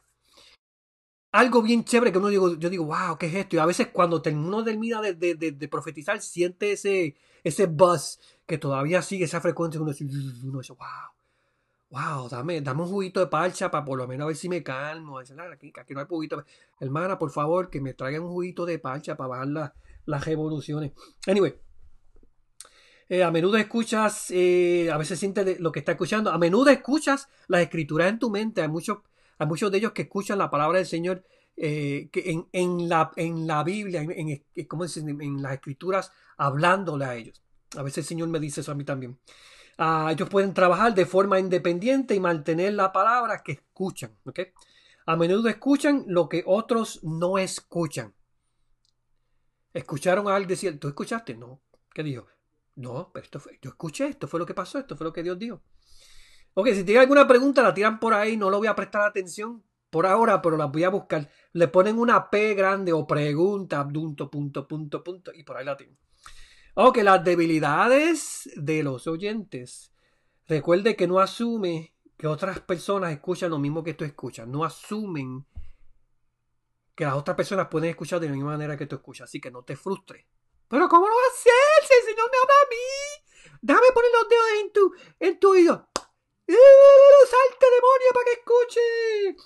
Algo 1.31 1.61
bien 1.61 1.83
chévere 1.83 2.11
que 2.11 2.17
uno 2.17 2.29
digo, 2.29 2.55
yo 2.55 2.69
digo, 2.69 2.85
wow, 2.85 3.17
¿qué 3.17 3.27
es 3.27 3.35
esto? 3.35 3.55
Y 3.55 3.59
a 3.59 3.65
veces 3.65 3.87
cuando 3.87 4.21
uno 4.25 4.63
termina 4.63 5.01
de, 5.01 5.13
de, 5.13 5.35
de, 5.35 5.67
profetizar, 5.67 6.21
siente 6.21 6.71
ese, 6.71 7.15
ese 7.43 7.65
buzz 7.65 8.19
que 8.45 8.57
todavía 8.57 9.01
sigue 9.01 9.25
esa 9.25 9.41
frecuencia. 9.41 9.81
Uno 9.81 9.91
dice, 9.91 10.05
uno 10.43 10.59
dice 10.59 10.73
wow 10.73 11.16
wow, 11.89 12.27
dame, 12.29 12.61
dame 12.61 12.81
un 12.81 12.89
juguito 12.89 13.19
de 13.19 13.27
parcha 13.27 13.71
para 13.71 13.85
por 13.85 13.97
lo 13.97 14.07
menos 14.07 14.25
a 14.25 14.27
ver 14.27 14.35
si 14.35 14.49
me 14.49 14.63
calmo. 14.63 15.19
Aquí, 15.19 15.33
no 15.93 15.99
hay 15.99 16.05
juguito. 16.07 16.43
Hermana, 16.79 17.17
por 17.17 17.31
favor, 17.31 17.69
que 17.69 17.81
me 17.81 17.93
traigan 17.93 18.23
un 18.23 18.29
juguito 18.29 18.65
de 18.65 18.79
parcha 18.79 19.15
para 19.15 19.29
bajar 19.29 19.73
las 20.05 20.25
revoluciones. 20.25 20.91
Anyway. 21.25 21.55
Eh, 23.09 23.23
a 23.23 23.31
menudo 23.31 23.55
escuchas, 23.55 24.31
eh, 24.31 24.91
a 24.91 24.97
veces 24.97 25.17
sientes 25.17 25.61
lo 25.61 25.71
que 25.71 25.79
está 25.79 25.93
escuchando, 25.93 26.29
a 26.29 26.37
menudo 26.37 26.69
escuchas 26.69 27.29
las 27.47 27.61
escrituras 27.61 28.09
en 28.09 28.19
tu 28.19 28.29
mente, 28.29 28.61
hay 28.61 28.67
muchos, 28.67 28.97
hay 29.37 29.47
muchos 29.47 29.71
de 29.71 29.77
ellos 29.77 29.93
que 29.93 30.01
escuchan 30.01 30.37
la 30.37 30.49
palabra 30.49 30.79
del 30.79 30.87
Señor 30.87 31.23
eh, 31.55 32.09
que 32.11 32.29
en, 32.29 32.47
en, 32.51 32.87
la, 32.87 33.11
en 33.15 33.47
la 33.47 33.63
Biblia, 33.63 34.01
en, 34.01 34.43
¿cómo 34.67 34.85
en 34.85 35.41
las 35.41 35.53
escrituras, 35.53 36.11
hablándole 36.37 37.05
a 37.05 37.15
ellos. 37.15 37.41
A 37.75 37.81
veces 37.81 37.99
el 37.99 38.03
Señor 38.05 38.27
me 38.27 38.39
dice 38.39 38.61
eso 38.61 38.71
a 38.71 38.75
mí 38.75 38.83
también. 38.83 39.17
Ah, 39.77 40.09
ellos 40.11 40.29
pueden 40.29 40.53
trabajar 40.53 40.93
de 40.95 41.05
forma 41.05 41.39
independiente 41.39 42.15
y 42.15 42.19
mantener 42.19 42.73
la 42.73 42.91
palabra 42.91 43.43
que 43.43 43.51
escuchan. 43.53 44.17
A 45.05 45.15
menudo 45.15 45.47
escuchan 45.49 46.05
lo 46.07 46.27
que 46.27 46.43
otros 46.45 47.03
no 47.03 47.37
escuchan. 47.37 48.13
Escucharon 49.73 50.27
a 50.27 50.35
alguien 50.35 50.49
decir, 50.49 50.79
¿tú 50.79 50.87
escuchaste? 50.87 51.35
No. 51.35 51.61
¿Qué 51.93 52.01
dijo? 52.01 52.25
No, 52.75 53.11
pero 53.13 53.23
esto 53.23 53.39
fue, 53.39 53.59
yo 53.61 53.69
escuché, 53.69 54.07
esto 54.07 54.27
fue 54.27 54.39
lo 54.39 54.45
que 54.45 54.53
pasó, 54.53 54.79
esto 54.79 54.95
fue 54.95 55.05
lo 55.05 55.13
que 55.13 55.23
Dios 55.23 55.37
dijo. 55.37 55.61
Ok, 56.53 56.67
si 56.69 56.83
tienen 56.83 57.01
alguna 57.01 57.27
pregunta, 57.27 57.61
la 57.61 57.73
tiran 57.73 57.99
por 57.99 58.13
ahí, 58.13 58.37
no 58.37 58.49
lo 58.49 58.57
voy 58.57 58.67
a 58.67 58.75
prestar 58.75 59.03
atención, 59.03 59.63
por 59.89 60.05
ahora, 60.05 60.41
pero 60.41 60.57
las 60.57 60.71
voy 60.71 60.83
a 60.83 60.89
buscar. 60.89 61.29
Le 61.53 61.67
ponen 61.67 61.97
una 61.97 62.29
P 62.29 62.53
grande 62.55 62.93
o 62.93 63.05
pregunta, 63.05 63.87
punto, 63.87 64.29
punto, 64.29 64.67
punto, 64.67 65.03
punto, 65.03 65.31
y 65.33 65.43
por 65.43 65.57
ahí 65.57 65.65
la 65.65 65.77
tengo. 65.77 65.95
Ok, 66.79 66.97
las 66.97 67.23
debilidades 67.23 68.51
de 68.55 68.83
los 68.83 69.07
oyentes. 69.07 69.91
Recuerde 70.47 70.95
que 70.95 71.07
no 71.07 71.17
asume 71.17 71.95
que 72.15 72.27
otras 72.27 72.59
personas 72.59 73.11
escuchan 73.11 73.49
lo 73.49 73.57
mismo 73.57 73.83
que 73.83 73.95
tú 73.95 74.05
escuchas. 74.05 74.47
No 74.47 74.63
asumen 74.63 75.47
que 76.93 77.03
las 77.03 77.15
otras 77.15 77.35
personas 77.35 77.69
pueden 77.69 77.89
escuchar 77.89 78.19
de 78.19 78.27
la 78.27 78.33
misma 78.33 78.51
manera 78.51 78.77
que 78.77 78.85
tú 78.85 78.95
escuchas. 78.95 79.27
Así 79.27 79.41
que 79.41 79.49
no 79.49 79.63
te 79.63 79.75
frustres. 79.75 80.23
Pero 80.67 80.87
¿cómo 80.87 81.07
lo 81.07 81.15
va 81.15 81.19
a 81.19 81.33
hacer 81.33 81.87
si 81.87 81.93
el 81.95 82.05
Señor 82.13 82.29
me 82.29 82.37
habla 82.37 82.53
a 82.61 82.69
mí? 82.69 83.57
Déjame 83.59 83.87
poner 83.95 84.11
los 84.11 84.29
dedos 84.29 84.45
en 84.61 84.71
tu, 84.71 84.93
en 85.19 85.39
tu 85.39 85.51
oído. 85.53 85.89
¡Uh, 86.47 87.25
¡Salte, 87.25 87.65
demonio, 87.75 88.13
para 88.13 88.25
que 88.25 88.33
escuche! 88.33 89.37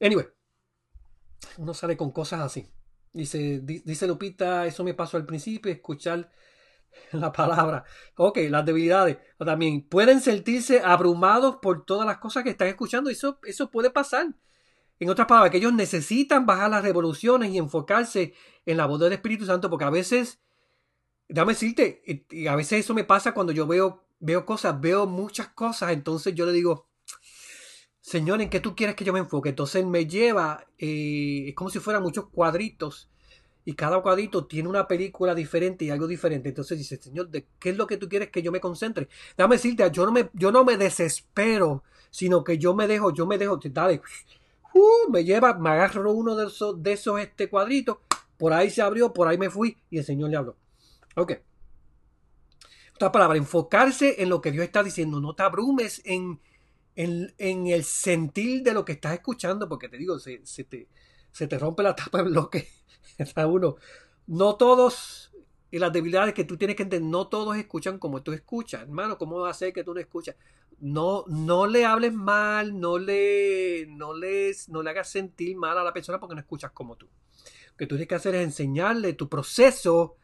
Anyway, 0.00 0.26
uno 1.58 1.74
sale 1.74 1.94
con 1.98 2.10
cosas 2.10 2.40
así. 2.40 2.72
Dice, 3.18 3.60
dice 3.64 4.06
Lupita, 4.06 4.64
eso 4.64 4.84
me 4.84 4.94
pasó 4.94 5.16
al 5.16 5.26
principio, 5.26 5.72
escuchar 5.72 6.30
la 7.12 7.32
palabra. 7.32 7.82
Ok, 8.14 8.38
las 8.48 8.64
debilidades. 8.64 9.18
También 9.38 9.82
pueden 9.82 10.20
sentirse 10.20 10.80
abrumados 10.84 11.56
por 11.60 11.84
todas 11.84 12.06
las 12.06 12.18
cosas 12.18 12.44
que 12.44 12.50
están 12.50 12.68
escuchando. 12.68 13.10
Eso, 13.10 13.40
eso 13.42 13.72
puede 13.72 13.90
pasar. 13.90 14.28
En 15.00 15.10
otras 15.10 15.26
palabras, 15.26 15.50
que 15.50 15.58
ellos 15.58 15.72
necesitan 15.72 16.46
bajar 16.46 16.70
las 16.70 16.84
revoluciones 16.84 17.50
y 17.50 17.58
enfocarse 17.58 18.34
en 18.64 18.76
la 18.76 18.86
voz 18.86 19.00
del 19.00 19.12
Espíritu 19.12 19.46
Santo, 19.46 19.68
porque 19.68 19.84
a 19.84 19.90
veces, 19.90 20.40
déjame 21.28 21.54
decirte, 21.54 22.24
y 22.30 22.46
a 22.46 22.54
veces 22.54 22.84
eso 22.84 22.94
me 22.94 23.02
pasa 23.02 23.34
cuando 23.34 23.52
yo 23.52 23.66
veo, 23.66 24.06
veo 24.20 24.46
cosas, 24.46 24.80
veo 24.80 25.06
muchas 25.06 25.48
cosas, 25.48 25.90
entonces 25.90 26.36
yo 26.36 26.46
le 26.46 26.52
digo, 26.52 26.87
Señor, 28.08 28.40
¿en 28.40 28.48
qué 28.48 28.60
tú 28.60 28.74
quieres 28.74 28.96
que 28.96 29.04
yo 29.04 29.12
me 29.12 29.18
enfoque? 29.18 29.50
Entonces 29.50 29.84
me 29.84 30.06
lleva, 30.06 30.64
eh, 30.78 31.44
es 31.48 31.54
como 31.54 31.68
si 31.68 31.78
fueran 31.78 32.02
muchos 32.02 32.30
cuadritos, 32.30 33.10
y 33.66 33.74
cada 33.74 34.00
cuadrito 34.00 34.46
tiene 34.46 34.66
una 34.66 34.88
película 34.88 35.34
diferente 35.34 35.84
y 35.84 35.90
algo 35.90 36.06
diferente. 36.06 36.48
Entonces 36.48 36.78
dice, 36.78 36.96
Señor, 36.96 37.28
¿de 37.28 37.46
qué 37.58 37.68
es 37.68 37.76
lo 37.76 37.86
que 37.86 37.98
tú 37.98 38.08
quieres 38.08 38.30
que 38.30 38.40
yo 38.40 38.50
me 38.50 38.60
concentre? 38.60 39.10
Déjame 39.36 39.56
decirte, 39.56 39.86
yo 39.92 40.06
no 40.06 40.12
me, 40.12 40.30
yo 40.32 40.50
no 40.50 40.64
me 40.64 40.78
desespero, 40.78 41.82
sino 42.08 42.42
que 42.42 42.56
yo 42.56 42.74
me 42.74 42.86
dejo, 42.86 43.12
yo 43.12 43.26
me 43.26 43.36
dejo, 43.36 43.60
dale, 43.62 44.00
uh, 44.72 45.10
me 45.10 45.22
lleva, 45.22 45.58
me 45.58 45.68
agarro 45.68 46.10
uno 46.10 46.34
de 46.34 46.46
esos, 46.46 46.82
de 46.82 46.94
esos 46.94 47.20
este 47.20 47.50
cuadritos, 47.50 47.98
por 48.38 48.54
ahí 48.54 48.70
se 48.70 48.80
abrió, 48.80 49.12
por 49.12 49.28
ahí 49.28 49.36
me 49.36 49.50
fui 49.50 49.76
y 49.90 49.98
el 49.98 50.04
Señor 50.06 50.30
le 50.30 50.38
habló. 50.38 50.56
Ok. 51.14 51.32
Otra 52.94 53.12
palabra, 53.12 53.36
enfocarse 53.36 54.22
en 54.22 54.30
lo 54.30 54.40
que 54.40 54.50
Dios 54.50 54.64
está 54.64 54.82
diciendo. 54.82 55.20
No 55.20 55.34
te 55.34 55.42
abrumes 55.42 56.00
en, 56.06 56.40
en, 56.98 57.66
el 57.66 57.84
sentir 57.84 58.62
de 58.62 58.74
lo 58.74 58.84
que 58.84 58.92
estás 58.92 59.14
escuchando, 59.14 59.68
porque 59.68 59.88
te 59.88 59.98
digo, 59.98 60.18
se, 60.18 60.38
te, 60.38 60.88
se 61.30 61.46
te 61.46 61.58
rompe 61.58 61.82
la 61.82 61.96
tapa 61.96 62.18
de 62.18 62.24
bloque. 62.24 62.68
Está 63.18 63.46
uno. 63.46 63.76
No 64.26 64.56
todos, 64.56 65.32
y 65.70 65.78
las 65.78 65.92
debilidades 65.92 66.34
que 66.34 66.44
tú 66.44 66.56
tienes 66.56 66.76
que 66.76 66.82
entender, 66.82 67.08
no 67.08 67.28
todos 67.28 67.56
escuchan 67.56 67.98
como 67.98 68.22
tú 68.22 68.32
escuchas. 68.32 68.82
Hermano, 68.82 69.16
¿cómo 69.16 69.40
va 69.40 69.50
a 69.50 69.54
ser 69.54 69.72
que 69.72 69.84
tú 69.84 69.94
no 69.94 70.00
escuchas? 70.00 70.36
no, 70.80 71.24
no 71.26 71.66
le 71.66 71.84
hables 71.84 72.12
mal, 72.12 72.78
no 72.78 72.98
le, 72.98 73.86
no, 73.88 74.14
les, 74.14 74.68
no 74.68 74.82
le 74.82 74.90
hagas 74.90 75.10
sentir 75.10 75.56
mal 75.56 75.76
a 75.76 75.84
la 75.84 75.92
persona 75.92 76.20
porque 76.20 76.34
no 76.34 76.40
escuchas 76.40 76.70
como 76.72 76.96
tú. 76.96 77.06
Lo 77.06 77.76
que 77.76 77.86
tú 77.86 77.96
tienes 77.96 78.08
que 78.08 78.14
hacer 78.14 78.34
es 78.34 78.44
enseñarle 78.44 79.12
tu 79.12 79.28
proceso, 79.28 80.16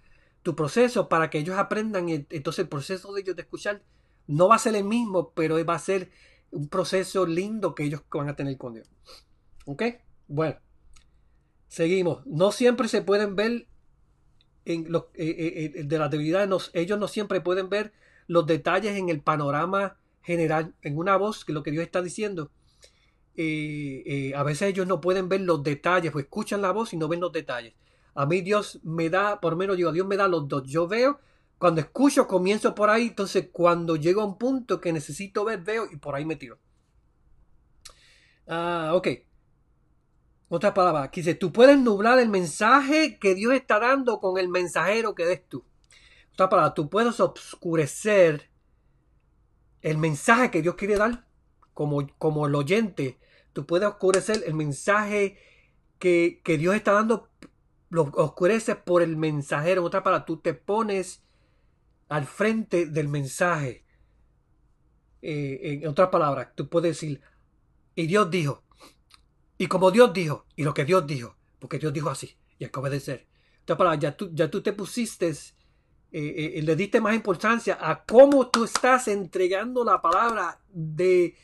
tu 0.43 0.55
proceso 0.55 1.09
para 1.09 1.31
que 1.31 1.39
ellos 1.39 1.57
aprendan. 1.57 2.09
Entonces 2.09 2.61
el 2.61 2.69
proceso 2.69 3.13
de 3.13 3.23
ellos 3.23 3.37
de 3.37 3.43
escuchar 3.43 3.83
no 4.27 4.49
va 4.49 4.57
a 4.57 4.61
ser 4.61 4.77
el 4.77 4.85
mismo, 4.85 5.33
pero 5.35 5.65
va 5.65 5.75
a 5.75 5.79
ser 5.79 6.11
un 6.55 6.69
proceso 6.69 7.27
lindo 7.27 7.75
que 7.75 7.85
ellos 7.85 8.03
van 8.11 8.29
a 8.29 8.37
tener 8.37 8.57
con 8.57 8.75
Dios. 8.75 8.89
¿Ok? 9.67 9.83
Bueno, 10.29 10.57
seguimos. 11.69 12.25
No 12.27 12.53
siempre 12.53 12.89
se 12.89 13.03
pueden 13.03 13.37
ver 13.37 13.67
en 14.65 14.91
los, 14.91 15.05
eh, 15.15 15.37
eh, 15.39 15.73
eh, 15.75 15.85
de 15.85 15.99
las 15.99 16.11
debilidades, 16.11 16.71
ellos 16.73 16.99
no 16.99 17.09
siempre 17.09 17.41
pueden 17.41 17.69
ver 17.69 17.93
los 18.27 18.47
detalles 18.47 18.97
en 18.97 19.09
el 19.09 19.21
panorama 19.21 19.99
general, 20.23 20.75
en 20.83 20.97
una 20.97 21.17
voz, 21.17 21.45
que 21.45 21.53
lo 21.53 21.63
que 21.63 21.71
Dios 21.71 21.85
está 21.85 22.01
diciendo, 22.01 22.51
a 23.37 24.43
veces 24.43 24.63
ellos 24.63 24.87
no 24.87 25.01
pueden 25.01 25.29
ver 25.29 25.43
los 25.43 25.63
detalles, 25.63 26.13
pues 26.13 26.25
escuchan 26.25 26.63
la 26.63 26.71
voz 26.71 26.95
y 26.95 26.97
no 26.97 27.09
ven 27.09 27.21
los 27.21 27.33
detalles. 27.33 27.75
A 28.15 28.27
mí 28.27 28.41
Dios 28.41 28.81
me 28.85 29.11
da, 29.11 29.41
por 29.41 29.57
menos 29.57 29.77
yo, 29.77 29.93
Dios 29.93 30.07
me 30.07 30.17
da 30.17 30.29
los 30.29 30.49
dos. 30.49 30.63
Yo 30.65 30.87
veo, 30.87 31.19
cuando 31.59 31.81
escucho, 31.81 32.27
comienzo 32.27 32.75
por 32.75 32.91
ahí, 32.91 33.09
entonces 33.09 33.49
cuando 33.53 33.97
llego 33.97 34.23
a 34.23 34.27
un 34.27 34.39
punto 34.39 34.81
que 34.81 34.93
necesito 34.93 35.45
ver, 35.45 35.61
veo 35.61 35.87
y 35.91 35.97
por 35.97 36.15
ahí 36.15 36.25
me 36.25 36.37
tiro. 36.37 36.59
Ah, 38.47 38.93
ok. 38.95 39.09
Otra 40.49 40.75
palabra, 40.75 41.05
aquí 41.05 41.21
dice, 41.21 41.35
tú 41.35 41.53
puedes 41.53 41.79
nublar 41.79 42.19
el 42.19 42.29
mensaje 42.29 43.19
que 43.19 43.35
Dios 43.35 43.55
está 43.55 43.81
dando 43.81 44.21
con 44.21 44.39
el 44.39 44.49
mensajero 44.49 45.15
que 45.15 45.25
des 45.25 45.49
tú. 45.49 45.65
Otra 46.33 46.49
palabra, 46.49 46.75
tú 46.75 46.91
puedes 46.91 47.19
obscurecer 47.21 48.51
el 49.81 49.99
mensaje 49.99 50.51
que 50.51 50.63
Dios 50.63 50.75
quiere 50.75 50.97
dar 50.97 51.27
como, 51.73 52.07
como 52.19 52.47
el 52.47 52.55
oyente. 52.55 53.19
Tú 53.53 53.67
puedes 53.67 53.89
oscurecer 53.89 54.43
el 54.47 54.55
mensaje 54.55 55.39
que, 55.99 56.41
Dios 56.59 56.75
está 56.75 56.93
dando, 56.93 57.31
lo 57.89 58.03
oscureces 58.15 58.77
por 58.77 59.03
el 59.03 59.17
mensajero. 59.17 59.81
En 59.81 59.87
otra 59.87 60.03
palabra, 60.03 60.27
tú 60.27 60.39
te 60.39 60.55
pones 60.55 61.23
al 62.09 62.25
frente 62.27 62.87
del 62.87 63.09
mensaje. 63.09 63.85
Eh, 65.23 65.81
en 65.83 65.89
otras 65.89 66.09
palabras, 66.09 66.49
tú 66.55 66.69
puedes 66.69 67.01
decir, 67.01 67.21
y 67.95 68.07
Dios 68.07 68.31
dijo, 68.31 68.63
y 69.57 69.67
como 69.69 69.91
Dios 69.91 70.13
dijo, 70.13 70.45
y 70.55 70.65
lo 70.65 70.75
que 70.75 70.85
Dios 70.85 71.07
dijo, 71.07 71.37
porque 71.59 71.79
Dios 71.79 71.93
dijo 71.93 72.11
así, 72.11 72.37
y 72.59 72.65
hay 72.65 72.71
que 72.71 72.81
obedecer. 72.81 73.27
En 73.55 73.63
otras 73.63 73.79
palabras, 73.79 74.01
ya 74.01 74.17
tú, 74.17 74.31
ya 74.35 74.51
tú 74.51 74.63
te 74.63 74.75
pusiste 74.75 75.33
eh, 76.17 76.59
eh, 76.59 76.63
le 76.63 76.77
diste 76.77 77.01
más 77.01 77.13
importancia 77.13 77.77
a 77.81 78.05
cómo 78.05 78.49
tú 78.49 78.63
estás 78.63 79.09
entregando 79.09 79.83
la 79.83 80.01
palabra 80.01 80.61
de 80.69 81.35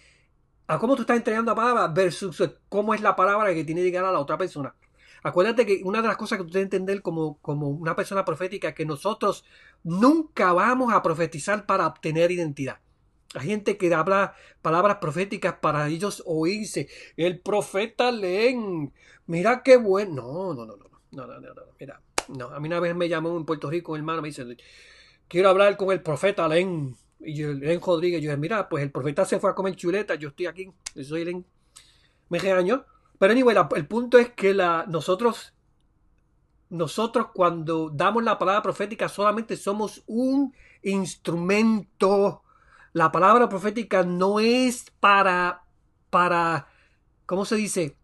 a 0.69 0.79
cómo 0.79 0.95
tú 0.95 1.03
estás 1.03 1.17
entregando 1.17 1.51
la 1.51 1.57
palabra 1.57 1.89
versus 1.89 2.41
cómo 2.69 2.95
es 2.95 3.01
la 3.01 3.17
palabra 3.17 3.53
que 3.53 3.65
tiene 3.65 3.81
que 3.81 3.87
llegar 3.87 4.05
a 4.05 4.13
la 4.13 4.21
otra 4.21 4.39
persona. 4.39 4.73
Acuérdate 5.23 5.67
que 5.67 5.81
una 5.85 6.03
de 6.03 6.09
las 6.09 6.17
cosas 6.17 6.39
que 6.39 6.45
tú 6.45 6.53
que 6.53 6.61
entender 6.61 7.03
como, 7.03 7.39
como 7.39 7.69
una 7.69 7.95
persona 7.95 8.25
profética 8.25 8.69
es 8.69 8.75
que 8.75 8.87
nosotros 8.87 9.45
nunca 9.83 10.53
vamos 10.53 10.93
a 10.93 11.03
profetizar 11.03 11.67
para 11.67 11.87
obtener 11.87 12.31
identidad. 12.31 12.79
Hay 13.35 13.47
gente 13.47 13.77
que 13.77 13.95
habla 13.95 14.35
palabras 14.61 14.97
proféticas 14.97 15.55
para 15.61 15.89
ellos 15.89 16.23
oírse. 16.27 16.89
El 17.17 17.39
profeta 17.39 18.11
leen. 18.11 18.93
Mira 19.27 19.63
qué 19.63 19.77
bueno. 19.77 20.55
No, 20.55 20.55
no, 20.55 20.67
no, 20.67 20.77
no. 20.77 20.91
No, 21.13 21.27
no, 21.27 21.41
no, 21.41 21.55
no. 21.55 21.63
Mira. 21.79 22.01
No, 22.29 22.47
a 22.47 22.61
mí 22.61 22.69
una 22.69 22.81
vez 22.81 22.95
me 22.95 23.09
llamó 23.09 23.37
en 23.37 23.45
Puerto 23.45 23.69
Rico 23.71 23.93
un 23.93 23.99
hermano, 23.99 24.23
me 24.23 24.29
dice, 24.29 24.45
quiero 25.27 25.49
hablar 25.49 25.77
con 25.77 25.91
el 25.91 26.03
profeta 26.03 26.47
Len. 26.49 26.95
Y 27.19 27.35
yo, 27.35 27.53
Len 27.53 27.81
Rodríguez, 27.81 28.23
yo 28.23 28.31
dije, 28.31 28.37
mira, 28.37 28.69
pues 28.69 28.83
el 28.83 28.91
profeta 28.91 29.25
se 29.25 29.39
fue 29.39 29.51
a 29.51 29.55
comer 29.55 29.77
chuleta, 29.77 30.15
yo 30.15 30.29
estoy 30.29 30.47
aquí, 30.47 30.71
yo 30.95 31.05
soy 31.05 31.25
Len. 31.25 31.45
Me 32.29 32.39
regañó. 32.39 32.85
Pero 33.21 33.33
anyway, 33.35 33.55
el 33.77 33.87
punto 33.87 34.17
es 34.17 34.31
que 34.31 34.55
la, 34.55 34.87
nosotros, 34.89 35.53
nosotros 36.71 37.27
cuando 37.35 37.91
damos 37.91 38.25
la 38.25 38.39
palabra 38.39 38.63
profética 38.63 39.11
solamente 39.11 39.59
somos 39.59 40.03
un 40.07 40.55
instrumento. 40.83 42.43
La 42.95 43.13
palabra 43.13 43.47
profética 43.47 44.05
no 44.05 44.41
es 44.41 44.87
para, 45.01 45.65
para, 46.09 46.69
¿cómo 47.27 47.45
se 47.45 47.57
dice? 47.57 47.99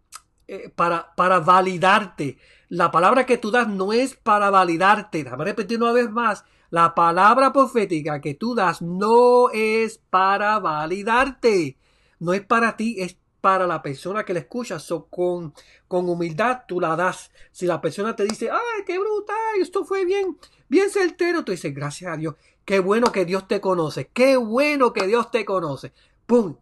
Eh, 0.48 0.68
para, 0.76 1.14
para 1.14 1.40
validarte. 1.40 2.36
La 2.68 2.90
palabra 2.90 3.24
que 3.24 3.38
tú 3.38 3.50
das 3.50 3.68
no 3.68 3.94
es 3.94 4.16
para 4.16 4.50
validarte. 4.50 5.24
Déjame 5.24 5.46
repetir 5.46 5.82
una 5.82 5.92
vez 5.92 6.10
más. 6.10 6.44
La 6.68 6.94
palabra 6.94 7.54
profética 7.54 8.20
que 8.20 8.34
tú 8.34 8.54
das 8.54 8.82
no 8.82 9.48
es 9.48 9.96
para 10.10 10.58
validarte. 10.58 11.78
No 12.18 12.34
es 12.34 12.44
para 12.44 12.76
ti, 12.76 12.96
es 12.98 13.16
para 13.46 13.64
la 13.64 13.80
persona 13.80 14.24
que 14.24 14.34
la 14.34 14.40
escucha. 14.40 14.80
So, 14.80 15.06
con, 15.06 15.54
con 15.86 16.08
humildad 16.08 16.62
tú 16.66 16.80
la 16.80 16.96
das. 16.96 17.30
Si 17.52 17.64
la 17.64 17.80
persona 17.80 18.16
te 18.16 18.24
dice, 18.24 18.50
ay, 18.50 18.82
qué 18.84 18.98
brutal, 18.98 19.60
esto 19.60 19.84
fue 19.84 20.04
bien, 20.04 20.36
bien 20.66 20.90
certero, 20.90 21.44
tú 21.44 21.52
dices, 21.52 21.72
gracias 21.72 22.12
a 22.12 22.16
Dios. 22.16 22.34
Qué 22.64 22.80
bueno 22.80 23.12
que 23.12 23.24
Dios 23.24 23.46
te 23.46 23.60
conoce. 23.60 24.08
Qué 24.12 24.36
bueno 24.36 24.92
que 24.92 25.06
Dios 25.06 25.30
te 25.30 25.44
conoce. 25.44 25.92
¡Pum! 26.26 26.56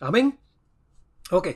Amén. 0.00 0.36
Ok. 1.30 1.50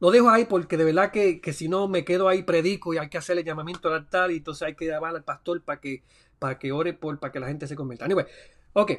Lo 0.00 0.10
dejo 0.10 0.30
ahí 0.30 0.46
porque 0.46 0.76
de 0.76 0.82
verdad 0.82 1.12
que, 1.12 1.40
si 1.52 1.68
no 1.68 1.86
me 1.86 2.04
quedo 2.04 2.26
ahí 2.28 2.42
predico 2.42 2.92
y 2.92 2.98
hay 2.98 3.08
que 3.08 3.18
hacer 3.18 3.38
el 3.38 3.44
llamamiento 3.44 3.86
al 3.86 3.94
altar 3.94 4.32
y 4.32 4.38
entonces 4.38 4.66
hay 4.66 4.74
que 4.74 4.86
llamar 4.86 5.14
al 5.14 5.22
pastor 5.22 5.62
para 5.62 5.80
que, 5.80 6.02
para 6.40 6.58
que 6.58 6.72
ore 6.72 6.92
por, 6.92 7.20
para 7.20 7.32
que 7.32 7.38
la 7.38 7.46
gente 7.46 7.68
se 7.68 7.76
convierta. 7.76 8.06
Anyway, 8.06 8.26
ok. 8.72 8.90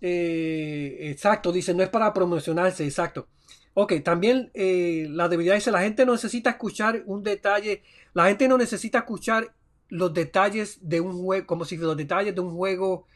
Eh, 0.00 1.10
exacto, 1.10 1.50
dice, 1.50 1.74
no 1.74 1.82
es 1.82 1.88
para 1.88 2.14
promocionarse, 2.14 2.84
exacto. 2.84 3.26
Ok, 3.80 3.92
también 4.02 4.50
eh, 4.54 5.06
la 5.08 5.28
debilidad 5.28 5.54
dice, 5.54 5.70
la 5.70 5.82
gente 5.82 6.04
no 6.04 6.10
necesita 6.10 6.50
escuchar 6.50 7.04
un 7.06 7.22
detalle, 7.22 7.84
la 8.12 8.26
gente 8.26 8.48
no 8.48 8.58
necesita 8.58 8.98
escuchar 8.98 9.54
los 9.88 10.12
detalles 10.12 10.80
de 10.82 11.00
un 11.00 11.12
juego, 11.12 11.46
como 11.46 11.64
si 11.64 11.76
los 11.76 11.96
detalles 11.96 12.34
de 12.34 12.40
un 12.40 12.56
juego 12.56 13.06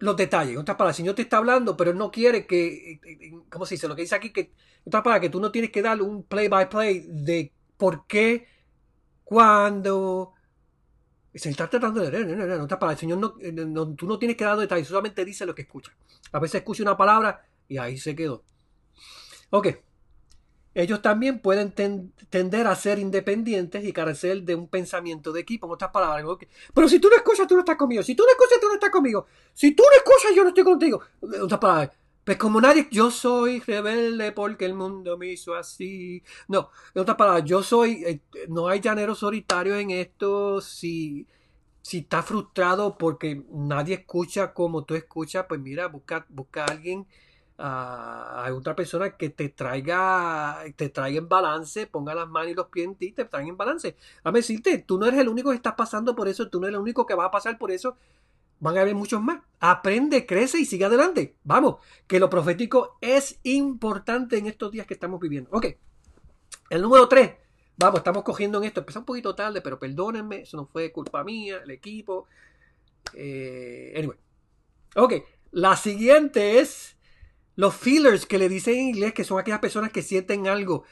los 0.00 0.16
detalles. 0.16 0.54
En 0.54 0.58
otras 0.58 0.76
palabras, 0.76 0.98
el 0.98 1.04
Señor 1.04 1.14
te 1.14 1.22
está 1.22 1.36
hablando, 1.36 1.76
pero 1.76 1.94
no 1.94 2.10
quiere 2.10 2.48
que, 2.48 2.98
¿cómo 3.48 3.64
se 3.64 3.76
dice? 3.76 3.86
Lo 3.86 3.94
que 3.94 4.02
dice 4.02 4.16
aquí, 4.16 4.32
que, 4.32 4.50
otras 4.84 5.20
que 5.20 5.28
tú 5.28 5.38
no 5.38 5.52
tienes 5.52 5.70
que 5.70 5.82
dar 5.82 6.02
un 6.02 6.24
play 6.24 6.48
by 6.48 6.68
play 6.68 7.06
de 7.06 7.52
por 7.76 8.08
qué, 8.08 8.48
cuándo. 9.22 10.32
Se 11.32 11.48
está 11.48 11.70
tratando 11.70 12.00
de 12.00 12.10
leer, 12.10 12.28
en 12.28 12.60
otras 12.60 12.80
palabras, 12.80 13.00
el 13.00 13.08
Señor 13.08 13.36
eh, 13.40 13.52
no, 13.52 13.94
tú 13.94 14.08
no 14.08 14.18
tienes 14.18 14.36
que 14.36 14.42
dar 14.42 14.58
detalles, 14.58 14.88
solamente 14.88 15.24
dice 15.24 15.46
lo 15.46 15.54
que 15.54 15.62
escucha. 15.62 15.92
A 16.32 16.40
veces 16.40 16.56
escucha 16.56 16.82
una 16.82 16.96
palabra 16.96 17.46
y 17.68 17.78
ahí 17.78 17.96
se 17.96 18.16
quedó. 18.16 18.42
Ok. 19.52 19.68
Ellos 20.74 21.02
también 21.02 21.40
pueden 21.40 21.74
tender 22.30 22.66
a 22.66 22.74
ser 22.74 22.98
independientes 22.98 23.84
y 23.84 23.92
carecer 23.92 24.42
de 24.42 24.54
un 24.54 24.68
pensamiento 24.68 25.30
de 25.30 25.40
equipo. 25.40 25.66
En 25.66 25.74
otras 25.74 25.90
palabras, 25.90 26.24
pero 26.72 26.88
si 26.88 26.98
tú 26.98 27.10
no 27.10 27.16
escuchas, 27.16 27.46
tú 27.46 27.54
no 27.54 27.60
estás 27.60 27.76
conmigo. 27.76 28.02
Si 28.02 28.14
tú 28.14 28.22
no 28.22 28.30
escuchas, 28.30 28.58
tú 28.58 28.68
no 28.68 28.74
estás 28.74 28.90
conmigo. 28.90 29.26
Si 29.52 29.72
tú 29.72 29.82
no 29.82 29.96
escuchas, 29.96 30.34
yo 30.34 30.42
no 30.42 30.48
estoy 30.48 30.64
contigo. 30.64 31.02
En 31.20 31.42
otras 31.42 31.60
palabras, 31.60 31.90
pues 32.24 32.38
como 32.38 32.58
nadie, 32.62 32.88
yo 32.90 33.10
soy 33.10 33.60
rebelde 33.60 34.32
porque 34.32 34.64
el 34.64 34.72
mundo 34.72 35.18
me 35.18 35.26
hizo 35.26 35.54
así. 35.54 36.22
No, 36.48 36.70
en 36.94 37.02
otras 37.02 37.18
palabras, 37.18 37.44
yo 37.44 37.62
soy, 37.62 38.02
eh, 38.06 38.20
no 38.48 38.68
hay 38.68 38.80
llanero 38.80 39.14
solitario 39.14 39.76
en 39.76 39.90
esto. 39.90 40.62
Si, 40.62 41.26
si 41.82 41.98
estás 41.98 42.24
frustrado 42.24 42.96
porque 42.96 43.44
nadie 43.50 43.96
escucha 43.96 44.54
como 44.54 44.84
tú 44.84 44.94
escuchas, 44.94 45.44
pues 45.46 45.60
mira, 45.60 45.88
busca, 45.88 46.24
busca 46.30 46.64
a 46.64 46.68
alguien 46.68 47.06
a, 47.58 48.48
otra 48.54 48.74
persona 48.74 49.16
que 49.16 49.30
te 49.30 49.48
traiga, 49.48 50.64
te 50.76 50.88
traiga 50.88 51.18
en 51.18 51.28
balance, 51.28 51.86
ponga 51.86 52.14
las 52.14 52.28
manos 52.28 52.50
y 52.50 52.54
los 52.54 52.66
pies 52.66 52.86
en 52.86 52.94
ti, 52.96 53.12
te 53.12 53.24
traiga 53.24 53.48
en 53.48 53.56
balance. 53.56 53.96
A 54.24 54.32
decirte, 54.32 54.78
tú 54.78 54.98
no 54.98 55.06
eres 55.06 55.20
el 55.20 55.28
único 55.28 55.50
que 55.50 55.56
estás 55.56 55.74
pasando 55.74 56.14
por 56.14 56.28
eso, 56.28 56.48
tú 56.48 56.60
no 56.60 56.66
eres 56.66 56.76
el 56.76 56.82
único 56.82 57.06
que 57.06 57.14
va 57.14 57.26
a 57.26 57.30
pasar 57.30 57.58
por 57.58 57.70
eso. 57.70 57.96
Van 58.60 58.78
a 58.78 58.82
haber 58.82 58.94
muchos 58.94 59.20
más. 59.20 59.42
Aprende, 59.58 60.24
crece 60.24 60.58
y 60.60 60.64
sigue 60.64 60.84
adelante. 60.84 61.34
Vamos, 61.42 61.76
que 62.06 62.20
lo 62.20 62.30
profético 62.30 62.96
es 63.00 63.40
importante 63.42 64.38
en 64.38 64.46
estos 64.46 64.70
días 64.70 64.86
que 64.86 64.94
estamos 64.94 65.18
viviendo. 65.18 65.50
Ok. 65.52 65.66
El 66.70 66.82
número 66.82 67.08
3. 67.08 67.32
Vamos, 67.76 67.98
estamos 67.98 68.22
cogiendo 68.22 68.58
en 68.58 68.64
esto. 68.64 68.80
Empezó 68.80 69.00
un 69.00 69.04
poquito 69.04 69.34
tarde, 69.34 69.60
pero 69.62 69.80
perdónenme. 69.80 70.42
Eso 70.42 70.56
no 70.56 70.66
fue 70.66 70.92
culpa 70.92 71.24
mía, 71.24 71.60
el 71.64 71.72
equipo. 71.72 72.28
Eh, 73.14 73.94
anyway. 73.96 74.16
Ok. 74.94 75.14
La 75.50 75.76
siguiente 75.76 76.60
es 76.60 76.96
los 77.56 77.74
feelers 77.74 78.26
que 78.26 78.38
le 78.38 78.48
dicen 78.48 78.74
en 78.74 78.88
inglés, 78.88 79.12
que 79.14 79.24
son 79.24 79.38
aquellas 79.38 79.60
personas 79.60 79.92
que 79.92 80.02
sienten 80.02 80.48
algo. 80.48 80.84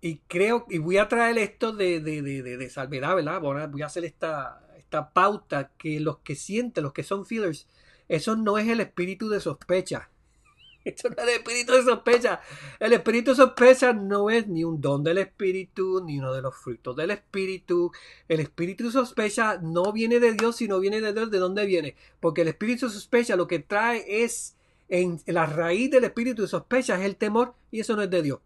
Y 0.00 0.18
creo, 0.26 0.66
y 0.68 0.78
voy 0.78 0.98
a 0.98 1.08
traer 1.08 1.38
esto 1.38 1.72
de, 1.72 2.00
de, 2.00 2.22
de, 2.22 2.42
de, 2.42 2.70
salvedad, 2.70 3.14
¿verdad? 3.14 3.40
Voy 3.40 3.82
a 3.82 3.86
hacer 3.86 4.04
esta, 4.04 4.66
esta 4.76 5.12
pauta 5.12 5.70
que 5.78 6.00
los 6.00 6.18
que 6.18 6.34
sienten, 6.34 6.82
los 6.82 6.92
que 6.92 7.04
son 7.04 7.24
feelers, 7.24 7.68
eso 8.08 8.36
no 8.36 8.58
es 8.58 8.68
el 8.68 8.80
espíritu 8.80 9.28
de 9.28 9.40
sospecha. 9.40 10.10
Eso 10.84 11.08
no 11.08 11.14
es 11.22 11.28
el 11.28 11.34
espíritu 11.36 11.72
de 11.72 11.82
sospecha. 11.84 12.40
El 12.80 12.92
espíritu 12.92 13.30
de 13.30 13.36
sospecha 13.36 13.92
no 13.92 14.30
es 14.30 14.48
ni 14.48 14.64
un 14.64 14.80
don 14.80 15.04
del 15.04 15.18
espíritu, 15.18 16.02
ni 16.04 16.18
uno 16.18 16.34
de 16.34 16.42
los 16.42 16.56
frutos 16.56 16.96
del 16.96 17.12
espíritu. 17.12 17.92
El 18.28 18.40
espíritu 18.40 18.86
de 18.86 18.90
sospecha 18.90 19.58
no 19.62 19.92
viene 19.92 20.18
de 20.18 20.32
Dios, 20.32 20.56
sino 20.56 20.80
viene 20.80 21.00
de 21.00 21.12
Dios. 21.12 21.30
¿De 21.30 21.38
dónde 21.38 21.66
viene? 21.66 21.94
Porque 22.18 22.42
el 22.42 22.48
espíritu 22.48 22.86
de 22.86 22.92
sospecha 22.92 23.36
lo 23.36 23.46
que 23.46 23.60
trae 23.60 24.24
es 24.24 24.56
en 24.92 25.18
la 25.24 25.46
raíz 25.46 25.90
del 25.90 26.04
espíritu 26.04 26.42
de 26.42 26.48
sospecha 26.48 26.98
es 26.98 27.06
el 27.06 27.16
temor 27.16 27.54
y 27.70 27.80
eso 27.80 27.96
no 27.96 28.02
es 28.02 28.10
de 28.10 28.20
Dios. 28.20 28.40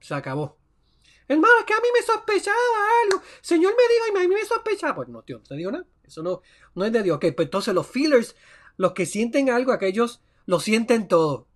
Se 0.00 0.12
acabó. 0.12 0.58
Hermano, 1.28 1.54
es 1.60 1.66
que 1.66 1.72
a 1.72 1.76
mí 1.76 1.86
me 1.94 2.04
sospechaba 2.04 2.56
algo. 3.04 3.22
Señor 3.40 3.74
me 3.76 3.94
dijo 3.94 4.06
y 4.12 4.24
a 4.24 4.28
mí 4.28 4.34
me 4.34 4.44
sospechaba. 4.44 4.96
Pues 4.96 5.08
no, 5.08 5.22
tío, 5.22 5.38
no 5.38 5.44
te 5.44 5.54
digo 5.54 5.70
nada. 5.70 5.86
Eso 6.02 6.24
no, 6.24 6.42
no 6.74 6.84
es 6.84 6.90
de 6.90 7.04
Dios. 7.04 7.16
Ok, 7.18 7.26
pues 7.36 7.46
entonces 7.46 7.72
los 7.74 7.86
feelers, 7.86 8.34
los 8.76 8.92
que 8.92 9.06
sienten 9.06 9.50
algo, 9.50 9.70
aquellos 9.70 10.20
lo 10.46 10.58
sienten 10.58 11.06
todo. 11.06 11.46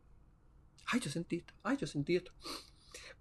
Ay, 0.87 1.01
yo 1.01 1.11
sentí 1.11 1.39
esto. 1.39 1.55
Ay, 1.65 1.77
yo 1.79 1.89
sentí 1.89 2.15
esto. 2.15 2.31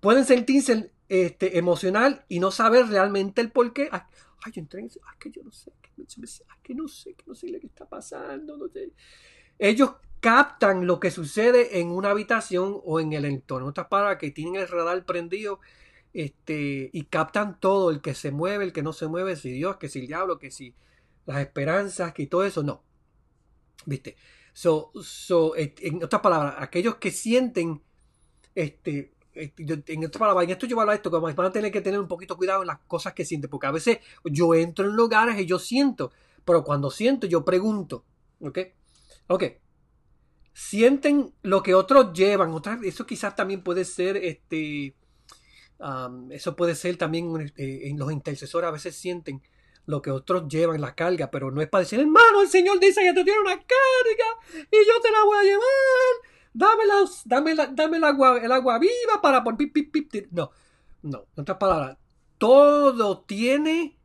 Pueden 0.02 0.24
sentirse 0.24 0.92
este, 1.10 1.58
emocional 1.58 2.26
y 2.28 2.40
no 2.40 2.52
saber 2.52 2.86
realmente 2.90 3.42
el 3.42 3.52
por 3.52 3.74
qué. 3.74 3.90
Ay, 3.92 4.52
yo 4.54 4.62
entré 4.62 4.82
en. 4.82 4.92
Ay, 5.08 5.18
que 5.20 5.32
yo 5.32 5.42
no 5.42 5.52
sé. 5.52 5.72
Ay, 5.84 6.60
que 6.62 6.76
no 6.76 6.88
sé. 6.88 7.16
Que 7.16 7.24
no 7.26 7.34
sé 7.34 7.48
lo 7.48 7.60
que 7.60 7.66
está 7.66 7.90
pasando. 7.90 8.56
No 8.56 8.68
sé. 8.68 8.92
Ellos 9.58 9.94
captan 10.22 10.88
lo 10.88 11.00
que 11.00 11.12
sucede 11.12 11.80
en 11.80 11.90
una 11.90 12.12
habitación 12.12 12.80
o 12.86 13.00
en 13.00 13.12
el 13.14 13.26
entorno. 13.26 13.68
Otras 13.68 13.88
palabras, 13.88 14.20
que 14.20 14.32
tienen 14.32 14.56
el 14.56 14.68
radar 14.68 15.04
prendido 15.06 15.60
este, 16.14 16.90
y 16.94 17.06
captan 17.06 17.60
todo, 17.60 17.90
el 17.90 18.02
que 18.02 18.14
se 18.14 18.32
mueve, 18.32 18.66
el 18.66 18.72
que 18.72 18.84
no 18.84 18.94
se 18.94 19.08
mueve, 19.08 19.36
si 19.36 19.52
Dios, 19.52 19.78
que 19.78 19.90
si 19.90 20.00
el 20.00 20.08
diablo, 20.08 20.40
que 20.40 20.52
si 20.52 20.76
las 21.26 21.40
esperanzas, 21.40 22.14
que 22.14 22.28
todo 22.28 22.46
eso, 22.46 22.64
no. 22.64 22.84
¿Viste? 23.86 24.16
So, 24.54 24.92
so, 25.02 25.54
en 25.58 26.04
otras 26.04 26.22
palabras, 26.22 26.56
aquellos 26.60 26.96
que 26.96 27.12
sienten, 27.12 27.82
este, 28.54 29.14
en 29.34 30.06
otras 30.06 30.20
palabras, 30.20 30.44
en 30.44 30.52
esto 30.52 30.68
yo 30.68 30.80
hablar 30.80 30.94
de 30.94 30.98
esto, 30.98 31.10
que 31.10 31.18
van 31.18 31.48
a 31.48 31.52
tener 31.52 31.72
que 31.72 31.82
tener 31.82 32.00
un 32.00 32.08
poquito 32.08 32.38
cuidado 32.38 32.62
en 32.62 32.68
las 32.68 32.80
cosas 32.80 33.14
que 33.14 33.26
sienten, 33.26 33.50
porque 33.50 33.68
a 33.68 33.72
veces 33.72 34.00
yo 34.26 34.54
entro 34.54 34.86
en 34.86 34.96
lugares 34.96 35.40
y 35.40 35.46
yo 35.46 35.58
siento, 35.58 36.12
pero 36.46 36.64
cuando 36.64 36.92
siento 36.92 37.26
yo 37.28 37.44
pregunto, 37.44 38.06
¿ok? 38.42 38.60
Ok, 39.28 39.44
sienten 40.54 41.34
lo 41.42 41.64
que 41.64 41.74
otros 41.74 42.14
llevan. 42.14 42.54
eso 42.84 43.06
quizás 43.06 43.36
también 43.36 43.64
puede 43.64 43.86
ser, 43.86 44.18
este, 44.18 44.96
eso 46.32 46.56
puede 46.56 46.76
ser 46.76 46.98
también 46.98 47.54
eh, 47.58 47.82
en 47.84 47.98
los 47.98 48.12
intercesores 48.12 48.68
a 48.68 48.72
veces 48.72 48.96
sienten 48.96 49.42
lo 49.86 50.02
que 50.02 50.12
otros 50.12 50.48
llevan, 50.48 50.80
la 50.80 50.94
carga, 50.94 51.32
pero 51.32 51.52
no 51.52 51.62
es 51.62 51.68
para 51.68 51.84
decir, 51.84 52.00
hermano, 52.00 52.42
el 52.42 52.48
Señor 52.48 52.80
dice 52.80 53.02
que 53.02 53.14
tú 53.14 53.24
tienes 53.24 53.42
una 53.42 53.56
carga 53.56 54.68
y 54.72 54.78
yo 54.86 55.02
te 55.02 55.12
la 55.12 55.24
voy 55.26 55.38
a 55.38 55.44
llevar. 55.44 56.32
Dame, 56.54 56.84
dame, 57.26 57.56
la, 57.56 57.68
dame 57.68 57.98
el, 57.98 58.04
agua, 58.04 58.38
el 58.38 58.52
agua 58.52 58.78
viva 58.78 59.22
para 59.22 59.44
por 59.44 59.58
pip, 59.58 59.74
pip, 59.74 59.92
pip. 59.92 60.28
No, 60.32 60.52
no, 61.02 61.26
en 61.36 61.42
otras 61.42 61.58
palabras, 61.58 61.98
todo 62.38 63.22
tiene, 63.22 63.98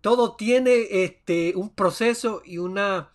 todo 0.00 0.36
tiene 0.36 0.86
este, 0.90 1.54
un 1.56 1.70
proceso 1.74 2.42
y 2.44 2.58
una, 2.58 3.12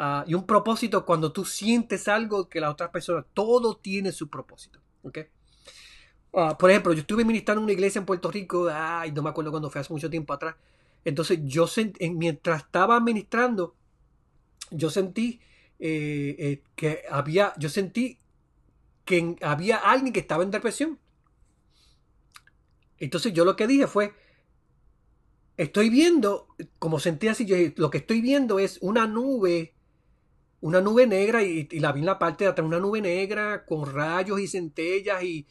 Ah, 0.00 0.24
y 0.28 0.34
un 0.34 0.46
propósito 0.46 1.04
cuando 1.04 1.32
tú 1.32 1.44
sientes 1.44 2.06
algo 2.06 2.48
que 2.48 2.60
la 2.60 2.70
otra 2.70 2.92
persona, 2.92 3.26
todo 3.34 3.76
tiene 3.76 4.12
su 4.12 4.30
propósito. 4.30 4.78
¿okay? 5.02 5.26
Ah, 6.32 6.56
por 6.56 6.70
ejemplo, 6.70 6.92
yo 6.92 7.00
estuve 7.00 7.24
ministrando 7.24 7.60
en 7.60 7.64
una 7.64 7.72
iglesia 7.72 7.98
en 7.98 8.06
Puerto 8.06 8.30
Rico, 8.30 8.68
ay, 8.72 9.10
no 9.10 9.22
me 9.22 9.30
acuerdo 9.30 9.50
cuándo 9.50 9.70
fue, 9.70 9.80
hace 9.80 9.92
mucho 9.92 10.08
tiempo 10.08 10.32
atrás. 10.32 10.54
Entonces 11.04 11.40
yo 11.42 11.66
sentí, 11.66 12.10
mientras 12.10 12.62
estaba 12.62 13.00
ministrando, 13.00 13.74
yo 14.70 14.88
sentí 14.88 15.40
eh, 15.80 16.36
eh, 16.38 16.62
que 16.76 17.02
había, 17.10 17.52
yo 17.58 17.68
sentí 17.68 18.18
que 19.04 19.34
había 19.42 19.78
alguien 19.78 20.12
que 20.12 20.20
estaba 20.20 20.44
en 20.44 20.52
depresión. 20.52 21.00
Entonces 22.98 23.32
yo 23.32 23.44
lo 23.44 23.56
que 23.56 23.66
dije 23.66 23.88
fue, 23.88 24.12
estoy 25.56 25.90
viendo, 25.90 26.46
como 26.78 27.00
sentí 27.00 27.26
así, 27.26 27.46
yo, 27.46 27.56
lo 27.74 27.90
que 27.90 27.98
estoy 27.98 28.20
viendo 28.20 28.60
es 28.60 28.78
una 28.80 29.08
nube 29.08 29.74
una 30.60 30.80
nube 30.80 31.06
negra 31.06 31.42
y, 31.42 31.68
la 31.78 31.92
vi 31.92 32.00
en 32.00 32.06
la 32.06 32.18
parte 32.18 32.44
de 32.44 32.50
atrás, 32.50 32.66
una 32.66 32.80
nube 32.80 33.00
negra 33.00 33.64
con 33.64 33.92
rayos 33.92 34.40
y 34.40 34.48
centellas 34.48 35.22
y, 35.22 35.46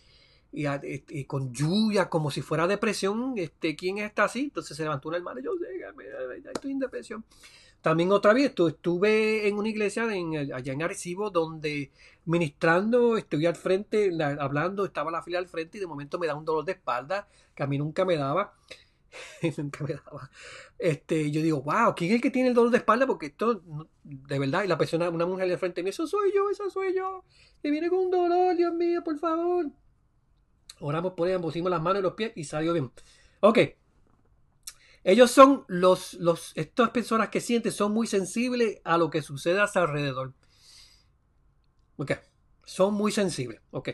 y, 0.51 1.25
con 1.25 1.53
lluvia, 1.53 2.09
como 2.09 2.31
si 2.31 2.41
fuera 2.41 2.67
depresión. 2.67 3.33
Este, 3.37 3.75
¿Quién 3.75 3.99
está 3.99 4.25
así? 4.25 4.41
Entonces 4.41 4.75
se 4.75 4.83
levantó 4.83 5.09
una 5.09 5.17
hermana, 5.17 5.41
yo 5.41 5.51
estoy 6.53 6.71
en 6.71 6.79
depresión. 6.79 7.23
También 7.81 8.11
otra 8.11 8.33
vez 8.33 8.53
estuve 8.57 9.47
en 9.47 9.57
una 9.57 9.69
iglesia 9.69 10.03
allá 10.03 10.73
en 10.73 10.81
Arecibo 10.81 11.29
donde 11.29 11.91
ministrando, 12.25 13.17
estoy 13.17 13.45
al 13.45 13.55
frente, 13.55 14.11
hablando, 14.39 14.83
estaba 14.83 15.11
la 15.11 15.23
fila 15.23 15.39
al 15.39 15.47
frente 15.47 15.77
y 15.77 15.81
de 15.81 15.87
momento 15.87 16.19
me 16.19 16.27
da 16.27 16.35
un 16.35 16.43
dolor 16.43 16.65
de 16.65 16.73
espalda 16.73 17.27
que 17.55 17.63
a 17.63 17.67
mí 17.67 17.77
nunca 17.77 18.03
me 18.03 18.17
daba. 18.17 18.53
nunca 19.57 19.83
me 19.83 19.93
daba. 19.93 20.29
Este, 20.77 21.31
yo 21.31 21.41
digo, 21.41 21.61
wow, 21.61 21.93
¿quién 21.95 22.11
es 22.11 22.15
el 22.15 22.21
que 22.21 22.31
tiene 22.31 22.49
el 22.49 22.55
dolor 22.55 22.71
de 22.71 22.77
espalda? 22.77 23.07
Porque 23.07 23.27
esto, 23.27 23.61
de 24.03 24.39
verdad, 24.39 24.63
y 24.63 24.67
la 24.67 24.77
persona, 24.77 25.09
una 25.09 25.25
mujer 25.25 25.49
de 25.49 25.57
frente 25.57 25.81
de 25.81 25.83
mí, 25.83 25.89
eso 25.89 26.07
soy 26.07 26.31
yo, 26.33 26.49
eso 26.49 26.69
soy 26.69 26.95
yo. 26.95 27.23
Y 27.63 27.71
viene 27.71 27.89
con 27.89 27.99
un 27.99 28.11
dolor, 28.11 28.55
Dios 28.55 28.73
mío, 28.73 29.03
por 29.03 29.17
favor. 29.17 29.67
Oramos 30.79 31.13
por 31.13 31.27
ella, 31.27 31.39
pusimos 31.39 31.71
las 31.71 31.81
manos 31.81 31.99
y 31.99 32.03
los 32.03 32.13
pies 32.13 32.31
y 32.35 32.43
salió 32.43 32.73
bien. 32.73 32.91
Ok. 33.39 33.59
Ellos 35.03 35.31
son 35.31 35.63
los, 35.67 36.15
los, 36.15 36.51
estas 36.55 36.89
personas 36.89 37.29
que 37.29 37.39
sienten, 37.39 37.71
son 37.71 37.93
muy 37.93 38.07
sensibles 38.07 38.81
a 38.83 38.97
lo 38.97 39.09
que 39.09 39.21
sucede 39.21 39.59
a 39.59 39.67
su 39.67 39.79
alrededor. 39.79 40.33
Ok. 41.95 42.11
Son 42.65 42.93
muy 42.93 43.11
sensibles. 43.11 43.61
Ok. 43.71 43.89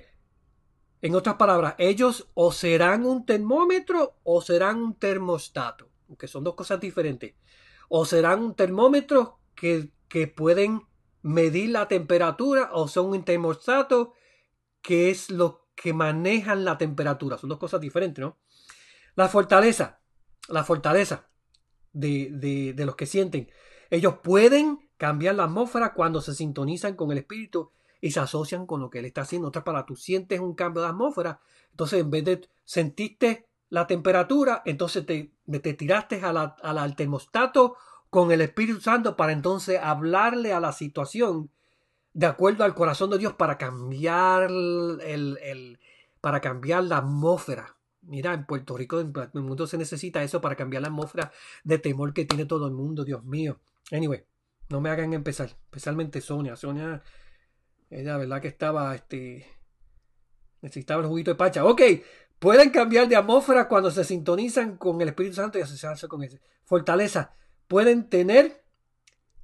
En 1.03 1.15
otras 1.15 1.35
palabras, 1.35 1.75
ellos 1.79 2.29
o 2.33 2.53
serán 2.53 3.05
un 3.05 3.25
termómetro 3.25 4.15
o 4.23 4.41
serán 4.41 4.81
un 4.81 4.95
termostato, 4.95 5.89
que 6.17 6.29
son 6.29 6.45
dos 6.45 6.55
cosas 6.55 6.79
diferentes. 6.79 7.35
O 7.89 8.05
serán 8.05 8.41
un 8.41 8.55
termómetro 8.55 9.41
que, 9.53 9.89
que 10.07 10.27
pueden 10.27 10.83
medir 11.21 11.71
la 11.71 11.89
temperatura 11.89 12.69
o 12.71 12.87
son 12.87 13.07
un 13.07 13.25
termostato 13.25 14.13
que 14.81 15.09
es 15.09 15.29
lo 15.29 15.67
que 15.75 15.91
manejan 15.91 16.63
la 16.63 16.77
temperatura. 16.77 17.37
Son 17.37 17.49
dos 17.49 17.59
cosas 17.59 17.81
diferentes, 17.81 18.21
¿no? 18.21 18.37
La 19.15 19.27
fortaleza, 19.27 19.99
la 20.47 20.63
fortaleza 20.63 21.27
de, 21.91 22.29
de, 22.31 22.71
de 22.71 22.85
los 22.85 22.95
que 22.95 23.07
sienten. 23.07 23.51
Ellos 23.89 24.19
pueden 24.23 24.89
cambiar 24.95 25.35
la 25.35 25.43
atmósfera 25.43 25.93
cuando 25.93 26.21
se 26.21 26.33
sintonizan 26.33 26.95
con 26.95 27.11
el 27.11 27.17
espíritu 27.17 27.73
y 28.03 28.11
se 28.11 28.19
asocian 28.19 28.65
con 28.65 28.81
lo 28.81 28.89
que 28.89 28.99
él 28.99 29.05
está 29.05 29.21
haciendo. 29.21 29.47
Otra 29.47 29.63
para 29.63 29.85
tú 29.85 29.95
sientes 29.95 30.41
un 30.41 30.55
cambio 30.55 30.81
de 30.81 30.89
atmósfera, 30.89 31.39
entonces 31.71 32.01
en 32.01 32.11
vez 32.11 32.25
de 32.25 32.49
sentiste 32.65 33.47
la 33.69 33.87
temperatura, 33.87 34.61
entonces 34.65 35.05
te, 35.05 35.31
te 35.49 35.73
tiraste 35.73 36.21
al 36.21 36.95
termostato 36.97 37.77
con 38.09 38.33
el 38.33 38.41
Espíritu 38.41 38.81
Santo 38.81 39.15
para 39.15 39.31
entonces 39.31 39.79
hablarle 39.81 40.51
a 40.51 40.59
la 40.59 40.73
situación 40.73 41.49
de 42.11 42.25
acuerdo 42.25 42.65
al 42.65 42.75
corazón 42.75 43.09
de 43.09 43.19
Dios 43.19 43.35
para 43.35 43.57
cambiar 43.57 44.51
el, 44.51 45.79
para 46.19 46.41
cambiar 46.41 46.83
la 46.83 46.97
atmósfera. 46.97 47.77
Mira, 48.01 48.33
en 48.33 48.45
Puerto 48.45 48.75
Rico, 48.75 48.99
en 48.99 49.13
el 49.33 49.41
mundo 49.43 49.65
se 49.65 49.77
necesita 49.77 50.21
eso 50.23 50.41
para 50.41 50.57
cambiar 50.57 50.81
la 50.81 50.89
atmósfera 50.89 51.31
de 51.63 51.77
temor 51.77 52.13
que 52.13 52.25
tiene 52.25 52.43
todo 52.43 52.67
el 52.67 52.73
mundo, 52.73 53.05
Dios 53.05 53.23
mío. 53.23 53.61
Anyway, 53.93 54.25
no 54.67 54.81
me 54.81 54.89
hagan 54.89 55.13
empezar, 55.13 55.47
especialmente 55.47 56.19
Sonia. 56.19 56.57
Sonia, 56.57 57.01
ella, 57.99 58.17
verdad 58.17 58.41
que 58.41 58.47
estaba, 58.47 58.95
este, 58.95 59.45
necesitaba 60.61 61.01
el 61.01 61.07
juguito 61.07 61.31
de 61.31 61.35
pacha. 61.35 61.65
Ok, 61.65 61.81
pueden 62.39 62.69
cambiar 62.69 63.07
de 63.07 63.15
atmósfera 63.15 63.67
cuando 63.67 63.91
se 63.91 64.03
sintonizan 64.03 64.77
con 64.77 64.99
el 65.01 65.09
Espíritu 65.09 65.35
Santo 65.35 65.59
y 65.59 65.61
asociarse 65.61 66.07
con 66.07 66.23
ese. 66.23 66.41
Fortaleza, 66.65 67.35
pueden 67.67 68.09
tener 68.09 68.63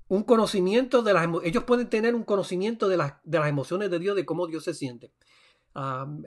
un 0.08 0.24
conocimiento 0.24 1.04
de 1.04 1.14
las 1.14 1.28
ellos 1.44 1.64
pueden 1.66 1.88
tener 1.88 2.16
un 2.16 2.24
conocimiento 2.24 2.90
de 2.90 2.98
las, 2.98 3.14
de 3.24 3.40
las 3.40 3.48
emociones 3.48 3.92
de 3.92 4.00
Dios, 4.00 4.16
de 4.16 4.26
cómo 4.26 4.48
Dios 4.48 4.64
se 4.64 4.74
siente. 4.74 5.12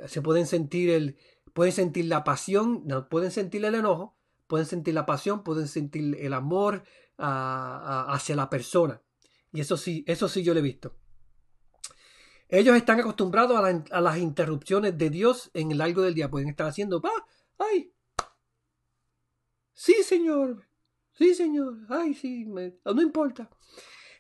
Se 0.07 0.23
pueden 0.23 0.47
sentir 0.47 0.91
el, 0.91 1.17
pueden 1.53 1.73
sentir 1.73 2.07
la 2.07 2.25
pasión, 2.25 2.83
no, 2.87 3.09
pueden 3.09 3.31
sentir 3.31 3.65
el 3.65 3.75
enojo, 3.75 4.17
pueden 4.47 4.67
sentir 4.67 4.95
la 4.95 5.05
pasión, 5.05 5.43
pueden 5.43 5.69
sentir 5.69 6.17
el 6.21 6.33
amor 6.33 6.85
ah, 7.19 8.07
ah, 8.09 8.15
hacia 8.15 8.37
la 8.37 8.49
persona. 8.49 9.03
Y 9.53 9.61
eso 9.61 9.77
sí, 9.77 10.05
eso 10.07 10.29
sí 10.29 10.43
yo 10.43 10.55
lo 10.55 10.61
he 10.61 10.63
visto. 10.63 10.95
Ellos 12.53 12.77
están 12.77 13.01
acostumbrados 13.01 13.57
a, 13.91 14.01
las 14.03 14.19
interrupciones 14.19 14.99
de 14.99 15.09
Dios 15.09 15.51
en 15.55 15.73
el 15.73 15.79
largo 15.79 16.03
del 16.03 16.13
día. 16.13 16.31
Pueden 16.31 16.51
estar 16.51 16.67
haciendo, 16.67 17.01
¡ay! 17.57 17.95
Sí, 19.73 19.95
Señor. 20.03 20.69
Sí, 21.15 21.35
Señor. 21.35 21.79
Ay, 21.89 22.13
sí, 22.13 22.45
no 22.45 23.01
importa. 23.01 23.49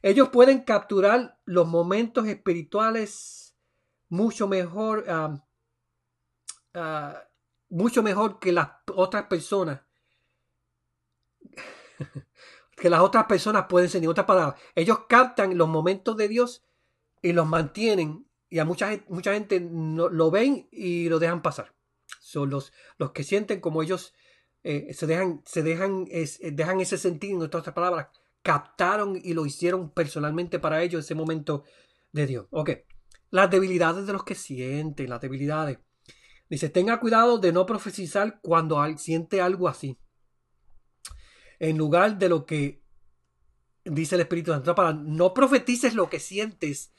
Ellos 0.00 0.30
pueden 0.30 0.60
capturar 0.60 1.38
los 1.44 1.68
momentos 1.68 2.26
espirituales 2.26 3.54
mucho 4.08 4.48
mejor, 4.48 5.04
ah, 5.08 5.44
ah, 6.72 7.22
mucho 7.68 8.02
mejor 8.02 8.38
que 8.38 8.52
las 8.52 8.70
otras 8.94 9.24
personas. 9.24 9.82
que 12.76 12.88
las 12.88 13.00
otras 13.00 13.26
personas 13.26 13.66
pueden 13.68 13.90
en 13.94 14.08
otras 14.08 14.24
palabras, 14.24 14.58
ellos 14.74 15.00
captan 15.06 15.58
los 15.58 15.68
momentos 15.68 16.16
de 16.16 16.28
Dios 16.28 16.64
y 17.22 17.32
los 17.32 17.46
mantienen 17.46 18.26
y 18.50 18.58
a 18.58 18.64
mucha, 18.66 19.02
mucha 19.08 19.32
gente 19.32 19.60
no, 19.60 20.10
lo 20.10 20.30
ven 20.30 20.68
y 20.70 21.08
lo 21.08 21.18
dejan 21.18 21.40
pasar. 21.40 21.74
Son 22.20 22.50
los, 22.50 22.72
los 22.98 23.12
que 23.12 23.24
sienten 23.24 23.60
como 23.60 23.82
ellos 23.82 24.12
eh, 24.64 24.92
se 24.92 25.06
dejan, 25.06 25.42
se 25.44 25.62
dejan, 25.62 26.04
dejan 26.04 26.80
ese 26.80 26.98
sentido, 26.98 27.36
en 27.36 27.42
otras 27.42 27.74
palabras, 27.74 28.08
captaron 28.42 29.18
y 29.22 29.34
lo 29.34 29.46
hicieron 29.46 29.90
personalmente 29.90 30.58
para 30.58 30.82
ellos 30.82 31.04
ese 31.04 31.14
momento 31.14 31.64
de 32.12 32.26
Dios. 32.26 32.46
Ok. 32.50 32.70
Las 33.30 33.50
debilidades 33.50 34.06
de 34.06 34.12
los 34.12 34.24
que 34.24 34.34
sienten, 34.34 35.08
las 35.08 35.20
debilidades. 35.20 35.78
Dice, 36.50 36.68
tenga 36.68 37.00
cuidado 37.00 37.38
de 37.38 37.52
no 37.52 37.64
profetizar 37.64 38.40
cuando 38.42 38.84
siente 38.98 39.40
algo 39.40 39.68
así. 39.68 39.98
En 41.58 41.78
lugar 41.78 42.18
de 42.18 42.28
lo 42.28 42.44
que 42.44 42.82
dice 43.84 44.16
el 44.16 44.20
Espíritu 44.20 44.52
Santo, 44.52 44.74
para 44.74 44.92
no 44.92 45.32
profetices 45.32 45.94
lo 45.94 46.10
que 46.10 46.20
sientes, 46.20 46.92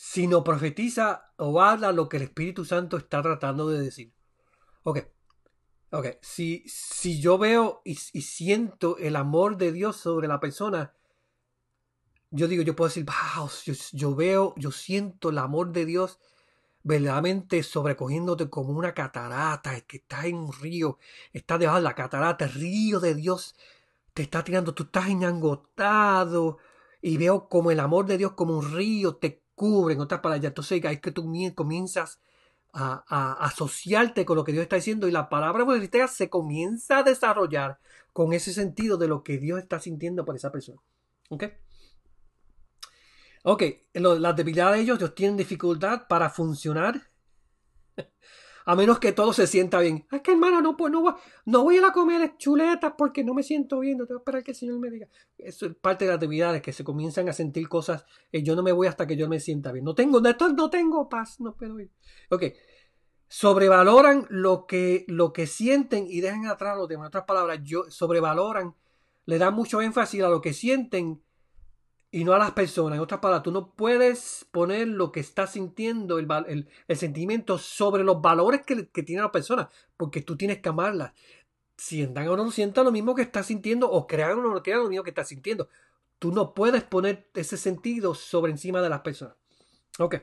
sino 0.00 0.44
profetiza 0.44 1.32
o 1.38 1.60
habla 1.60 1.90
lo 1.90 2.08
que 2.08 2.18
el 2.18 2.22
Espíritu 2.22 2.64
Santo 2.64 2.96
está 2.96 3.20
tratando 3.20 3.68
de 3.68 3.80
decir. 3.80 4.14
Ok. 4.84 5.00
Ok, 5.90 6.06
si, 6.20 6.62
si 6.68 7.20
yo 7.20 7.36
veo 7.36 7.82
y, 7.84 7.96
siento 7.96 8.96
el 8.98 9.16
amor 9.16 9.56
de 9.56 9.72
Dios 9.72 9.96
sobre 9.96 10.28
la 10.28 10.38
persona, 10.38 10.94
yo 12.30 12.46
digo, 12.46 12.62
yo 12.62 12.76
puedo 12.76 12.88
decir, 12.88 13.04
wow, 13.06 13.50
yo, 13.92 14.14
veo, 14.14 14.54
yo 14.56 14.70
siento 14.70 15.30
el 15.30 15.38
amor 15.38 15.72
de 15.72 15.84
Dios 15.84 16.20
verdaderamente 16.84 17.64
sobrecogiéndote 17.64 18.48
como 18.48 18.78
una 18.78 18.94
catarata, 18.94 19.80
que 19.80 19.96
está 19.96 20.26
en 20.26 20.36
un 20.36 20.52
río, 20.52 20.98
está 21.32 21.58
debajo 21.58 21.78
de 21.78 21.84
la 21.84 21.96
catarata, 21.96 22.44
el 22.44 22.52
río 22.52 23.00
de 23.00 23.16
Dios 23.16 23.56
te 24.14 24.22
está 24.22 24.44
tirando, 24.44 24.74
tú 24.74 24.84
estás 24.84 25.08
enangotado 25.08 26.58
y 27.02 27.16
veo 27.16 27.48
como 27.48 27.72
el 27.72 27.80
amor 27.80 28.06
de 28.06 28.18
Dios 28.18 28.34
como 28.34 28.56
un 28.56 28.72
río 28.72 29.16
te 29.16 29.47
cubre 29.58 29.92
en 29.94 30.00
otras 30.00 30.22
palabras. 30.22 30.46
Entonces 30.46 30.82
es 30.82 31.00
que 31.02 31.12
tú 31.12 31.30
comienzas 31.54 32.18
a, 32.72 33.44
asociarte 33.44 34.24
con 34.24 34.36
lo 34.36 34.44
que 34.44 34.52
Dios 34.52 34.62
está 34.62 34.76
diciendo 34.76 35.06
y 35.06 35.10
la 35.10 35.28
palabra 35.28 35.66
profética 35.66 36.08
se 36.08 36.30
comienza 36.30 36.98
a 36.98 37.02
desarrollar 37.02 37.78
con 38.14 38.32
ese 38.32 38.54
sentido 38.54 38.96
de 38.96 39.08
lo 39.08 39.22
que 39.22 39.38
Dios 39.38 39.58
está 39.58 39.78
sintiendo 39.80 40.24
por 40.24 40.36
esa 40.36 40.50
persona. 40.50 40.80
¿Ok? 41.28 41.44
Ok, 43.44 43.62
las 43.94 44.36
debilidades 44.36 44.76
de 44.76 44.82
ellos, 44.82 44.98
ellos 44.98 45.14
tienen 45.14 45.36
dificultad 45.36 46.06
para 46.08 46.28
funcionar 46.30 47.07
a 48.64 48.76
menos 48.76 48.98
que 48.98 49.12
todo 49.12 49.32
se 49.32 49.46
sienta 49.46 49.80
bien. 49.80 50.06
Es 50.10 50.20
que 50.22 50.32
hermano, 50.32 50.60
no, 50.60 50.76
pues, 50.76 50.92
no, 50.92 51.00
voy, 51.02 51.14
no 51.44 51.62
voy 51.64 51.76
a 51.76 51.78
ir 51.78 51.84
a 51.84 51.92
comer 51.92 52.36
chuletas 52.36 52.92
porque 52.96 53.24
no 53.24 53.34
me 53.34 53.42
siento 53.42 53.80
bien. 53.80 53.98
No 53.98 54.06
tengo 54.06 54.20
que 54.20 54.22
esperar 54.22 54.42
que 54.42 54.50
el 54.50 54.56
Señor 54.56 54.78
me 54.78 54.90
diga. 54.90 55.08
Eso 55.36 55.66
es 55.66 55.74
parte 55.74 56.04
de 56.04 56.12
las 56.12 56.20
debilidades, 56.20 56.62
que 56.62 56.72
se 56.72 56.84
comienzan 56.84 57.28
a 57.28 57.32
sentir 57.32 57.68
cosas. 57.68 58.04
Y 58.30 58.42
yo 58.42 58.54
no 58.56 58.62
me 58.62 58.72
voy 58.72 58.86
hasta 58.86 59.06
que 59.06 59.16
yo 59.16 59.28
me 59.28 59.40
sienta 59.40 59.72
bien. 59.72 59.84
No 59.84 59.94
tengo, 59.94 60.20
no 60.20 60.70
tengo 60.70 61.08
paz, 61.08 61.40
no 61.40 61.54
puedo 61.56 61.80
ir. 61.80 61.90
Ok. 62.30 62.44
Sobrevaloran 63.28 64.26
lo 64.30 64.66
que, 64.66 65.04
lo 65.06 65.32
que 65.32 65.46
sienten 65.46 66.06
y 66.08 66.20
dejan 66.20 66.46
atrás 66.46 66.76
los 66.76 66.88
demás. 66.88 67.06
En 67.06 67.08
otras 67.08 67.24
palabras, 67.24 67.60
yo, 67.62 67.84
sobrevaloran, 67.90 68.74
le 69.26 69.38
dan 69.38 69.54
mucho 69.54 69.82
énfasis 69.82 70.22
a 70.22 70.28
lo 70.28 70.40
que 70.40 70.54
sienten 70.54 71.22
y 72.10 72.24
no 72.24 72.32
a 72.32 72.38
las 72.38 72.52
personas. 72.52 72.96
En 72.96 73.02
otras 73.02 73.20
palabras, 73.20 73.42
tú 73.42 73.52
no 73.52 73.74
puedes 73.74 74.46
poner 74.50 74.88
lo 74.88 75.12
que 75.12 75.20
estás 75.20 75.52
sintiendo, 75.52 76.18
el, 76.18 76.68
el, 76.86 76.96
sentimiento 76.96 77.58
sobre 77.58 78.04
los 78.04 78.22
valores 78.22 78.62
que, 78.64 79.02
tiene 79.02 79.22
la 79.22 79.32
persona, 79.32 79.68
porque 79.96 80.22
tú 80.22 80.36
tienes 80.36 80.60
que 80.60 80.68
amarla. 80.68 81.14
Sientan 81.76 82.26
o 82.28 82.36
no 82.36 82.50
sientan 82.50 82.84
lo 82.84 82.92
mismo 82.92 83.14
que 83.14 83.22
estás 83.22 83.46
sintiendo, 83.46 83.90
o 83.90 84.06
crean 84.06 84.38
o 84.38 84.42
no 84.42 84.62
crean 84.62 84.82
lo 84.82 84.88
mismo 84.88 85.04
que 85.04 85.10
estás 85.10 85.28
sintiendo. 85.28 85.68
Tú 86.18 86.32
no 86.32 86.54
puedes 86.54 86.82
poner 86.82 87.30
ese 87.34 87.56
sentido 87.56 88.14
sobre 88.14 88.52
encima 88.52 88.80
de 88.82 88.88
las 88.88 89.00
personas. 89.00 89.36
Ok. 89.98 90.16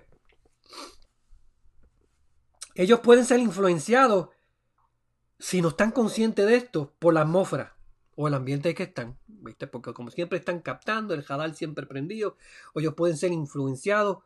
Ellos 2.74 3.00
pueden 3.00 3.24
ser 3.24 3.40
influenciados 3.40 4.30
si 5.40 5.62
no 5.62 5.70
están 5.70 5.92
conscientes 5.92 6.46
de 6.46 6.56
esto 6.56 6.94
por 7.00 7.14
la 7.14 7.22
atmósfera 7.22 7.75
o 8.16 8.28
el 8.28 8.34
ambiente 8.34 8.70
en 8.70 8.76
que 8.76 8.84
están, 8.84 9.18
¿viste? 9.28 9.68
Porque 9.68 9.94
como 9.94 10.10
siempre 10.10 10.40
están 10.40 10.62
captando, 10.62 11.14
el 11.14 11.24
jadal 11.24 11.56
siempre 11.56 11.86
prendido, 11.86 12.38
o 12.74 12.80
ellos 12.80 12.94
pueden 12.94 13.18
ser 13.18 13.32
influenciados. 13.32 14.20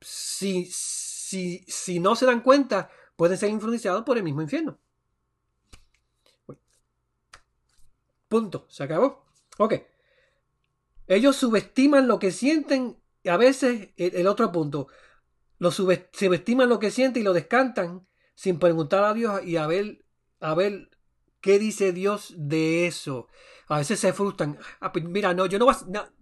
Si, 0.00 0.66
si, 0.66 1.64
si 1.68 2.00
no 2.00 2.16
se 2.16 2.26
dan 2.26 2.40
cuenta, 2.40 2.90
pueden 3.16 3.36
ser 3.38 3.50
influenciados 3.50 4.04
por 4.04 4.16
el 4.16 4.22
mismo 4.22 4.42
infierno. 4.42 4.78
Punto, 8.28 8.66
se 8.68 8.84
acabó. 8.84 9.26
Ok. 9.58 9.74
Ellos 11.06 11.36
subestiman 11.36 12.08
lo 12.08 12.18
que 12.18 12.30
sienten, 12.30 12.96
y 13.22 13.28
a 13.28 13.36
veces 13.36 13.90
el, 13.96 14.26
otro 14.26 14.50
punto, 14.52 14.86
lo 15.58 15.70
subestiman 15.70 16.68
lo 16.68 16.78
que 16.78 16.90
sienten 16.90 17.22
y 17.22 17.24
lo 17.24 17.32
descantan 17.32 18.06
sin 18.34 18.58
preguntar 18.58 19.04
a 19.04 19.12
Dios 19.12 19.44
y 19.44 19.56
a 19.56 19.66
ver 19.66 20.02
¿Qué 21.42 21.58
dice 21.58 21.92
Dios 21.92 22.34
de 22.38 22.86
eso? 22.86 23.26
A 23.66 23.78
veces 23.78 23.98
se 23.98 24.12
frustran. 24.12 24.56
Ah, 24.80 24.92
pues 24.92 25.04
mira, 25.04 25.34
no, 25.34 25.46
yo 25.46 25.58
no, 25.58 25.66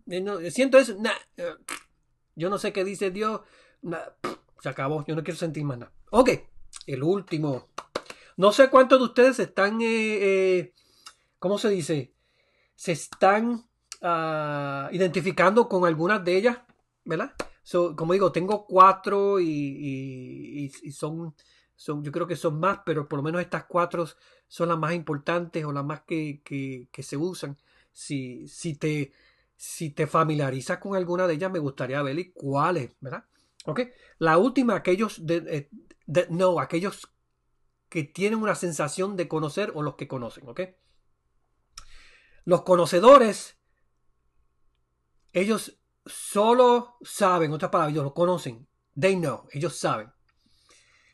no, 0.06 0.50
siento 0.50 0.78
eso. 0.78 0.96
yo 2.34 2.48
no 2.48 2.58
sé 2.58 2.72
qué 2.72 2.84
dice 2.84 3.10
Dios. 3.10 3.42
se 4.60 4.68
acabó. 4.68 5.04
Yo 5.06 5.14
no 5.14 5.22
quiero 5.22 5.38
sentir 5.38 5.62
más 5.64 5.78
nada. 5.78 5.92
Ok, 6.10 6.30
el 6.86 7.02
último. 7.02 7.68
No 8.38 8.50
sé 8.50 8.70
cuántos 8.70 8.98
de 8.98 9.04
ustedes 9.04 9.38
están, 9.38 9.82
eh, 9.82 10.18
eh, 10.22 10.74
¿cómo 11.38 11.58
se 11.58 11.68
dice? 11.68 12.14
Se 12.74 12.92
están 12.92 13.68
ah, 14.00 14.88
identificando 14.90 15.68
con 15.68 15.84
algunas 15.84 16.24
de 16.24 16.36
ellas, 16.36 16.58
¿verdad? 17.04 17.34
como 17.94 18.14
digo, 18.14 18.32
tengo 18.32 18.66
cuatro 18.66 19.38
y 19.38 20.72
son 20.92 21.34
yo 21.86 22.12
creo 22.12 22.26
que 22.26 22.36
son 22.36 22.60
más, 22.60 22.80
pero 22.84 23.08
por 23.08 23.18
lo 23.18 23.22
menos 23.22 23.40
estas 23.40 23.64
cuatro 23.64 24.06
son 24.48 24.68
las 24.68 24.78
más 24.78 24.92
importantes 24.92 25.64
o 25.64 25.72
las 25.72 25.84
más 25.84 26.02
que, 26.02 26.88
se 26.98 27.16
usan. 27.16 27.56
Si, 27.92 28.46
si, 28.48 28.76
te, 28.76 29.12
si 29.56 29.90
te 29.90 30.06
familiarizas 30.06 30.78
con 30.78 30.94
alguna 30.94 31.26
de 31.26 31.34
ellas, 31.34 31.50
me 31.50 31.58
gustaría 31.58 32.02
ver 32.02 32.32
cuáles, 32.32 32.90
¿verdad? 33.00 33.24
¿Ok? 33.64 33.80
La 34.18 34.38
última, 34.38 34.74
aquellos 34.76 35.26
de, 35.26 35.68
no, 36.28 36.60
aquellos 36.60 37.10
que 37.88 38.04
tienen 38.04 38.40
una 38.40 38.54
sensación 38.54 39.16
de 39.16 39.28
conocer 39.28 39.72
o 39.74 39.82
los 39.82 39.96
que 39.96 40.06
conocen, 40.06 40.48
¿ok? 40.48 40.60
Los 42.44 42.62
conocedores 42.62 43.56
ellos 45.32 45.78
solo 46.06 46.96
saben, 47.02 47.52
otras 47.52 47.70
palabras, 47.70 47.92
ellos 47.92 48.04
lo 48.04 48.14
conocen. 48.14 48.66
They 48.98 49.16
know, 49.16 49.48
ellos 49.52 49.76
saben. 49.76 50.12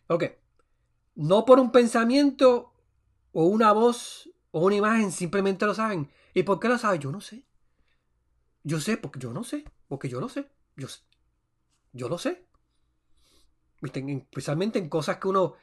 Ok. 0.09 0.25
No 1.17 1.45
por 1.45 1.59
un 1.59 1.73
pensamiento 1.73 2.73
o 3.33 3.47
una 3.47 3.73
voz 3.73 4.31
o 4.51 4.65
una 4.65 4.77
imagen, 4.77 5.11
simplemente 5.11 5.67
lo 5.67 5.75
saben. 5.75 6.11
¿Y 6.35 6.43
por 6.43 6.61
qué 6.61 6.69
lo 6.69 6.79
saben? 6.79 7.01
Yo 7.01 7.11
no 7.11 7.21
sé. 7.21 7.45
Yo 8.63 8.81
sé, 8.81 8.99
porque 8.99 9.19
yo 9.19 9.33
no 9.33 9.43
sé. 9.43 9.65
Porque 9.89 10.09
yo 10.09 10.21
lo 10.21 10.29
sé. 10.29 10.51
Yo, 10.77 10.89
yo 11.93 12.09
lo 12.09 12.19
sé. 12.19 12.47
Especialmente 13.83 14.79
en 14.79 14.89
cosas 14.89 15.17
que 15.17 15.29
uno, 15.29 15.55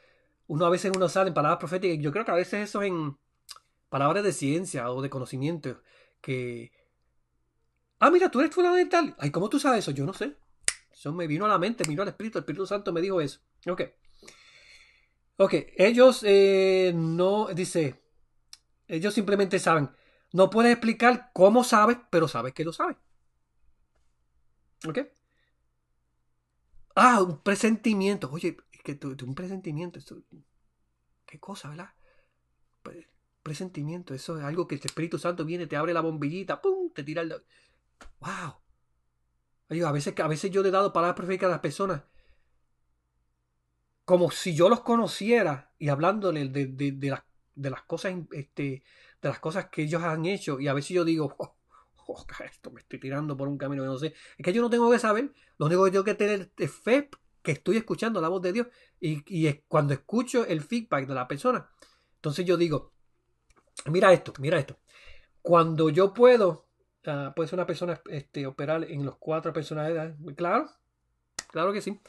uno 0.47 0.66
a 0.66 0.70
veces 0.70 0.91
uno 0.95 1.08
sabe 1.08 1.30
en 1.30 1.34
palabras 1.34 1.60
proféticas. 1.60 2.04
Yo 2.04 2.12
creo 2.12 2.26
que 2.26 2.32
a 2.32 2.36
veces 2.36 2.70
eso 2.70 2.82
en 2.82 3.18
palabras 3.89 4.24
de 4.24 4.34
ciencia 4.34 4.89
o 4.91 5.01
de 5.01 5.10
conocimiento. 5.10 5.82
Que. 6.22 6.72
Ah, 7.99 8.10
mira, 8.10 8.32
tú 8.32 8.39
eres 8.39 8.54
fulano 8.54 8.76
de 8.76 8.86
tal. 8.86 9.16
Ay, 9.20 9.30
¿cómo 9.32 9.49
tú 9.49 9.60
sabes 9.60 9.80
eso? 9.80 9.91
Yo 9.91 10.06
no 10.06 10.14
sé. 10.14 10.36
Eso 10.91 11.14
me 11.14 11.28
vino 11.28 11.45
a 11.45 11.49
la 11.49 11.60
mente, 11.60 11.84
vino 11.88 12.01
al 12.01 12.08
Espíritu. 12.08 12.39
El 12.39 12.43
Espíritu 12.43 12.66
Santo 12.66 12.91
me 12.91 13.01
dijo 13.01 13.22
eso. 13.22 13.39
Ok. 13.68 13.82
Ok, 15.38 15.54
ellos 15.78 16.24
eh, 16.24 16.94
no, 16.96 17.48
dice, 17.48 18.02
ellos 18.88 19.14
simplemente 19.14 19.60
saben. 19.60 19.90
No 20.32 20.50
puedes 20.50 20.72
explicar 20.72 21.32
cómo 21.34 21.64
sabes, 21.64 21.98
pero 22.10 22.28
sabes 22.28 22.54
que 22.54 22.64
lo 22.64 22.74
sabes. 22.74 22.98
¿Ok? 24.88 25.00
Ah, 26.96 27.22
un 27.22 27.40
presentimiento. 27.42 28.30
Oye, 28.32 28.58
es 28.72 28.84
que 28.84 29.00
un 29.26 29.36
presentimiento. 29.36 30.00
qué 31.26 31.40
cosa, 31.40 31.70
¿verdad? 31.70 31.90
Presentimiento. 33.42 34.14
Eso 34.14 34.38
es 34.38 34.44
algo 34.44 34.68
que 34.68 34.76
el 34.76 34.82
Espíritu 34.84 35.18
Santo 35.18 35.46
viene, 35.46 35.68
te 35.68 35.76
abre 35.76 35.94
la 35.94 36.02
bombillita, 36.02 36.62
¡pum! 36.62 36.92
Te 36.94 37.04
tira 37.04 37.22
el. 37.22 37.34
¡Wow! 38.20 38.56
a 39.88 39.92
veces, 39.92 40.14
a 40.20 40.28
veces 40.28 40.52
yo 40.52 40.62
le 40.62 40.70
he 40.70 40.72
dado 40.72 40.94
palabras 40.94 41.16
perfectas 41.16 41.48
a 41.48 41.52
las 41.52 41.60
personas 41.60 42.04
como 44.06 44.32
si 44.32 44.54
yo 44.54 44.70
los 44.70 44.82
conociera 44.82 45.72
y 45.80 45.89
hablándole 45.89 46.47
de, 46.49 46.68
de, 46.68 47.10
las, 47.70 47.84
cosas 47.84 48.16
este, 48.32 48.84
de 49.22 49.30
las 49.30 49.39
cosas 49.39 49.70
que 49.70 49.84
ellos 49.84 50.04
han 50.04 50.26
hecho. 50.26 50.60
Y 50.60 50.68
a 50.68 50.74
veces 50.74 50.89
yo 50.89 51.06
digo 51.06 51.34
oh, 51.38 51.56
oh, 52.08 52.26
esto 52.43 52.72
me 52.72 52.82
estoy 52.82 52.99
tirando 52.99 53.38
por 53.38 53.47
un 53.47 53.58
camino 53.58 53.84
que 53.84 53.88
no 53.88 53.97
sé 53.97 54.14
es 54.38 54.43
que 54.43 54.54
yo 54.54 54.62
no 54.62 54.70
tengo 54.70 54.91
que 54.91 54.99
saber. 54.99 55.32
Lo 55.58 55.68
único 55.68 55.86
que 55.86 55.91
tengo 55.91 56.04
que 56.04 56.16
tener 56.16 56.51
es 56.58 56.72
fe 56.72 57.10
que 57.41 57.51
estoy 57.51 57.78
escuchando 57.78 58.22
la 58.22 58.30
voz 58.30 58.41
de 58.41 58.54
Dios 58.54 58.68
y, 58.99 59.24
y 59.28 59.51
cuando 59.68 59.93
escucho 59.93 60.45
el 60.45 60.62
feedback 60.62 61.08
de 61.08 61.14
la 61.14 61.28
persona. 61.28 61.70
Entonces 62.16 62.45
yo 62.45 62.58
digo 62.58 62.91
mira 63.86 64.12
esto 64.12 64.34
mira 64.39 64.60
esto. 64.60 64.78
Cuando 65.41 65.89
yo 65.89 66.14
puedo 66.14 66.68
uh, 67.08 67.34
puede 67.34 67.47
ser 67.47 67.60
una 67.60 67.68
persona 67.68 68.01
este, 68.10 68.45
operar 68.47 68.84
en 68.84 69.06
los 69.06 69.18
cuatro 69.18 69.54
personalidades 69.54 70.16
claro 70.36 70.70
claro 71.51 71.74
que 71.74 71.82
sí 71.82 71.99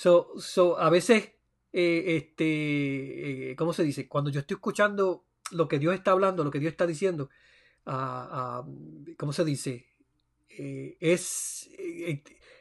So, 0.00 0.32
so 0.38 0.78
a 0.78 0.88
veces, 0.88 1.30
eh, 1.74 2.16
este, 2.16 3.50
eh, 3.50 3.54
¿cómo 3.54 3.74
se 3.74 3.82
dice? 3.82 4.08
Cuando 4.08 4.30
yo 4.30 4.40
estoy 4.40 4.54
escuchando 4.54 5.26
lo 5.50 5.68
que 5.68 5.78
Dios 5.78 5.94
está 5.94 6.12
hablando, 6.12 6.42
lo 6.42 6.50
que 6.50 6.58
Dios 6.58 6.70
está 6.70 6.86
diciendo, 6.86 7.28
¿cómo 7.84 9.32
se 9.34 9.44
dice? 9.44 9.88
Eh, 10.48 10.96
es, 11.00 11.68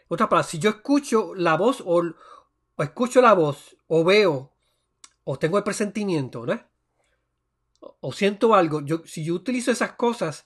otra 0.10 0.28
palabra, 0.28 0.50
si 0.50 0.60
yo 0.60 0.70
escucho 0.70 1.34
la 1.34 1.56
voz 1.56 1.82
o, 1.86 2.04
escucho 2.80 3.22
la 3.22 3.32
voz 3.32 3.78
o 3.88 4.04
veo 4.04 4.52
o 5.24 5.40
tengo 5.40 5.58
el 5.58 5.64
presentimiento, 5.64 6.46
¿no? 6.46 6.62
O, 8.02 8.12
siento 8.12 8.54
algo, 8.54 8.82
yo, 8.82 9.02
si 9.06 9.24
yo 9.24 9.34
utilizo 9.34 9.72
esas 9.72 9.94
cosas 9.94 10.46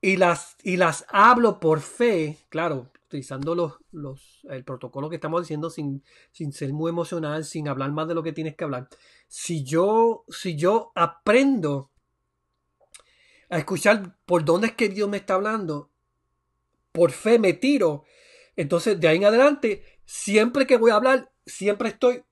y 0.00 0.16
las, 0.16 0.56
y 0.64 0.76
las 0.76 1.06
hablo 1.10 1.60
por 1.60 1.80
fe, 1.80 2.38
claro, 2.48 2.90
utilizando 3.06 3.54
los, 3.54 3.74
los, 3.92 4.46
el 4.50 4.64
protocolo 4.64 5.08
que 5.08 5.16
estamos 5.16 5.42
diciendo 5.42 5.70
sin, 5.70 6.02
sin 6.32 6.52
ser 6.52 6.72
muy 6.72 6.90
emocional, 6.90 7.44
sin 7.44 7.68
hablar 7.68 7.92
más 7.92 8.08
de 8.08 8.14
lo 8.14 8.22
que 8.22 8.32
tienes 8.32 8.56
que 8.56 8.64
hablar. 8.64 8.88
Si 9.28 9.64
yo, 9.64 10.24
si 10.28 10.56
yo 10.56 10.92
aprendo 10.94 11.90
a 13.48 13.58
escuchar 13.58 14.18
por 14.26 14.44
dónde 14.44 14.68
es 14.68 14.74
que 14.74 14.88
Dios 14.88 15.08
me 15.08 15.18
está 15.18 15.34
hablando, 15.34 15.90
por 16.92 17.12
fe 17.12 17.38
me 17.38 17.52
tiro, 17.52 18.04
entonces 18.56 18.98
de 18.98 19.08
ahí 19.08 19.16
en 19.18 19.24
adelante, 19.26 19.84
siempre 20.04 20.66
que 20.66 20.76
voy 20.76 20.90
a 20.90 20.96
hablar, 20.96 21.32
siempre 21.44 21.90
estoy 21.90 22.24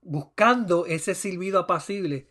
buscando 0.00 0.86
ese 0.86 1.14
silbido 1.14 1.58
apacible 1.58 2.28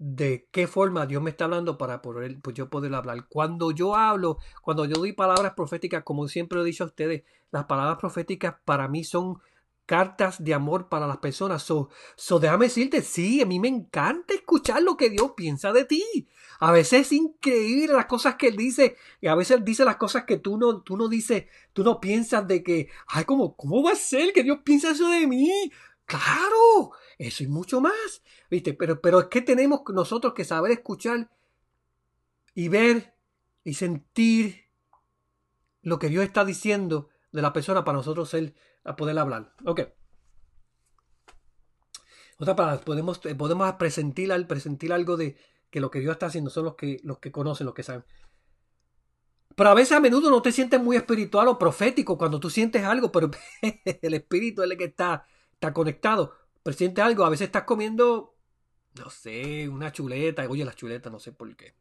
de 0.00 0.48
qué 0.50 0.66
forma 0.66 1.04
Dios 1.04 1.22
me 1.22 1.28
está 1.28 1.44
hablando 1.44 1.76
para 1.76 2.00
poder, 2.00 2.40
pues 2.40 2.56
yo 2.56 2.70
poder 2.70 2.94
hablar. 2.94 3.26
Cuando 3.28 3.70
yo 3.70 3.94
hablo, 3.94 4.38
cuando 4.62 4.86
yo 4.86 4.94
doy 4.94 5.12
palabras 5.12 5.52
proféticas, 5.54 6.04
como 6.04 6.26
siempre 6.26 6.58
he 6.58 6.64
dicho 6.64 6.84
a 6.84 6.86
ustedes, 6.86 7.22
las 7.50 7.66
palabras 7.66 7.98
proféticas 7.98 8.54
para 8.64 8.88
mí 8.88 9.04
son 9.04 9.40
cartas 9.84 10.42
de 10.42 10.54
amor 10.54 10.88
para 10.88 11.06
las 11.06 11.18
personas. 11.18 11.62
So, 11.64 11.90
so 12.16 12.38
déjame 12.38 12.66
decirte, 12.66 13.02
sí, 13.02 13.42
a 13.42 13.44
mí 13.44 13.60
me 13.60 13.68
encanta 13.68 14.32
escuchar 14.32 14.82
lo 14.82 14.96
que 14.96 15.10
Dios 15.10 15.32
piensa 15.36 15.70
de 15.70 15.84
ti. 15.84 16.02
A 16.60 16.72
veces 16.72 17.02
es 17.02 17.12
increíble 17.12 17.92
las 17.92 18.06
cosas 18.06 18.36
que 18.36 18.48
Él 18.48 18.56
dice 18.56 18.96
y 19.20 19.26
a 19.26 19.34
veces 19.34 19.58
Él 19.58 19.64
dice 19.64 19.84
las 19.84 19.96
cosas 19.96 20.24
que 20.24 20.38
tú 20.38 20.56
no, 20.56 20.80
tú 20.80 20.96
no 20.96 21.08
dices, 21.08 21.44
tú 21.74 21.84
no 21.84 22.00
piensas 22.00 22.48
de 22.48 22.62
que, 22.62 22.88
ay, 23.08 23.24
¿cómo, 23.24 23.54
¿cómo 23.54 23.82
va 23.82 23.92
a 23.92 23.96
ser 23.96 24.32
que 24.32 24.44
Dios 24.44 24.60
piensa 24.64 24.92
eso 24.92 25.10
de 25.10 25.26
mí? 25.26 25.70
Claro, 26.10 26.90
eso 27.18 27.44
y 27.44 27.46
mucho 27.46 27.80
más. 27.80 28.22
¿Viste? 28.50 28.74
Pero, 28.74 29.00
pero 29.00 29.20
es 29.20 29.26
que 29.26 29.42
tenemos 29.42 29.82
nosotros 29.94 30.34
que 30.34 30.44
saber 30.44 30.72
escuchar 30.72 31.30
y 32.52 32.66
ver 32.68 33.14
y 33.62 33.74
sentir 33.74 34.64
lo 35.82 36.00
que 36.00 36.08
Dios 36.08 36.24
está 36.24 36.44
diciendo 36.44 37.10
de 37.30 37.42
la 37.42 37.52
persona 37.52 37.84
para 37.84 37.98
nosotros 37.98 38.28
ser, 38.28 38.54
a 38.82 38.96
poder 38.96 39.16
hablar. 39.20 39.54
Ok. 39.64 39.82
Otra 42.40 42.56
palabra, 42.56 42.80
podemos, 42.80 43.24
eh, 43.26 43.36
podemos 43.36 43.72
presentir, 43.74 44.32
presentir 44.48 44.92
algo 44.92 45.16
de 45.16 45.36
que 45.70 45.78
lo 45.78 45.92
que 45.92 46.00
Dios 46.00 46.12
está 46.12 46.26
haciendo 46.26 46.50
son 46.50 46.64
los 46.64 46.74
que, 46.74 46.98
los 47.04 47.20
que 47.20 47.30
conocen, 47.30 47.66
los 47.66 47.74
que 47.74 47.84
saben. 47.84 48.04
Pero 49.54 49.70
a 49.70 49.74
veces 49.74 49.92
a 49.92 50.00
menudo 50.00 50.28
no 50.28 50.42
te 50.42 50.50
sientes 50.50 50.82
muy 50.82 50.96
espiritual 50.96 51.46
o 51.46 51.58
profético 51.58 52.18
cuando 52.18 52.40
tú 52.40 52.50
sientes 52.50 52.82
algo, 52.82 53.12
pero 53.12 53.30
el 54.02 54.14
espíritu 54.14 54.62
es 54.62 54.70
el 54.72 54.76
que 54.76 54.86
está, 54.86 55.24
está 55.60 55.72
conectado. 55.72 56.34
Pero 56.62 56.76
sientes 56.76 57.04
algo, 57.04 57.24
a 57.24 57.30
veces 57.30 57.46
estás 57.46 57.64
comiendo 57.64 58.34
no 58.94 59.10
sé, 59.10 59.68
una 59.68 59.92
chuleta. 59.92 60.46
Oye, 60.48 60.64
las 60.64 60.76
chuletas, 60.76 61.12
no 61.12 61.18
sé 61.18 61.32
por 61.32 61.54
qué. 61.56 61.74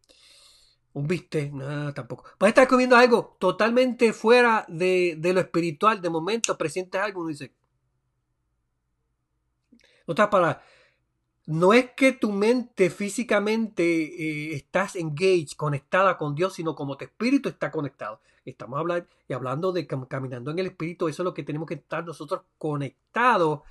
Un 0.93 1.07
bistec, 1.07 1.51
nada, 1.53 1.93
tampoco. 1.93 2.25
Puedes 2.37 2.51
estar 2.51 2.67
comiendo 2.67 2.95
algo 2.95 3.37
totalmente 3.39 4.13
fuera 4.13 4.65
de, 4.67 5.17
lo 5.21 5.39
espiritual. 5.39 6.01
De 6.01 6.09
momento, 6.09 6.57
presientes 6.57 6.99
algo, 7.01 7.21
uno 7.21 7.29
dice. 7.29 7.53
Otra 10.05 10.29
para 10.29 10.63
no 11.45 11.73
es 11.73 11.91
que 11.91 12.11
tu 12.11 12.31
mente 12.31 12.91
físicamente 12.91 13.83
eh, 13.83 14.55
estás 14.55 14.95
engaged, 14.95 15.55
conectada 15.57 16.17
con 16.17 16.35
Dios, 16.35 16.53
sino 16.53 16.75
como 16.75 16.95
tu 16.95 17.05
espíritu 17.05 17.49
está 17.49 17.71
conectado. 17.71 18.21
Estamos 18.51 18.79
hablando, 18.79 19.07
y 19.27 19.33
hablando 19.33 19.71
de 19.71 19.87
caminando 19.87 20.51
en 20.51 20.59
el 20.59 20.67
espíritu, 20.67 21.07
eso 21.07 21.23
es 21.23 21.25
lo 21.25 21.33
que 21.33 21.43
tenemos 21.43 21.67
que 21.67 21.75
estar 21.75 22.05
nosotros 22.05 22.41
conectados 22.57 23.61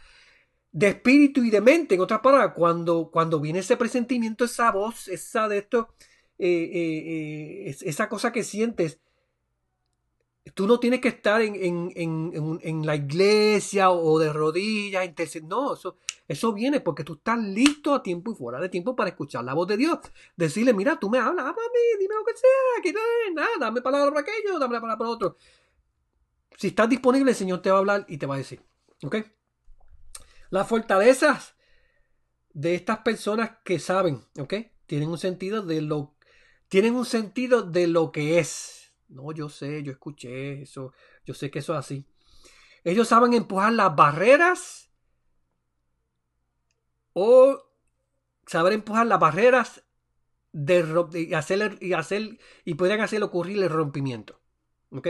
de 0.72 0.88
espíritu 0.88 1.42
y 1.42 1.50
de 1.50 1.60
mente. 1.60 1.94
En 1.94 2.00
otras 2.00 2.20
palabras, 2.20 2.52
cuando, 2.54 3.10
cuando 3.10 3.40
viene 3.40 3.60
ese 3.60 3.76
presentimiento, 3.76 4.44
esa 4.44 4.70
voz, 4.70 5.08
esa 5.08 5.48
de 5.48 5.58
esto, 5.58 5.88
eh, 6.38 6.70
eh, 6.72 7.68
eh, 7.70 7.76
esa 7.82 8.08
cosa 8.08 8.32
que 8.32 8.44
sientes, 8.44 9.00
tú 10.54 10.66
no 10.66 10.78
tienes 10.78 11.00
que 11.00 11.08
estar 11.08 11.42
en, 11.42 11.54
en, 11.54 11.92
en, 11.94 12.60
en 12.62 12.86
la 12.86 12.96
iglesia 12.96 13.90
o 13.90 14.18
de 14.18 14.32
rodillas, 14.32 15.08
no, 15.42 15.74
eso, 15.74 15.96
eso 16.28 16.52
viene 16.52 16.80
porque 16.80 17.04
tú 17.04 17.14
estás 17.14 17.38
listo 17.38 17.94
a 17.94 18.02
tiempo 18.02 18.32
y 18.32 18.34
fuera 18.34 18.60
de 18.60 18.68
tiempo 18.68 18.94
para 18.94 19.10
escuchar 19.10 19.44
la 19.44 19.54
voz 19.54 19.66
de 19.68 19.76
Dios. 19.76 19.98
Decirle, 20.36 20.74
mira, 20.74 20.98
tú 20.98 21.08
me 21.08 21.18
hablas, 21.18 21.46
a 21.46 21.50
mí, 21.50 21.54
dime 21.98 22.14
lo 22.14 22.24
que 22.24 22.34
sea, 22.36 22.82
que 22.82 22.92
no 22.92 23.00
nada, 23.34 23.48
dame 23.58 23.80
palabra 23.80 24.10
para 24.10 24.20
aquello, 24.20 24.58
dame 24.58 24.74
palabra 24.74 24.98
para 24.98 25.10
otro. 25.10 25.36
Si 26.56 26.68
estás 26.68 26.88
disponible, 26.88 27.30
el 27.30 27.36
Señor 27.36 27.62
te 27.62 27.70
va 27.70 27.76
a 27.76 27.78
hablar 27.80 28.04
y 28.08 28.18
te 28.18 28.26
va 28.26 28.34
a 28.34 28.38
decir. 28.38 28.62
¿Ok? 29.04 29.16
Las 30.50 30.66
fortalezas 30.66 31.54
de 32.52 32.74
estas 32.74 32.98
personas 32.98 33.52
que 33.64 33.78
saben, 33.78 34.24
¿ok? 34.38 34.54
Tienen 34.86 35.08
un 35.08 35.18
sentido 35.18 35.62
de 35.62 35.82
lo, 35.82 36.16
tienen 36.68 36.94
un 36.94 37.04
sentido 37.04 37.62
de 37.62 37.86
lo 37.86 38.10
que 38.10 38.38
es. 38.38 38.77
No, 39.08 39.32
yo 39.32 39.48
sé, 39.48 39.82
yo 39.82 39.92
escuché 39.92 40.62
eso, 40.62 40.92
yo 41.24 41.34
sé 41.34 41.50
que 41.50 41.60
eso 41.60 41.72
es 41.72 41.78
así. 41.78 42.06
Ellos 42.84 43.08
saben 43.08 43.34
empujar 43.34 43.72
las 43.72 43.94
barreras 43.94 44.90
o 47.12 47.62
saber 48.46 48.72
empujar 48.72 49.06
las 49.06 49.20
barreras 49.20 49.84
de, 50.52 50.84
y 51.14 51.34
hacer 51.34 51.78
y 51.80 51.92
hacer 51.92 52.38
y 52.64 52.74
pueden 52.74 53.00
hacer 53.00 53.22
ocurrir 53.22 53.62
el 53.62 53.70
rompimiento. 53.70 54.40
¿Ok? 54.90 55.08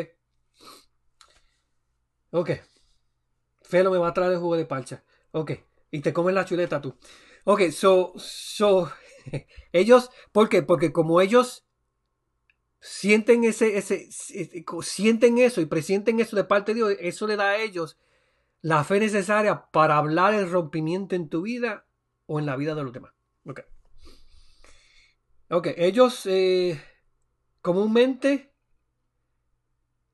Ok. 2.30 2.51
Felo 3.62 3.90
me 3.90 3.99
va 3.99 4.09
a 4.09 4.14
traer 4.14 4.32
el 4.32 4.38
jugo 4.38 4.57
de 4.57 4.66
parcha. 4.66 5.05
Ok. 5.32 5.53
Y 5.90 6.01
te 6.01 6.12
comes 6.12 6.34
la 6.34 6.44
chuleta 6.44 6.80
tú. 6.80 6.99
Ok, 7.44 7.70
so, 7.70 8.12
so, 8.16 8.90
ellos, 9.72 10.11
¿por 10.32 10.49
qué? 10.49 10.62
Porque 10.62 10.92
como 10.92 11.20
ellos 11.20 11.67
sienten 12.80 13.44
ese, 13.44 13.76
ese, 13.78 14.08
sienten 14.10 15.38
eso 15.38 15.60
y 15.60 15.66
presienten 15.66 16.20
eso 16.20 16.36
de 16.36 16.44
parte 16.44 16.72
de 16.72 16.76
Dios, 16.76 16.96
eso 17.00 17.26
le 17.26 17.36
da 17.36 17.50
a 17.50 17.58
ellos 17.58 17.98
la 18.60 18.84
fe 18.84 19.00
necesaria 19.00 19.66
para 19.70 19.96
hablar 19.96 20.34
el 20.34 20.50
rompimiento 20.50 21.14
en 21.14 21.28
tu 21.28 21.42
vida 21.42 21.86
o 22.26 22.38
en 22.38 22.46
la 22.46 22.56
vida 22.56 22.74
de 22.74 22.82
los 22.82 22.92
demás. 22.92 23.12
Ok. 23.46 23.60
Ok, 25.50 25.68
ellos 25.76 26.26
eh, 26.26 26.80
comúnmente 27.62 28.52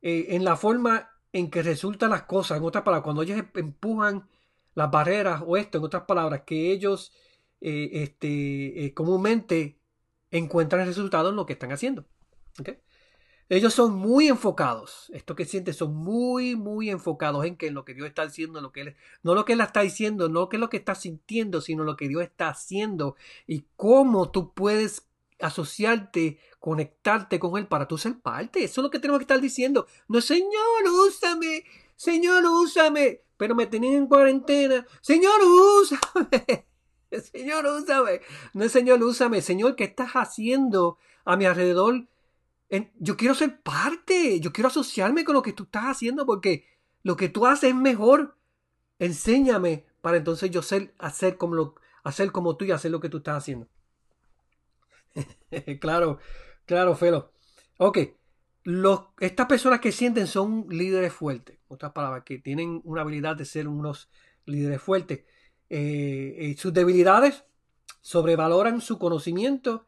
eh, 0.03 0.27
en 0.31 0.45
la 0.45 0.57
forma 0.57 1.11
en 1.33 1.51
que 1.51 1.63
resultan 1.63 2.11
las 2.11 2.23
cosas, 2.23 2.59
en 2.59 2.65
otras 2.65 2.85
palabras, 2.85 3.03
cuando 3.03 3.23
ellos 3.23 3.39
em, 3.39 3.49
empujan 3.55 4.29
las 4.75 4.91
barreras 4.91 5.43
o 5.45 5.57
esto, 5.57 5.79
en 5.79 5.85
otras 5.85 6.05
palabras, 6.05 6.43
que 6.47 6.71
ellos 6.71 7.13
eh, 7.61 7.91
este, 7.93 8.93
comúnmente 8.95 9.81
encuentran 10.31 10.83
el 10.83 10.89
resultado 10.89 11.31
en 11.31 11.37
lo 11.37 11.47
que 11.47 11.55
están 11.55 11.73
haciendo. 11.73 12.07
Ellos 13.49 13.75
son 13.75 13.95
muy 13.95 14.29
enfocados. 14.29 15.11
Esto 15.13 15.37
que 15.37 15.45
sientes 15.45 15.77
son 15.77 15.95
muy, 15.95 16.57
muy 16.57 16.91
enfocados 16.91 17.45
en 17.45 17.57
que 17.57 17.67
en 17.67 17.75
lo 17.75 17.85
que 17.85 17.95
Dios 17.95 18.09
está 18.09 18.23
haciendo, 18.23 18.61
lo 18.61 18.73
que 18.73 18.81
él, 18.81 18.97
no 19.23 19.35
lo 19.35 19.45
que 19.45 19.53
Él 19.53 19.61
está 19.61 19.83
diciendo, 19.83 20.29
no 20.29 20.49
que 20.49 20.57
es 20.57 20.61
lo 20.61 20.71
que 20.71 20.79
está 20.79 20.95
sintiendo, 20.95 21.61
sino 21.61 21.85
lo 21.85 21.97
que 21.97 22.09
Dios 22.09 22.23
está 22.23 22.49
haciendo 22.49 23.17
y 23.47 23.67
cómo 23.77 24.31
tú 24.31 24.55
puedes 24.55 25.07
asociarte, 25.41 26.39
conectarte 26.59 27.39
con 27.39 27.59
Él 27.59 27.67
para 27.67 27.87
tú 27.87 27.99
ser 27.99 28.19
parte. 28.19 28.65
Eso 28.65 28.81
es 28.81 28.83
lo 28.83 28.91
que 28.91 28.99
tenemos 28.99 29.19
que 29.19 29.25
estar 29.25 29.41
diciendo. 29.41 29.87
No, 30.09 30.21
Señor, 30.23 30.89
úsame. 31.07 31.65
Señor, 31.97 32.45
úsame. 32.47 33.21
Pero 33.37 33.55
me 33.55 33.67
tenían 33.67 33.95
en 33.95 34.07
cuarentena. 34.07 34.87
Señor, 35.03 35.41
úsame. 35.43 36.67
Señor, 37.33 37.67
úsame. 37.67 38.21
No, 38.55 38.69
Señor, 38.69 39.03
úsame. 39.03 39.43
Señor, 39.43 39.77
¿qué 39.77 39.85
estás 39.85 40.13
haciendo 40.13 40.99
a 41.25 41.37
mi 41.37 41.45
alrededor? 41.45 42.07
Yo 42.99 43.17
quiero 43.17 43.35
ser 43.35 43.61
parte, 43.63 44.41
yo 44.41 44.53
quiero 44.53 44.69
asociarme 44.69 45.25
con 45.25 45.35
lo 45.35 45.43
que 45.43 45.53
tú 45.53 45.65
estás 45.65 45.85
haciendo 45.85 46.27
porque 46.27 46.67
lo 47.03 47.17
que 47.17 47.29
tú 47.29 47.47
haces 47.47 47.71
es 47.71 47.77
mejor. 47.77 48.37
Enséñame 48.99 49.87
para 50.01 50.17
entonces 50.17 50.51
yo 50.51 50.63
ser, 50.63 50.95
hacer 50.99 51.37
como, 51.37 51.55
lo, 51.55 51.75
hacer 52.03 52.33
como 52.33 52.57
tú 52.57 52.65
y 52.65 52.73
hacer 52.73 52.91
lo 52.91 53.01
que 53.01 53.09
tú 53.09 53.19
estás 53.19 53.39
haciendo. 53.39 53.69
claro, 55.81 56.19
claro, 56.67 56.97
Felo. 56.97 57.33
Ok, 57.79 57.99
los, 58.65 59.03
estas 59.21 59.47
personas 59.47 59.81
que 59.81 59.93
sienten 59.93 60.27
son 60.27 60.67
líderes 60.71 61.13
fuertes, 61.13 61.59
otras 61.69 61.93
palabras, 61.93 62.25
que 62.25 62.39
tienen 62.39 62.81
una 62.85 63.03
habilidad 63.03 63.37
de 63.37 63.45
ser 63.45 63.69
unos 63.69 64.09
líderes 64.47 64.81
fuertes. 64.81 65.25
Eh, 65.69 66.55
sus 66.59 66.73
debilidades 66.73 67.45
sobrevaloran 68.01 68.81
su 68.81 68.99
conocimiento 68.99 69.87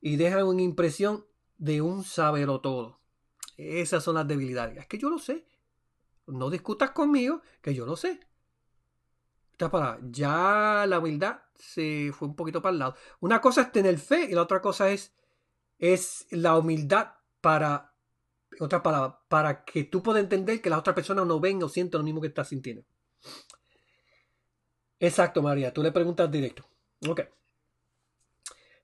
y 0.00 0.16
dejan 0.16 0.44
una 0.44 0.62
impresión 0.62 1.24
de 1.64 1.80
un 1.80 2.04
sabero 2.04 2.60
todo. 2.60 3.00
Esas 3.56 4.04
son 4.04 4.16
las 4.16 4.28
debilidades. 4.28 4.76
Es 4.76 4.86
que 4.86 4.98
yo 4.98 5.08
lo 5.08 5.18
sé. 5.18 5.46
No 6.26 6.50
discutas 6.50 6.90
conmigo, 6.90 7.40
que 7.62 7.74
yo 7.74 7.86
lo 7.86 7.96
sé. 7.96 8.20
Para, 9.56 9.98
ya 10.02 10.84
la 10.86 10.98
humildad 10.98 11.38
se 11.54 12.12
fue 12.12 12.28
un 12.28 12.36
poquito 12.36 12.60
para 12.60 12.72
el 12.72 12.78
lado. 12.80 12.96
Una 13.20 13.40
cosa 13.40 13.62
es 13.62 13.72
tener 13.72 13.98
fe 13.98 14.24
y 14.24 14.34
la 14.34 14.42
otra 14.42 14.60
cosa 14.60 14.90
es, 14.90 15.14
es 15.78 16.26
la 16.30 16.58
humildad 16.58 17.14
para, 17.40 17.94
otra 18.60 18.82
palabra, 18.82 19.20
para 19.28 19.64
que 19.64 19.84
tú 19.84 20.02
puedas 20.02 20.22
entender 20.22 20.60
que 20.60 20.68
la 20.68 20.78
otra 20.78 20.94
persona 20.94 21.24
no 21.24 21.40
venga 21.40 21.64
o 21.64 21.70
sienta 21.70 21.96
lo 21.96 22.04
mismo 22.04 22.20
que 22.20 22.28
estás 22.28 22.48
sintiendo. 22.48 22.84
Exacto, 24.98 25.40
María. 25.40 25.72
Tú 25.72 25.82
le 25.82 25.92
preguntas 25.92 26.30
directo. 26.30 26.66
Ok. 27.08 27.22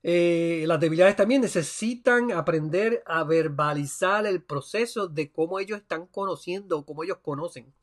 Eh, 0.03 0.63
las 0.67 0.79
debilidades 0.79 1.15
también 1.15 1.41
necesitan 1.41 2.31
aprender 2.31 3.03
a 3.05 3.23
verbalizar 3.23 4.25
el 4.25 4.41
proceso 4.41 5.07
de 5.07 5.31
cómo 5.31 5.59
ellos 5.59 5.79
están 5.79 6.07
conociendo 6.07 6.79
o 6.79 6.85
cómo 6.85 7.03
ellos 7.03 7.19
conocen. 7.21 7.73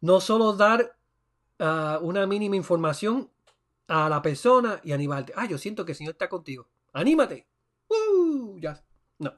No 0.00 0.20
solo 0.20 0.52
dar 0.52 0.96
ah, 1.58 1.98
una 2.02 2.26
mínima 2.26 2.56
información 2.56 3.30
a 3.88 4.08
la 4.08 4.22
persona 4.22 4.80
y 4.84 4.92
animarte. 4.92 5.32
Ah, 5.36 5.46
yo 5.46 5.58
siento 5.58 5.84
que 5.84 5.92
el 5.92 5.98
Señor 5.98 6.12
está 6.12 6.28
contigo. 6.28 6.68
Anímate. 6.92 7.46
Uh, 7.88 8.58
ya. 8.58 8.82
No. 9.18 9.34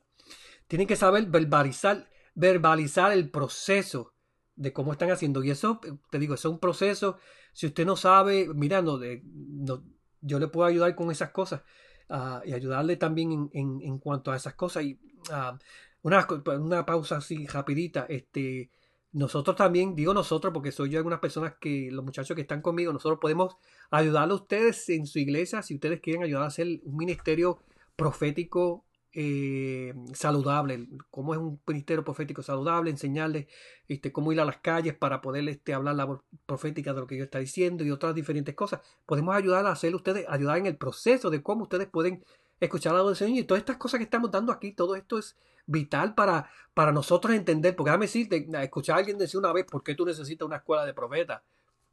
Tienen 0.67 0.87
que 0.87 0.97
saber 0.97 1.27
verbalizar, 1.27 2.09
verbalizar 2.35 3.13
el 3.13 3.31
proceso 3.31 4.13
de 4.57 4.73
cómo 4.73 4.93
están 4.93 5.11
haciendo. 5.11 5.43
Y 5.43 5.51
eso, 5.51 5.81
te 6.11 6.19
digo, 6.19 6.35
es 6.35 6.45
un 6.45 6.59
proceso. 6.59 7.19
Si 7.53 7.67
usted 7.67 7.87
no 7.87 7.97
sabe, 7.97 8.49
mira, 8.55 8.83
de, 8.83 9.23
no, 9.25 9.85
yo 10.21 10.39
le 10.39 10.49
puedo 10.49 10.67
ayudar 10.67 10.95
con 10.95 11.11
esas 11.11 11.31
cosas. 11.31 11.63
Ah, 12.09 12.43
y 12.45 12.53
ayudarle 12.53 12.97
también 12.97 13.51
en, 13.53 13.81
en, 13.83 13.99
cuanto 13.99 14.31
a 14.31 14.37
esas 14.37 14.55
cosas. 14.55 14.85
Y 14.85 14.99
uh, 15.31 15.57
una, 16.03 16.27
una, 16.59 16.85
pausa 16.85 17.17
así 17.17 17.47
rapidita. 17.47 18.07
Este, 18.09 18.71
nosotros 19.13 19.57
también, 19.57 19.95
digo 19.95 20.13
nosotros 20.13 20.53
porque 20.53 20.73
soy 20.73 20.91
yo 20.91 20.99
algunas 20.99 21.21
personas 21.21 21.55
que, 21.61 21.89
los 21.91 22.05
muchachos 22.05 22.35
que 22.35 22.43
están 22.43 22.61
conmigo, 22.61 22.93
nosotros 22.93 23.19
podemos 23.21 23.57
ayudarle 23.91 24.33
a 24.33 24.37
ustedes 24.37 24.89
en 24.91 25.07
su 25.07 25.19
iglesia 25.19 25.63
si 25.63 25.75
ustedes 25.75 26.01
quieren 26.01 26.23
ayudar 26.23 26.43
a 26.43 26.47
hacer 26.49 26.67
un 26.85 26.97
ministerio 26.97 27.59
profético 27.97 28.85
eh, 29.15 29.95
saludable, 30.12 30.89
cómo 31.11 31.35
es 31.35 31.41
un 31.41 31.61
ministerio 31.67 32.03
profético 32.05 32.43
saludable, 32.43 32.91
enseñarles 32.91 33.47
este, 33.89 34.12
cómo 34.12 34.33
ir 34.33 34.41
a 34.41 34.45
las 34.45 34.59
calles 34.59 34.95
para 34.95 35.21
poder 35.21 35.49
este, 35.49 35.73
hablar 35.73 35.95
la 35.95 36.21
profética 36.47 36.93
de 36.93 37.01
lo 37.01 37.07
que 37.07 37.17
yo 37.17 37.25
está 37.25 37.39
diciendo 37.39 37.85
y 37.85 37.91
otras 37.91 38.15
diferentes 38.15 38.55
cosas. 38.55 38.81
Podemos 39.07 39.35
ayudar 39.37 39.67
a 39.67 39.71
hacer 39.73 39.95
ustedes, 39.95 40.27
ayudar 40.29 40.59
en 40.59 40.67
el 40.67 40.77
proceso 40.77 41.31
de 41.31 41.43
cómo 41.43 41.62
ustedes 41.62 41.87
pueden 41.87 42.25
escuchar 42.59 42.95
la 42.95 43.03
voz 43.03 43.19
del 43.19 43.29
Señor 43.29 43.39
y 43.39 43.45
todas 43.45 43.61
estas 43.61 43.77
cosas 43.77 43.99
que 43.99 44.05
estamos 44.05 44.31
dando 44.31 44.53
aquí, 44.53 44.73
todo 44.73 44.97
esto 44.97 45.19
es 45.19 45.37
vital 45.67 46.15
para, 46.15 46.51
para 46.75 46.93
nosotros 46.93 47.35
entender, 47.35 47.77
porque 47.77 47.91
déjame 47.91 48.07
decirte, 48.07 48.49
escuchar 48.62 48.97
a 48.97 48.99
alguien 48.99 49.17
decir 49.17 49.39
una 49.39 49.53
vez, 49.53 49.65
¿por 49.65 49.83
qué 49.83 49.95
tú 49.95 50.05
necesitas 50.05 50.47
una 50.47 50.57
escuela 50.57 50.85
de 50.85 50.93
profetas? 50.93 51.43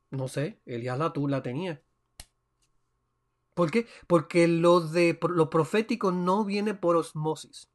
No 0.10 0.28
sé, 0.28 0.60
Elías 0.66 0.98
la 0.98 1.14
tú 1.14 1.28
la 1.28 1.42
tenía. 1.42 1.82
¿Por 3.62 3.70
qué? 3.70 3.86
Porque 4.08 4.48
lo, 4.48 4.80
de, 4.82 5.20
lo 5.30 5.52
profético 5.52 6.12
no 6.12 6.44
viene 6.46 6.74
por 6.74 6.96
osmosis. 6.96 7.70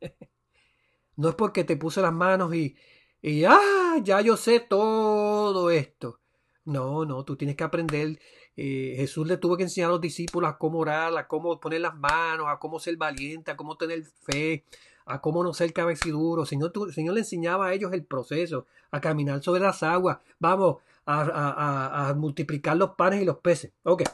no 1.16 1.30
es 1.30 1.34
porque 1.34 1.64
te 1.64 1.76
puse 1.76 2.00
las 2.00 2.12
manos 2.12 2.54
y, 2.54 2.76
y 3.20 3.42
ah, 3.42 3.96
ya 4.04 4.20
yo 4.20 4.36
sé 4.36 4.60
todo 4.60 5.68
esto. 5.70 6.20
No, 6.64 7.04
no, 7.04 7.24
tú 7.24 7.34
tienes 7.34 7.56
que 7.56 7.64
aprender. 7.64 8.20
Eh, 8.54 8.94
Jesús 8.96 9.26
le 9.26 9.36
tuvo 9.36 9.56
que 9.56 9.64
enseñar 9.64 9.88
a 9.88 9.94
los 9.94 10.00
discípulos 10.00 10.48
a 10.48 10.58
cómo 10.58 10.78
orar, 10.78 11.18
a 11.18 11.26
cómo 11.26 11.58
poner 11.58 11.80
las 11.80 11.96
manos, 11.96 12.46
a 12.48 12.60
cómo 12.60 12.78
ser 12.78 12.96
valiente, 12.96 13.50
a 13.50 13.56
cómo 13.56 13.76
tener 13.76 14.04
fe, 14.04 14.64
a 15.06 15.20
cómo 15.20 15.42
no 15.42 15.52
ser 15.54 15.72
cabeciduro. 15.72 16.46
Señor, 16.46 16.70
el 16.86 16.94
Señor 16.94 17.14
le 17.14 17.22
enseñaba 17.22 17.66
a 17.66 17.74
ellos 17.74 17.92
el 17.92 18.04
proceso, 18.04 18.66
a 18.92 19.00
caminar 19.00 19.42
sobre 19.42 19.62
las 19.62 19.82
aguas. 19.82 20.18
Vamos, 20.38 20.76
a, 21.04 21.22
a, 21.22 22.10
a 22.10 22.14
multiplicar 22.14 22.76
los 22.76 22.90
panes 22.90 23.22
y 23.22 23.24
los 23.24 23.38
peces. 23.38 23.72
Ok 23.82 24.04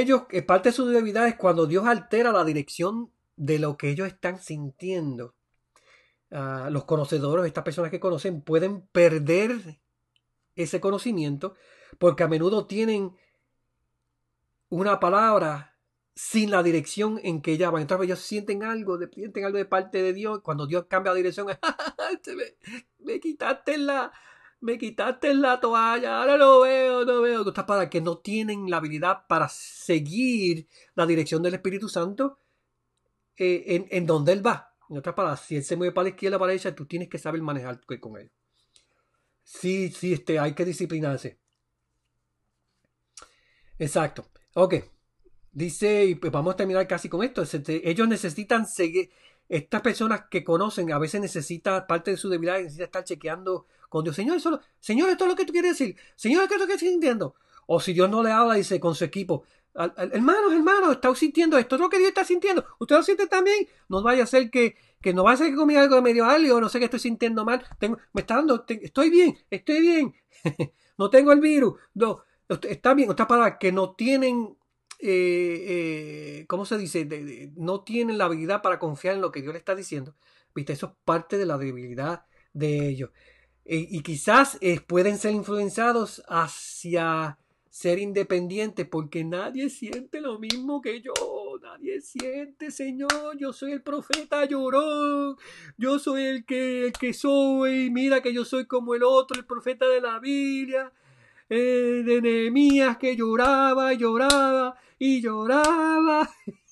ellos, 0.00 0.22
parte 0.46 0.70
de 0.70 0.74
su 0.74 0.86
debilidad 0.86 1.26
es 1.26 1.36
cuando 1.36 1.66
Dios 1.66 1.86
altera 1.86 2.32
la 2.32 2.44
dirección 2.44 3.10
de 3.36 3.58
lo 3.58 3.76
que 3.76 3.90
ellos 3.90 4.06
están 4.06 4.40
sintiendo. 4.40 5.34
Ah, 6.30 6.68
los 6.70 6.84
conocedores, 6.84 7.44
estas 7.46 7.64
personas 7.64 7.90
que 7.90 8.00
conocen, 8.00 8.40
pueden 8.40 8.82
perder 8.82 9.78
ese 10.54 10.80
conocimiento 10.80 11.54
porque 11.98 12.22
a 12.22 12.28
menudo 12.28 12.66
tienen 12.66 13.16
una 14.68 14.98
palabra 15.00 15.76
sin 16.14 16.50
la 16.50 16.62
dirección 16.62 17.20
en 17.22 17.42
que 17.42 17.52
ella 17.52 17.70
va. 17.70 17.80
Entonces 17.80 18.06
ellos 18.06 18.20
sienten 18.20 18.62
algo, 18.62 18.98
sienten 19.12 19.44
algo 19.44 19.58
de 19.58 19.64
parte 19.64 20.02
de 20.02 20.12
Dios. 20.12 20.40
Cuando 20.40 20.66
Dios 20.66 20.86
cambia 20.88 21.12
de 21.12 21.18
dirección, 21.18 21.46
me, 22.26 22.44
me 23.00 23.20
quitaste 23.20 23.78
la, 23.78 24.12
me 24.62 24.78
quitaste 24.78 25.34
la 25.34 25.60
toalla, 25.60 26.18
ahora 26.18 26.36
lo 26.36 26.60
veo, 26.60 27.04
no 27.04 27.20
veo. 27.20 27.46
Está 27.46 27.66
para 27.66 27.90
que 27.90 28.00
no 28.00 28.18
tienen 28.18 28.70
la 28.70 28.78
habilidad 28.78 29.26
para 29.28 29.48
seguir 29.48 30.68
la 30.94 31.04
dirección 31.04 31.42
del 31.42 31.54
Espíritu 31.54 31.88
Santo 31.88 32.38
eh, 33.36 33.64
en, 33.66 33.86
en, 33.90 34.06
donde 34.06 34.32
Él 34.32 34.46
va. 34.46 34.72
En 34.88 34.98
otras 34.98 35.14
palabras, 35.14 35.40
si 35.40 35.56
Él 35.56 35.64
se 35.64 35.76
mueve 35.76 35.92
para 35.92 36.04
la 36.04 36.10
izquierda, 36.10 36.38
para 36.38 36.48
la 36.48 36.52
derecha, 36.52 36.74
tú 36.74 36.86
tienes 36.86 37.08
que 37.08 37.18
saber 37.18 37.42
manejar 37.42 37.80
con 38.00 38.16
Él. 38.16 38.30
Sí, 39.42 39.90
sí, 39.90 40.12
este, 40.12 40.38
hay 40.38 40.54
que 40.54 40.64
disciplinarse. 40.64 41.38
Exacto. 43.78 44.28
Ok. 44.54 44.74
Dice, 45.50 46.04
y 46.04 46.14
pues 46.14 46.32
vamos 46.32 46.54
a 46.54 46.56
terminar 46.56 46.86
casi 46.86 47.08
con 47.08 47.24
esto. 47.24 47.42
Ellos 47.66 48.08
necesitan 48.08 48.66
seguir, 48.66 49.10
estas 49.52 49.82
personas 49.82 50.22
que 50.30 50.42
conocen 50.42 50.90
a 50.92 50.98
veces 50.98 51.20
necesita 51.20 51.86
parte 51.86 52.12
de 52.12 52.16
su 52.16 52.30
debilidad, 52.30 52.58
necesita 52.58 52.84
estar 52.84 53.04
chequeando 53.04 53.66
con 53.90 54.02
Dios. 54.02 54.16
Señor, 54.16 54.38
eso, 54.38 54.58
Señor, 54.80 55.10
esto 55.10 55.24
es 55.24 55.30
lo 55.30 55.36
que 55.36 55.44
tú 55.44 55.52
quieres 55.52 55.78
decir. 55.78 55.94
Señor, 56.16 56.48
¿qué 56.48 56.54
es 56.54 56.60
lo 56.60 56.66
que 56.66 56.72
estás 56.72 56.88
sintiendo? 56.88 57.34
O 57.66 57.78
si 57.78 57.92
Dios 57.92 58.08
no 58.08 58.22
le 58.22 58.32
habla, 58.32 58.54
dice 58.54 58.80
con 58.80 58.94
su 58.94 59.04
equipo, 59.04 59.44
hermanos, 59.74 60.54
hermanos, 60.54 60.92
está 60.92 61.14
sintiendo 61.14 61.58
esto, 61.58 61.74
es 61.74 61.82
lo 61.82 61.90
que 61.90 61.98
Dios 61.98 62.08
está 62.08 62.24
sintiendo. 62.24 62.64
¿Usted 62.78 62.96
lo 62.96 63.02
siente 63.02 63.26
también? 63.26 63.68
No 63.90 64.02
vaya 64.02 64.22
a 64.22 64.26
ser 64.26 64.50
que, 64.50 64.74
que 65.02 65.12
no 65.12 65.22
vaya 65.22 65.34
a 65.34 65.36
ser 65.36 65.50
que 65.50 65.56
comí 65.56 65.76
algo 65.76 65.96
de 65.96 66.02
medio 66.02 66.24
algo, 66.24 66.58
no 66.58 66.70
sé 66.70 66.78
que 66.78 66.86
estoy 66.86 67.00
sintiendo 67.00 67.44
mal. 67.44 67.62
Tengo, 67.78 67.98
me 68.14 68.22
está 68.22 68.36
dando, 68.36 68.64
estoy 68.66 69.10
bien, 69.10 69.36
estoy 69.50 69.80
bien. 69.80 70.14
no 70.96 71.10
tengo 71.10 71.30
el 71.30 71.40
virus. 71.40 71.74
No, 71.92 72.24
está 72.48 72.94
bien, 72.94 73.10
está 73.10 73.28
para 73.28 73.58
que 73.58 73.70
no 73.70 73.90
tienen 73.90 74.56
eh, 75.02 76.44
¿cómo 76.48 76.64
se 76.64 76.78
dice? 76.78 77.06
no 77.56 77.82
tienen 77.82 78.18
la 78.18 78.26
habilidad 78.26 78.62
para 78.62 78.78
confiar 78.78 79.14
en 79.14 79.20
lo 79.20 79.32
que 79.32 79.42
Dios 79.42 79.52
le 79.52 79.58
está 79.58 79.74
diciendo. 79.74 80.14
¿Viste? 80.54 80.74
Eso 80.74 80.86
es 80.86 80.92
parte 81.04 81.38
de 81.38 81.46
la 81.46 81.58
debilidad 81.58 82.26
de 82.52 82.88
ellos. 82.88 83.10
y 83.64 84.02
quizás 84.02 84.58
pueden 84.86 85.18
ser 85.18 85.32
influenciados 85.32 86.22
hacia 86.28 87.38
ser 87.72 87.98
independientes 87.98 88.86
porque 88.86 89.24
nadie 89.24 89.70
siente 89.70 90.20
lo 90.20 90.38
mismo 90.38 90.82
que 90.82 91.00
yo. 91.00 91.12
Nadie 91.62 92.02
siente, 92.02 92.70
Señor. 92.70 93.38
Yo 93.38 93.54
soy 93.54 93.72
el 93.72 93.82
profeta 93.82 94.44
llorón. 94.44 95.36
Yo 95.78 95.98
soy 95.98 96.22
el 96.24 96.44
que, 96.44 96.86
el 96.86 96.92
que 96.92 97.14
soy. 97.14 97.90
Mira 97.90 98.20
que 98.20 98.34
yo 98.34 98.44
soy 98.44 98.66
como 98.66 98.94
el 98.94 99.02
otro, 99.02 99.38
el 99.38 99.46
profeta 99.46 99.88
de 99.88 100.02
la 100.02 100.18
Biblia. 100.18 100.92
Eh, 101.48 102.02
de 102.04 102.20
Nehemías 102.20 102.98
que 102.98 103.16
lloraba, 103.16 103.94
lloraba 103.94 104.76
y 105.02 105.20
lloraba. 105.20 106.30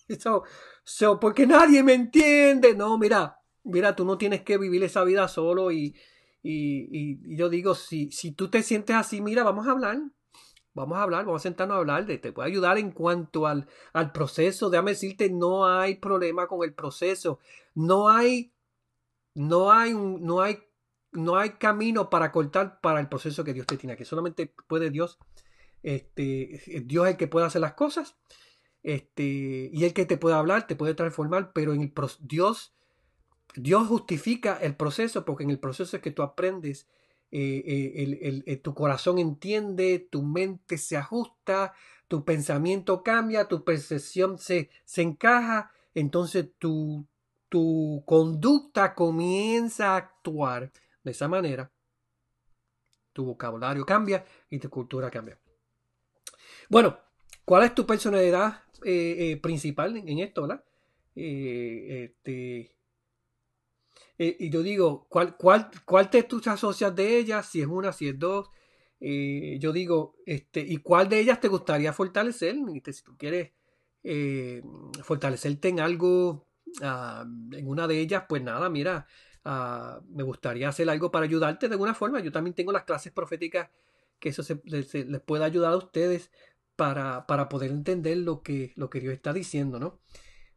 so, 0.84 1.20
porque 1.20 1.46
nadie 1.46 1.82
me 1.82 1.94
entiende. 1.94 2.74
No, 2.74 2.96
mira, 2.96 3.40
mira, 3.64 3.96
tú 3.96 4.04
no 4.04 4.16
tienes 4.18 4.42
que 4.42 4.58
vivir 4.58 4.84
esa 4.84 5.02
vida 5.02 5.26
solo 5.26 5.72
y, 5.72 5.96
y, 6.42 7.18
y 7.32 7.36
yo 7.36 7.48
digo, 7.48 7.74
si, 7.74 8.12
si 8.12 8.32
tú 8.32 8.48
te 8.48 8.62
sientes 8.62 8.94
así, 8.94 9.20
mira, 9.20 9.42
vamos 9.42 9.66
a 9.66 9.72
hablar 9.72 9.98
Vamos 10.72 10.98
a 10.98 11.02
hablar, 11.02 11.24
vamos 11.24 11.42
a 11.42 11.48
sentarnos 11.48 11.74
a 11.74 11.78
hablar 11.80 12.06
te 12.06 12.32
puede 12.32 12.48
ayudar 12.48 12.78
en 12.78 12.92
cuanto 12.92 13.46
al, 13.46 13.66
al 13.92 14.12
proceso. 14.12 14.70
Déjame 14.70 14.92
decirte, 14.92 15.28
no 15.28 15.66
hay 15.66 15.96
problema 15.96 16.46
con 16.46 16.62
el 16.62 16.74
proceso. 16.74 17.40
No 17.74 18.08
hay, 18.08 18.52
no 19.34 19.72
hay, 19.72 19.92
no 19.94 20.40
hay, 20.40 20.60
no 21.10 21.36
hay 21.36 21.50
camino 21.50 22.08
para 22.08 22.30
cortar 22.30 22.80
para 22.80 23.00
el 23.00 23.08
proceso 23.08 23.42
que 23.42 23.52
Dios 23.52 23.66
te 23.66 23.76
tiene 23.76 23.94
aquí. 23.94 24.04
Solamente 24.04 24.54
puede 24.68 24.90
Dios, 24.90 25.18
este, 25.82 26.82
Dios 26.84 27.06
es 27.06 27.12
el 27.12 27.16
que 27.16 27.28
puede 27.28 27.46
hacer 27.46 27.60
las 27.60 27.74
cosas, 27.74 28.16
este, 28.82 29.70
y 29.72 29.84
el 29.84 29.92
que 29.92 30.06
te 30.06 30.16
puede 30.16 30.36
hablar, 30.36 30.66
te 30.66 30.76
puede 30.76 30.94
transformar, 30.94 31.52
pero 31.52 31.74
en 31.74 31.82
el 31.82 31.92
Dios, 32.20 32.74
justifica 33.88 34.58
el 34.60 34.76
proceso 34.76 35.24
porque 35.24 35.44
en 35.44 35.50
el 35.50 35.58
proceso 35.58 35.96
es 35.96 36.02
que 36.02 36.12
tú 36.12 36.22
aprendes 36.22 36.86
eh, 37.32 37.62
eh, 37.64 38.42
eh, 38.44 38.56
tu 38.56 38.74
corazón 38.74 39.18
entiende, 39.18 40.08
tu 40.10 40.22
mente 40.22 40.78
se 40.78 40.96
ajusta, 40.96 41.74
tu 42.08 42.24
pensamiento 42.24 43.04
cambia, 43.04 43.46
tu 43.46 43.62
percepción 43.62 44.36
se, 44.38 44.68
se 44.84 45.02
encaja, 45.02 45.70
entonces 45.94 46.48
tu, 46.58 47.06
tu 47.48 48.02
conducta 48.06 48.94
comienza 48.94 49.92
a 49.92 49.96
actuar 49.96 50.72
de 51.04 51.10
esa 51.12 51.28
manera. 51.28 51.70
Tu 53.12 53.24
vocabulario 53.24 53.84
cambia 53.86 54.24
y 54.48 54.58
tu 54.58 54.68
cultura 54.70 55.10
cambia. 55.10 55.38
Bueno, 56.70 56.98
¿cuál 57.44 57.64
es 57.64 57.74
tu 57.74 57.84
personalidad 57.84 58.62
principal 59.42 59.94
en, 59.98 60.18
esto, 60.20 60.42
verdad? 60.42 60.64
este, 61.14 62.74
eh, 64.22 64.36
y 64.38 64.50
yo 64.50 64.62
digo, 64.62 65.06
¿cuál, 65.08 65.34
cuál, 65.38 65.70
cuál 65.86 66.10
te 66.10 66.22
tú 66.24 66.42
asocias 66.44 66.94
de 66.94 67.16
ellas? 67.16 67.46
Si 67.46 67.62
es 67.62 67.66
una, 67.66 67.90
si 67.90 68.06
es 68.08 68.18
dos. 68.18 68.50
Eh, 69.00 69.56
yo 69.58 69.72
digo, 69.72 70.14
este, 70.26 70.60
¿y 70.60 70.76
cuál 70.76 71.08
de 71.08 71.20
ellas 71.20 71.40
te 71.40 71.48
gustaría 71.48 71.94
fortalecer? 71.94 72.54
si 72.84 73.02
tú 73.02 73.16
quieres 73.16 73.52
eh, 74.04 74.62
fortalecerte 75.02 75.68
en 75.68 75.80
algo, 75.80 76.46
ah, 76.82 77.24
en 77.52 77.66
una 77.66 77.88
de 77.88 77.98
ellas, 77.98 78.24
pues 78.28 78.42
nada, 78.42 78.68
mira, 78.68 79.06
ah, 79.44 80.02
me 80.10 80.22
gustaría 80.22 80.68
hacer 80.68 80.90
algo 80.90 81.10
para 81.10 81.24
ayudarte 81.24 81.68
de 81.68 81.74
alguna 81.74 81.94
forma. 81.94 82.20
Yo 82.20 82.30
también 82.30 82.54
tengo 82.54 82.72
las 82.72 82.84
clases 82.84 83.12
proféticas 83.12 83.70
que 84.18 84.28
eso 84.28 84.42
se, 84.42 84.60
les 84.64 85.20
pueda 85.22 85.46
ayudar 85.46 85.72
a 85.72 85.78
ustedes 85.78 86.30
para, 86.80 87.26
para 87.26 87.50
poder 87.50 87.70
entender 87.72 88.16
lo 88.16 88.40
que, 88.40 88.72
lo 88.74 88.88
que 88.88 89.00
Dios 89.00 89.12
está 89.12 89.34
diciendo, 89.34 89.78
¿no? 89.78 90.00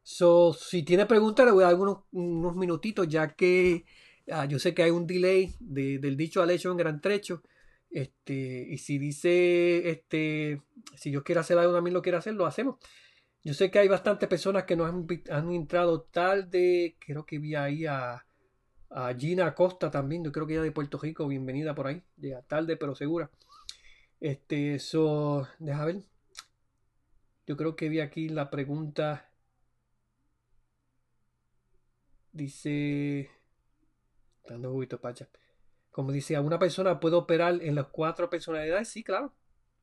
So, 0.03 0.53
si 0.53 0.84
tiene 0.84 1.05
preguntas, 1.05 1.45
le 1.45 1.51
voy 1.51 1.65
a 1.65 1.67
dar 1.67 1.76
unos, 1.76 2.05
unos 2.13 2.55
minutitos, 2.55 3.09
ya 3.09 3.36
que 3.36 3.84
ah, 4.32 4.45
yo 4.45 4.57
sé 4.57 4.74
que 4.74 4.84
hay 4.84 4.91
un 4.91 5.05
delay 5.05 5.53
del 5.59 6.15
dicho 6.15 6.41
al 6.41 6.51
hecho 6.51 6.71
en 6.71 6.78
gran 6.78 7.01
trecho. 7.01 7.43
Este, 7.89 8.65
y 8.69 8.78
si 8.78 8.97
dice, 8.97 9.89
este, 9.89 10.61
si 10.95 11.11
yo 11.11 11.26
quiero 11.26 11.41
hacer 11.41 11.57
algo, 11.57 11.74
también 11.74 11.93
lo 11.93 12.01
quiero 12.01 12.19
hacer, 12.19 12.36
lo 12.36 12.45
hacemos. 12.45 12.78
Yo 13.43 13.53
sé 13.53 13.69
que 13.69 13.80
hay 13.80 13.89
bastantes 13.89 14.30
personas 14.30 14.63
que 14.63 14.78
nos 14.78 14.88
han, 14.89 15.05
han 15.30 15.51
entrado 15.51 16.03
tarde. 16.03 16.95
Creo 17.05 17.26
que 17.26 17.38
vi 17.38 17.55
ahí 17.55 17.86
a, 17.86 18.26
a 18.91 19.13
Gina 19.13 19.47
Acosta 19.47 19.91
también. 19.91 20.24
Yo 20.24 20.32
creo 20.32 20.47
que 20.47 20.53
ella 20.53 20.63
de 20.63 20.71
Puerto 20.71 20.97
Rico. 20.99 21.28
Bienvenida 21.28 21.76
por 21.76 21.88
ahí. 21.88 22.01
Llega 22.15 22.41
tarde, 22.43 22.78
pero 22.78 22.95
segura. 22.95 23.30
Este, 24.21 24.76
eso, 24.76 25.49
deja 25.59 25.84
ver. 25.84 26.12
Yo 27.46 27.58
creo 27.58 27.76
que 27.76 27.89
vi 27.89 28.00
aquí 28.00 28.30
la 28.30 28.50
pregunta. 28.50 29.30
Dice. 32.32 33.30
Dando 34.48 34.72
juguito, 34.72 35.00
Pacha. 35.00 35.30
Como 35.91 36.12
dice, 36.12 36.36
¿a 36.36 36.41
una 36.41 36.58
persona 36.58 37.00
puede 37.00 37.16
operar 37.16 37.62
en 37.62 37.76
las 37.76 37.88
cuatro 37.88 38.30
personalidades? 38.30 38.89
Sí, 38.89 39.04
claro. 39.04 39.34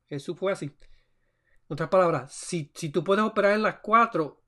Eso 0.08 0.34
fue 0.34 0.52
así. 0.52 0.66
En 0.66 1.74
otras 1.74 1.88
palabras, 1.88 2.32
si, 2.32 2.72
si 2.74 2.88
tú 2.90 3.04
puedes 3.04 3.24
operar 3.24 3.52
en 3.52 3.62
las 3.62 3.76
cuatro, 3.76 4.42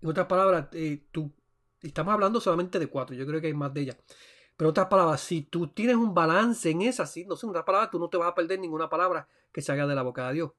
en 0.00 0.08
otras 0.08 0.26
palabras, 0.26 0.68
eh, 0.72 1.06
tú, 1.12 1.32
estamos 1.80 2.12
hablando 2.12 2.40
solamente 2.40 2.80
de 2.80 2.88
cuatro, 2.88 3.14
yo 3.14 3.24
creo 3.26 3.40
que 3.40 3.46
hay 3.46 3.54
más 3.54 3.72
de 3.72 3.82
ellas. 3.82 3.96
Pero 4.56 4.68
en 4.68 4.70
otras 4.70 4.88
palabras, 4.88 5.20
si 5.20 5.42
tú 5.42 5.68
tienes 5.68 5.96
un 5.96 6.14
balance 6.14 6.68
en 6.68 6.82
esa, 6.82 7.06
sí, 7.06 7.24
no 7.26 7.36
sé, 7.36 7.46
en 7.46 7.50
otras 7.50 7.64
palabras, 7.64 7.90
tú 7.90 7.98
no 8.00 8.08
te 8.08 8.16
vas 8.16 8.28
a 8.28 8.34
perder 8.34 8.58
ninguna 8.58 8.88
palabra 8.88 9.28
que 9.52 9.62
salga 9.62 9.86
de 9.86 9.94
la 9.94 10.02
boca 10.02 10.26
de 10.28 10.34
Dios. 10.34 10.52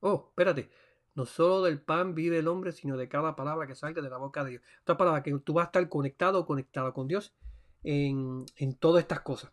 Oh, 0.00 0.26
espérate. 0.30 0.70
No 1.14 1.26
solo 1.26 1.62
del 1.62 1.80
pan 1.80 2.14
vive 2.14 2.38
el 2.38 2.48
hombre, 2.48 2.72
sino 2.72 2.96
de 2.96 3.08
cada 3.08 3.36
palabra 3.36 3.66
que 3.66 3.74
salga 3.74 4.00
de 4.00 4.10
la 4.10 4.16
boca 4.16 4.44
de 4.44 4.50
Dios. 4.50 4.62
Otra 4.82 4.96
palabra, 4.96 5.22
que 5.22 5.36
tú 5.38 5.54
vas 5.54 5.64
a 5.64 5.66
estar 5.66 5.88
conectado 5.88 6.40
o 6.40 6.46
conectado 6.46 6.94
con 6.94 7.08
Dios 7.08 7.34
en, 7.82 8.46
todas 8.78 9.02
estas 9.02 9.20
cosas. 9.20 9.52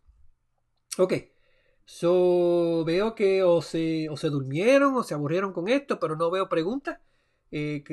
Ok. 0.97 1.13
So, 1.85 2.83
veo 2.85 3.15
que 3.15 3.43
o 3.43 3.61
se, 3.61 4.09
o 4.09 4.17
se 4.17 4.29
durmieron 4.29 4.95
o 4.95 5.03
se 5.03 5.13
aburrieron 5.13 5.53
con 5.53 5.67
esto, 5.67 5.99
pero 5.99 6.15
no 6.15 6.29
veo 6.29 6.49
preguntas. 6.49 6.99
Eh, 7.51 7.83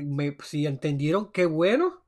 si 0.42 0.66
entendieron, 0.66 1.30
qué 1.32 1.46
bueno. 1.46 2.02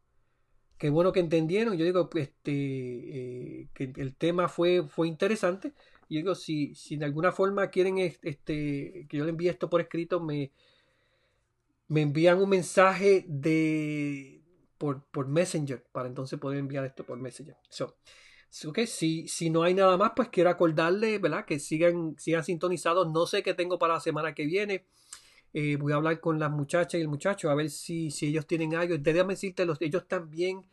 Qué 0.79 0.91
bueno 0.91 1.13
que 1.13 1.21
entendieron. 1.21 1.77
Yo 1.77 1.85
digo 1.85 2.11
este, 2.15 2.53
eh, 2.53 3.69
que 3.73 3.93
el 3.97 4.15
tema 4.15 4.49
fue, 4.49 4.87
fue 4.89 5.09
interesante. 5.09 5.73
Yo 6.09 6.19
digo, 6.19 6.35
si, 6.35 6.75
si 6.75 6.97
de 6.97 7.05
alguna 7.05 7.33
forma 7.33 7.69
quieren 7.69 7.99
este, 7.99 9.07
que 9.09 9.17
yo 9.17 9.25
le 9.25 9.31
envíe 9.31 9.49
esto 9.49 9.69
por 9.69 9.81
escrito, 9.81 10.21
me, 10.21 10.53
me 11.89 12.03
envían 12.03 12.41
un 12.41 12.49
mensaje 12.49 13.25
de 13.29 14.43
por, 14.79 15.05
por 15.07 15.27
Messenger 15.29 15.85
para 15.93 16.09
entonces 16.09 16.39
poder 16.39 16.59
enviar 16.59 16.85
esto 16.85 17.05
por 17.05 17.19
Messenger. 17.19 17.57
So, 17.69 17.97
si, 18.87 19.29
si 19.29 19.51
no 19.51 19.63
hay 19.63 19.75
nada 19.75 19.97
más, 19.97 20.13
pues 20.15 20.29
quiero 20.29 20.51
acordarles, 20.51 21.21
¿verdad? 21.21 21.45
Que 21.45 21.59
sigan, 21.59 22.15
sigan 22.19 22.45
sintonizados. 22.45 23.11
No 23.11 23.27
sé 23.27 23.43
qué 23.43 23.55
tengo 23.55 23.79
para 23.79 23.95
la 23.95 24.01
semana 24.01 24.35
que 24.35 24.47
viene. 24.47 24.87
Eh, 25.53 25.77
voy 25.77 25.93
a 25.93 25.97
hablar 25.97 26.21
con 26.21 26.39
las 26.39 26.51
muchachas 26.51 26.99
y 26.99 27.03
el 27.03 27.09
muchacho 27.09 27.51
a 27.51 27.55
ver 27.55 27.71
si, 27.71 28.11
si 28.11 28.27
ellos 28.27 28.47
tienen 28.47 28.75
algo. 28.75 28.97
Déjame 28.99 29.35
decirte, 29.35 29.65
los, 29.65 29.81
ellos 29.81 30.07
también 30.07 30.65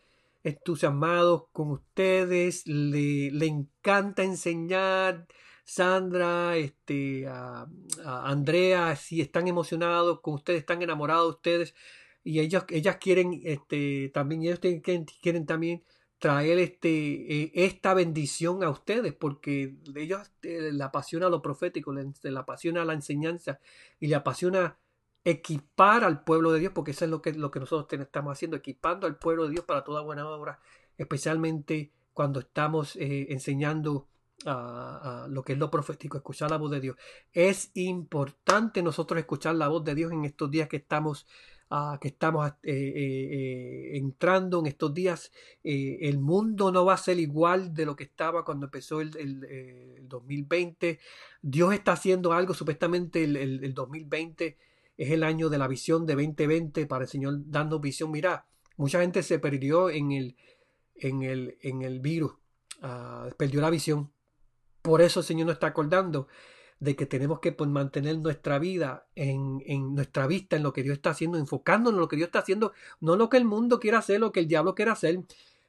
entusiasmados 0.44 1.46
con 1.52 1.72
ustedes. 1.72 2.68
Le, 2.68 3.32
le 3.32 3.46
encanta 3.48 4.24
enseñar. 4.24 5.28
Sandra, 5.66 6.58
este, 6.58 7.26
a, 7.28 7.66
Andrea, 8.04 8.96
si 8.96 9.22
están 9.22 9.48
emocionados 9.48 10.20
con 10.22 10.34
ustedes, 10.36 10.60
están 10.60 10.82
enamorados 10.82 11.26
de 11.26 11.36
ustedes 11.36 11.76
y 12.24 12.40
ellos, 12.40 12.66
ellas 12.70 12.98
quieren, 12.98 13.42
este, 13.44 14.10
también 14.14 14.44
ellos 14.44 14.60
quieren, 14.60 15.06
quieren 15.22 15.46
también 15.46 15.84
traer 16.20 16.58
este, 16.60 17.44
eh, 17.44 17.52
esta 17.54 17.94
bendición 17.94 18.64
a 18.64 18.70
ustedes 18.70 19.14
porque 19.14 19.76
ellos 19.96 20.32
eh, 20.44 20.72
le 20.72 20.84
apasiona 20.84 21.28
lo 21.28 21.42
profético, 21.42 21.92
le, 21.92 22.14
le, 22.22 22.40
apasiona 22.40 22.86
la 22.86 22.94
enseñanza 22.94 23.60
y 24.00 24.08
le 24.08 24.16
apasiona 24.16 24.78
equipar 25.26 26.04
al 26.04 26.24
pueblo 26.24 26.52
de 26.52 26.60
Dios 26.60 26.74
porque 26.74 26.92
eso 26.92 27.06
es 27.06 27.12
lo 27.12 27.22
que, 27.22 27.34
lo 27.34 27.52
que 27.52 27.60
nosotros 27.60 28.00
estamos 28.02 28.34
haciendo, 28.34 28.58
equipando 28.58 29.08
al 29.08 29.18
pueblo 29.18 29.46
de 29.46 29.52
Dios 29.52 29.66
para 29.66 29.84
toda 29.84 30.02
buena 30.02 30.28
obra, 30.28 30.60
especialmente 30.98 31.92
cuando 32.14 32.40
estamos 32.40 32.96
eh, 32.96 33.28
enseñando 33.30 34.08
a, 34.46 35.28
lo 35.30 35.44
que 35.44 35.54
es 35.54 35.60
lo 35.60 35.72
profético, 35.72 36.18
escuchar 36.18 36.52
la 36.52 36.58
voz 36.58 36.72
de 36.72 36.82
Dios. 36.82 36.98
Es 37.32 37.72
importante 37.76 38.84
nosotros 38.84 39.20
escuchar 39.20 39.56
la 39.56 39.70
voz 39.70 39.84
de 39.84 39.96
Dios 39.96 40.12
en 40.12 40.26
estos 40.26 40.52
días 40.52 40.68
que 40.68 40.78
estamos, 40.78 41.26
uh, 41.72 41.98
que 42.00 42.10
estamos 42.10 42.52
eh, 42.52 42.54
eh, 42.64 43.98
entrando 43.98 44.60
en 44.60 44.66
estos 44.66 44.94
días. 44.94 45.32
el 45.64 46.20
mundo 46.20 46.72
no 46.72 46.84
va 46.84 46.96
a 46.96 46.98
ser 46.98 47.20
igual 47.20 47.74
de 47.74 47.86
lo 47.86 47.96
que 47.96 48.04
estaba 48.04 48.44
cuando 48.44 48.66
empezó 48.66 49.00
el, 49.00 49.16
el 49.18 50.10
2020. 50.10 51.00
Dios 51.42 51.74
está 51.74 51.94
haciendo 51.94 52.34
algo, 52.34 52.54
supuestamente 52.54 53.24
el, 53.24 53.38
el, 53.38 53.74
2020 53.74 54.58
es 54.98 55.12
el 55.12 55.24
año 55.24 55.50
de 55.50 55.58
la 55.58 55.68
visión 55.68 56.06
de 56.06 56.16
2020 56.16 56.86
para 56.86 57.06
el 57.06 57.10
Señor 57.10 57.36
dando 57.46 57.80
visión. 57.80 58.12
Mira, 58.12 58.46
mucha 58.78 59.02
gente 59.02 59.24
se 59.24 59.40
perdió 59.40 59.90
en 59.90 60.12
el, 60.12 60.36
en 60.96 61.24
el, 61.24 61.58
en 61.62 61.82
el 61.82 62.00
virus, 62.00 62.34
uh, 62.82 63.30
perdió 63.38 63.62
la 63.62 63.70
visión 63.70 64.14
por 64.84 65.02
eso 65.02 65.22
el 65.22 65.26
Señor 65.26 65.48
nos 65.48 65.56
está 65.56 65.68
acordando 65.68 66.28
de 66.80 66.98
que 66.98 67.06
tenemos 67.06 67.40
que 67.40 67.54
pues, 67.54 67.70
mantener 67.70 68.18
nuestra 68.20 68.60
vida 68.60 69.08
en, 69.16 69.64
en, 69.66 69.96
nuestra 69.96 70.28
vista, 70.28 70.58
en 70.58 70.64
lo 70.64 70.74
que 70.74 70.84
Dios 70.84 70.98
está 70.98 71.12
haciendo, 71.12 71.38
enfocándonos 71.38 71.98
en 71.98 72.02
lo 72.02 72.08
que 72.10 72.18
Dios 72.18 72.28
está 72.28 72.40
haciendo, 72.40 72.74
no 73.00 73.16
lo 73.16 73.30
que 73.30 73.38
el 73.38 73.46
mundo 73.46 73.80
quiere 73.80 73.96
hacer, 73.96 74.20
lo 74.20 74.34
que 74.34 74.42
el 74.42 74.48
diablo 74.48 74.76
quiere 74.76 74.92
hacer. 74.92 75.22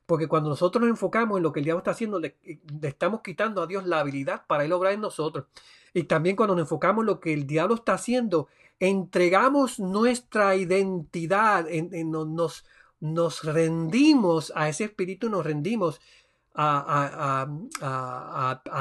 Porque 0.05 0.27
cuando 0.27 0.51
nosotros 0.51 0.83
nos 0.83 0.91
enfocamos 0.91 1.37
en 1.37 1.45
lo 1.45 1.53
que 1.53 1.61
el 1.61 1.65
diablo 1.65 1.79
está 1.79 1.93
haciendo, 1.93 2.19
le, 2.19 2.37
le 2.43 2.89
estamos 2.89 3.21
quitando 3.23 3.63
a 3.63 3.69
Dios 3.69 3.87
la 3.87 4.01
habilidad 4.01 4.47
para 4.49 4.65
él 4.65 4.73
obrar 4.73 4.93
en 4.93 5.01
nosotros. 5.01 5.47
Y 5.95 6.03
también 6.03 6.35
cuando 6.35 6.57
nos 6.57 6.65
enfocamos 6.65 7.03
en 7.03 7.07
lo 7.07 7.21
que 7.21 7.33
el 7.33 7.47
diablo 7.47 7.77
está 7.77 7.95
haciendo, 7.95 8.49
entregamos 8.81 9.79
nuestra 9.79 10.57
identidad, 10.57 11.67
en, 11.69 12.11
nos, 12.11 12.65
nos 13.01 13.45
rendimos 13.45 14.53
a 14.55 14.69
ese 14.69 14.85
espíritu, 14.85 15.29
nos 15.29 15.45
rendimos 15.45 16.01
a, 16.55 17.47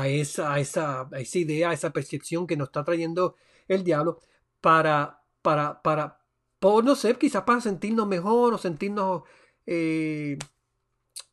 esa, 0.06 0.60
esa, 0.60 1.10
esa, 1.12 1.38
idea, 1.39 1.72
a 1.72 1.74
esa 1.74 1.91
percepción 1.91 2.46
que 2.46 2.56
nos 2.58 2.68
está 2.68 2.84
trayendo 2.84 3.36
el 3.68 3.84
diablo 3.84 4.20
para, 4.62 5.24
para, 5.41 5.82
para, 5.82 6.20
por 6.60 6.84
no 6.84 6.96
sé, 6.96 7.18
quizás 7.18 7.44
para 7.44 7.62
sentirnos 7.62 8.08
mejor 8.08 8.54
o 8.54 8.58
sentirnos 8.58 9.24
eh, 9.66 10.38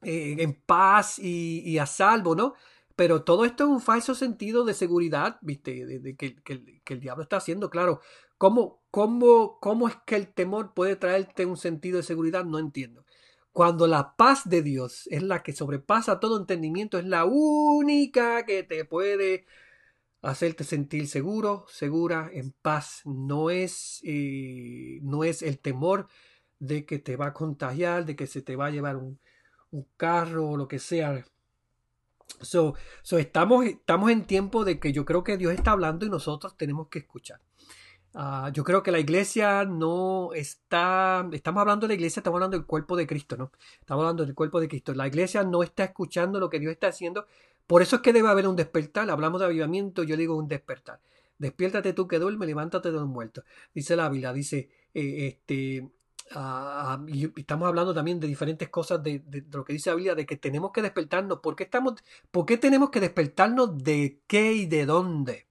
eh, 0.02 0.36
en 0.38 0.54
paz 0.54 1.18
y, 1.18 1.78
a 1.78 1.86
salvo, 1.86 2.34
¿no? 2.34 2.54
Pero 3.00 3.24
todo 3.24 3.46
esto 3.46 3.64
es 3.64 3.70
un 3.70 3.80
falso 3.80 4.14
sentido 4.14 4.62
de 4.66 4.74
seguridad, 4.74 5.38
¿viste? 5.40 5.86
De, 5.86 6.16
que, 6.16 6.36
el 6.84 7.00
diablo 7.00 7.22
está 7.22 7.38
haciendo, 7.38 7.70
claro. 7.70 8.02
¿Cómo, 8.36 8.82
cómo, 8.90 9.58
¿Cómo 9.58 9.88
es 9.88 9.96
que 10.04 10.16
el 10.16 10.28
temor 10.28 10.74
puede 10.74 10.96
traerte 10.96 11.46
un 11.46 11.56
sentido 11.56 11.96
de 11.96 12.02
seguridad? 12.02 12.44
No 12.44 12.58
entiendo. 12.58 13.06
Cuando 13.52 13.86
la 13.86 14.16
paz 14.16 14.46
de 14.50 14.60
Dios 14.60 15.08
es 15.10 15.22
la 15.22 15.42
que 15.42 15.54
sobrepasa 15.54 16.20
todo 16.20 16.38
entendimiento, 16.38 16.98
es 16.98 17.06
la 17.06 17.24
única 17.24 18.44
que 18.44 18.64
te 18.64 18.84
puede 18.84 19.46
hacerte 20.20 20.64
sentir 20.64 21.08
seguro, 21.08 21.64
segura, 21.68 22.28
en 22.34 22.52
paz. 22.52 23.00
No 23.06 23.48
es, 23.48 24.02
eh, 24.04 24.98
no 25.00 25.24
es 25.24 25.40
el 25.40 25.58
temor 25.58 26.06
de 26.58 26.84
que 26.84 26.98
te 26.98 27.16
va 27.16 27.28
a 27.28 27.32
contagiar, 27.32 28.04
de 28.04 28.14
que 28.14 28.26
se 28.26 28.42
te 28.42 28.56
va 28.56 28.66
a 28.66 28.70
llevar 28.70 28.96
un, 28.96 29.18
un 29.70 29.88
carro 29.96 30.50
o 30.50 30.56
lo 30.58 30.68
que 30.68 30.78
sea. 30.78 31.24
So, 32.40 32.74
estamos, 33.18 33.66
estamos 33.66 34.10
en 34.10 34.24
tiempo 34.24 34.64
de 34.64 34.78
que 34.78 34.92
yo 34.92 35.04
creo 35.04 35.24
que 35.24 35.36
Dios 35.36 35.52
está 35.52 35.72
hablando 35.72 36.06
y 36.06 36.10
nosotros 36.10 36.56
tenemos 36.56 36.88
que 36.88 37.00
escuchar. 37.00 37.40
Ah, 38.14 38.50
yo 38.52 38.64
creo 38.64 38.82
que 38.82 38.90
la 38.90 38.98
iglesia 38.98 39.64
no 39.64 40.32
está, 40.34 41.28
estamos 41.32 41.60
hablando 41.60 41.86
de 41.86 41.92
la 41.92 41.94
iglesia, 41.94 42.20
estamos 42.20 42.38
hablando 42.38 42.56
del 42.56 42.66
cuerpo 42.66 42.96
de 42.96 43.06
Cristo, 43.06 43.36
¿no? 43.36 43.52
Estamos 43.80 44.02
hablando 44.02 44.24
del 44.26 44.34
cuerpo 44.34 44.60
de 44.60 44.68
Cristo. 44.68 44.94
La 44.94 45.06
iglesia 45.06 45.44
no 45.44 45.62
está 45.62 45.84
escuchando 45.84 46.40
lo 46.40 46.50
que 46.50 46.58
Dios 46.58 46.72
está 46.72 46.88
haciendo. 46.88 47.26
Por 47.66 47.82
eso 47.82 47.96
es 47.96 48.02
que 48.02 48.12
debe 48.12 48.28
haber 48.28 48.48
un 48.48 48.56
despertar. 48.56 49.08
Hablamos 49.10 49.40
de 49.40 49.46
avivamiento, 49.46 50.02
yo 50.02 50.16
digo 50.16 50.36
un 50.36 50.48
despertar. 50.48 51.00
Despiértate 51.38 51.92
tú 51.92 52.08
que 52.08 52.18
duerme, 52.18 52.46
levántate 52.46 52.90
de 52.90 52.98
los 52.98 53.06
muertos. 53.06 53.44
Dice 53.72 53.96
la 53.96 54.08
Biblia, 54.08 54.32
dice, 54.32 54.68
eh, 54.92 55.28
este, 55.28 55.88
y 57.08 57.40
estamos 57.40 57.66
hablando 57.66 57.92
también 57.92 58.20
de 58.20 58.28
diferentes 58.28 58.68
cosas 58.68 59.02
de, 59.02 59.22
lo 59.50 59.64
que 59.64 59.72
dice 59.72 59.90
la 59.90 59.96
Biblia, 59.96 60.14
de 60.14 60.26
que 60.26 60.36
tenemos 60.36 60.70
que 60.70 60.82
despertarnos. 60.82 61.40
¿Por 61.40 61.56
qué, 61.56 61.64
estamos, 61.64 61.94
¿Por 62.30 62.46
tenemos 62.46 62.90
que 62.90 63.00
despertarnos 63.00 63.76
de 63.82 64.20
qué 64.28 64.52
y 64.52 64.66
de 64.66 64.86
dónde? 64.86 65.48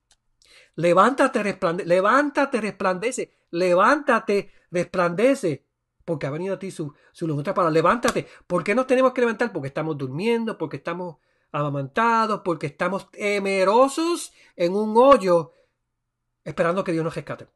Levántate, 0.75 1.43
resplandece, 1.43 1.88
levántate, 1.88 2.61
resplandece, 2.61 3.34
levántate, 3.51 4.51
resplandece. 4.71 5.65
Porque 6.05 6.27
ha 6.27 6.32
venido 6.32 6.55
a 6.55 6.59
ti 6.59 6.71
su, 6.71 6.93
su 7.11 7.27
luz. 7.27 7.43
para 7.43 7.69
levántate. 7.69 8.25
¿Por 8.47 8.63
qué 8.63 8.73
nos 8.73 8.88
tenemos 8.88 9.11
que 9.11 9.21
levantar? 9.21 9.51
Porque 9.51 9.67
estamos 9.67 9.97
durmiendo, 9.97 10.57
porque 10.57 10.77
estamos 10.77 11.17
amamantados, 11.51 12.41
porque 12.43 12.67
estamos 12.67 13.11
temerosos 13.11 14.34
en 14.55 14.75
un 14.75 14.95
hoyo, 14.95 15.53
esperando 16.43 16.84
que 16.84 16.93
Dios 16.93 17.03
nos 17.03 17.15
rescate. 17.15 17.47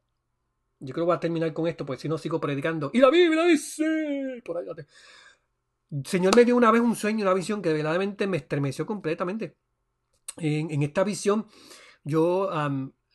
Yo 0.84 0.92
creo 0.92 1.04
que 1.04 1.08
voy 1.08 1.16
a 1.16 1.20
terminar 1.20 1.52
con 1.52 1.66
esto, 1.66 1.86
porque 1.86 2.02
si 2.02 2.08
no 2.08 2.18
sigo 2.18 2.40
predicando. 2.40 2.90
Y 2.92 2.98
la 2.98 3.10
Biblia 3.10 3.44
dice, 3.44 4.42
por 4.44 4.62
Señor 6.04 6.36
me 6.36 6.44
dio 6.44 6.56
una 6.56 6.70
vez 6.70 6.82
un 6.82 6.96
sueño, 6.96 7.22
una 7.22 7.34
visión 7.34 7.62
que 7.62 7.72
verdaderamente 7.72 8.26
me 8.26 8.36
estremeció 8.38 8.84
completamente. 8.86 9.56
En, 10.36 10.70
en 10.70 10.82
esta 10.82 11.04
visión, 11.04 11.46
yo 12.02 12.50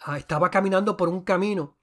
Ah, 0.02 0.18
estaba 0.18 0.50
caminando 0.50 0.96
por 0.96 1.10
un 1.10 1.24
camino 1.24 1.78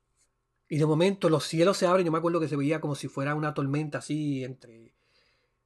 y 0.69 0.79
de 0.79 0.87
momento 0.87 1.29
los 1.29 1.45
cielos 1.45 1.77
se 1.77 1.87
abren. 1.87 2.07
Yo 2.07 2.13
me 2.13 2.19
acuerdo 2.19 2.41
que 2.41 2.49
se 2.49 2.57
veía 2.57 2.81
como 2.81 2.95
si 2.95 3.09
fuera 3.09 3.35
una 3.35 3.53
tormenta 3.55 3.99
así, 3.99 4.43
entre, 4.43 4.95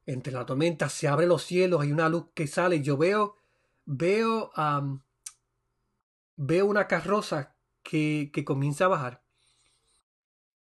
entre 0.05 0.33
la 0.33 0.45
tormenta 0.45 0.89
se 0.89 1.07
abren 1.07 1.29
los 1.29 1.43
cielos, 1.43 1.81
hay 1.81 1.91
una 1.91 2.09
luz 2.09 2.25
que 2.33 2.47
sale. 2.47 2.77
Y 2.77 2.81
yo 2.81 2.97
veo, 2.97 3.37
veo, 3.85 4.51
veo 6.35 6.65
una 6.65 6.87
carroza 6.87 7.55
que, 7.83 8.31
que 8.33 8.43
comienza 8.43 8.85
a 8.85 8.89
bajar. 8.89 9.23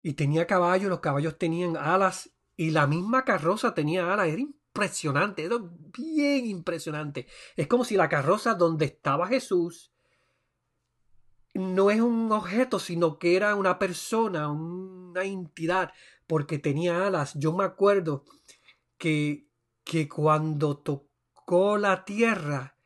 Y 0.08 0.14
tenía 0.14 0.46
caballos, 0.46 0.88
los 0.88 1.00
caballos 1.00 1.36
tenían 1.36 1.76
alas 1.76 2.30
y 2.56 2.70
la 2.70 2.86
misma 2.86 3.26
carroza 3.26 3.74
tenía 3.74 4.10
alas. 4.10 4.28
Era 4.28 4.40
impresionante, 4.40 5.44
era 5.44 5.56
bien 5.60 6.46
impresionante. 6.46 7.26
Es 7.56 7.66
como 7.66 7.84
si 7.84 7.94
la 7.94 8.08
carroza 8.08 8.54
donde 8.54 8.86
estaba 8.86 9.26
Jesús 9.26 9.92
no 11.52 11.90
es 11.90 12.00
un 12.00 12.32
objeto, 12.32 12.78
sino 12.78 13.18
que 13.18 13.36
era 13.36 13.54
una 13.54 13.78
persona, 13.78 14.50
una 14.50 15.24
entidad, 15.24 15.92
porque 16.26 16.58
tenía 16.58 17.06
alas. 17.06 17.34
Yo 17.34 17.52
me 17.52 17.64
acuerdo 17.64 18.24
que, 18.96 19.46
que 19.84 20.08
cuando 20.08 20.78
tocó 20.78 21.76
la 21.76 22.06
tierra, 22.06 22.77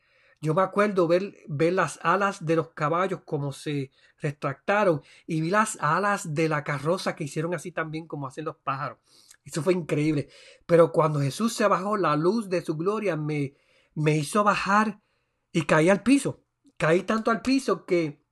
yo 0.43 0.55
me 0.55 0.62
acuerdo 0.62 1.09
ver, 1.09 1.36
ver 1.49 1.72
las 1.72 1.99
alas 2.03 2.45
de 2.45 2.57
los 2.57 2.70
caballos 2.70 3.20
como 3.24 3.53
se 3.53 3.90
retractaron 4.18 5.01
y 5.26 5.40
vi 5.40 5.51
las 5.51 5.78
alas 5.80 6.34
de 6.34 6.49
la 6.49 6.64
carroza 6.64 7.16
que 7.16 7.24
hicieron 7.24 7.55
así 7.55 7.72
también 7.72 8.07
como 8.07 8.26
hacen 8.26 8.45
los 8.45 8.57
pájaros. 8.57 8.99
Eso 9.45 9.62
fue 9.62 9.72
increíble. 9.72 10.28
Pero 10.66 10.93
cuando 10.93 11.20
Jesús 11.20 11.55
se 11.55 11.66
bajó, 11.66 11.97
la 11.97 12.16
luz 12.16 12.49
de 12.49 12.61
su 12.62 12.76
gloria 12.76 13.16
me, 13.16 13.55
me 13.95 14.16
hizo 14.18 14.45
bajar 14.45 15.01
y 15.53 15.62
caí 15.62 15.88
al 15.88 16.03
piso. 16.03 16.45
Caí 16.76 17.05
tanto 17.05 17.30
al 17.30 17.40
piso 17.40 17.86
que 17.86 18.22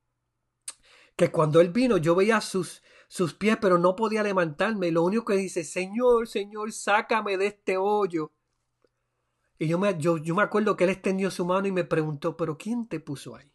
que 1.20 1.30
cuando 1.30 1.60
él 1.60 1.68
vino 1.68 1.98
yo 1.98 2.14
veía 2.14 2.40
sus, 2.40 2.82
sus 3.06 3.34
pies, 3.34 3.58
pero 3.60 3.76
no 3.76 3.94
podía 3.94 4.22
levantarme. 4.22 4.90
Lo 4.90 5.02
único 5.02 5.26
que 5.26 5.34
dice, 5.34 5.64
Señor, 5.64 6.26
Señor, 6.26 6.72
sácame 6.72 7.36
de 7.36 7.48
este 7.48 7.76
hoyo. 7.76 8.32
Y 9.60 9.68
yo 9.68 9.78
me, 9.78 9.96
yo, 9.98 10.16
yo 10.16 10.34
me 10.34 10.42
acuerdo 10.42 10.74
que 10.74 10.84
él 10.84 10.90
extendió 10.90 11.30
su 11.30 11.44
mano 11.44 11.68
y 11.68 11.72
me 11.72 11.84
preguntó, 11.84 12.34
pero 12.34 12.56
¿quién 12.56 12.88
te 12.88 12.98
puso 12.98 13.36
ahí? 13.36 13.52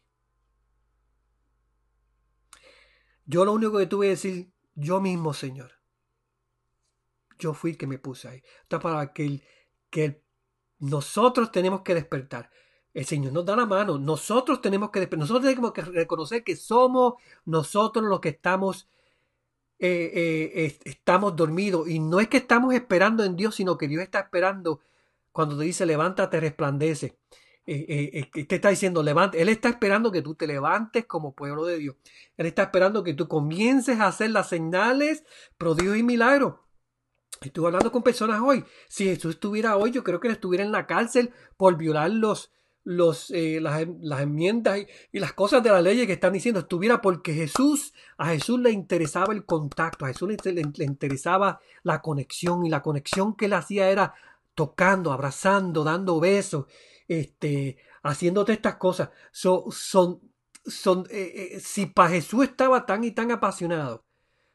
Yo 3.24 3.44
lo 3.44 3.52
único 3.52 3.76
que 3.76 3.86
tuve 3.86 4.06
que 4.06 4.10
decir, 4.10 4.52
yo 4.76 5.00
mismo, 5.00 5.34
Señor. 5.34 5.72
Yo 7.40 7.54
fui 7.54 7.72
el 7.72 7.76
que 7.76 7.88
me 7.88 7.98
puse 7.98 8.28
ahí. 8.28 8.42
Esta 8.62 8.78
para 8.78 9.12
que, 9.12 9.42
que 9.90 10.22
nosotros 10.78 11.50
tenemos 11.50 11.80
que 11.80 11.96
despertar. 11.96 12.50
El 12.94 13.04
Señor 13.04 13.32
nos 13.32 13.44
da 13.44 13.56
la 13.56 13.66
mano. 13.66 13.98
Nosotros 13.98 14.60
tenemos 14.60 14.90
que, 14.90 15.08
nosotros 15.16 15.44
tenemos 15.44 15.72
que 15.72 15.82
reconocer 15.82 16.44
que 16.44 16.54
somos 16.54 17.14
nosotros 17.44 18.04
los 18.04 18.20
que 18.20 18.28
estamos, 18.28 18.88
eh, 19.80 20.52
eh, 20.54 20.78
estamos 20.84 21.34
dormidos. 21.34 21.88
Y 21.88 21.98
no 21.98 22.20
es 22.20 22.28
que 22.28 22.36
estamos 22.36 22.74
esperando 22.74 23.24
en 23.24 23.34
Dios, 23.34 23.56
sino 23.56 23.76
que 23.76 23.88
Dios 23.88 24.04
está 24.04 24.20
esperando 24.20 24.78
cuando 25.36 25.58
te 25.58 25.64
dice 25.64 25.84
levántate, 25.84 26.40
resplandece. 26.40 27.18
Eh, 27.68 28.30
te 28.48 28.54
está 28.54 28.70
diciendo 28.70 29.02
levante. 29.02 29.42
Él 29.42 29.50
está 29.50 29.68
esperando 29.68 30.10
que 30.10 30.22
tú 30.22 30.34
te 30.34 30.46
levantes 30.46 31.04
como 31.04 31.34
pueblo 31.34 31.66
de 31.66 31.76
Dios. 31.76 31.96
Él 32.38 32.46
está 32.46 32.62
esperando 32.62 33.04
que 33.04 33.12
tú 33.12 33.28
comiences 33.28 34.00
a 34.00 34.06
hacer 34.06 34.30
las 34.30 34.48
señales, 34.48 35.24
prodigios 35.58 35.98
y 35.98 36.02
milagros. 36.02 36.54
Estuve 37.42 37.66
hablando 37.66 37.92
con 37.92 38.02
personas 38.02 38.40
hoy. 38.40 38.64
Si 38.88 39.04
Jesús 39.04 39.34
estuviera 39.34 39.76
hoy, 39.76 39.90
yo 39.90 40.02
creo 40.02 40.20
que 40.20 40.28
él 40.28 40.34
estuviera 40.34 40.64
en 40.64 40.72
la 40.72 40.86
cárcel 40.86 41.34
por 41.58 41.76
violar 41.76 42.10
los, 42.10 42.50
los, 42.82 43.30
eh, 43.30 43.60
las, 43.60 43.86
las, 44.00 44.20
enmiendas 44.22 44.78
y, 45.12 45.18
las 45.18 45.34
cosas 45.34 45.62
de 45.62 45.68
la 45.70 45.82
ley 45.82 46.06
que 46.06 46.14
están 46.14 46.32
diciendo 46.32 46.60
estuviera 46.60 47.02
porque 47.02 47.34
Jesús, 47.34 47.92
a 48.16 48.28
Jesús 48.28 48.58
le 48.60 48.70
interesaba 48.70 49.34
el 49.34 49.44
contacto, 49.44 50.06
a 50.06 50.08
Jesús 50.08 50.30
le, 50.30 50.52
le, 50.52 50.84
interesaba 50.84 51.60
la 51.82 52.00
conexión 52.00 52.64
y 52.64 52.70
la 52.70 52.80
conexión 52.80 53.36
que 53.36 53.46
él 53.46 53.52
hacía 53.52 53.90
era 53.90 54.14
tocando, 54.56 55.12
abrazando, 55.12 55.84
dando 55.84 56.18
besos, 56.18 56.66
este, 57.06 57.76
haciéndote 58.02 58.54
estas 58.54 58.76
cosas. 58.76 59.10
son, 59.30 59.70
son, 60.66 61.06
eh, 61.10 61.52
eh, 61.54 61.60
si 61.60 61.86
para 61.86 62.10
Jesús 62.10 62.44
estaba 62.44 62.86
tan 62.86 63.04
y 63.04 63.12
tan 63.12 63.30
apasionado 63.30 64.04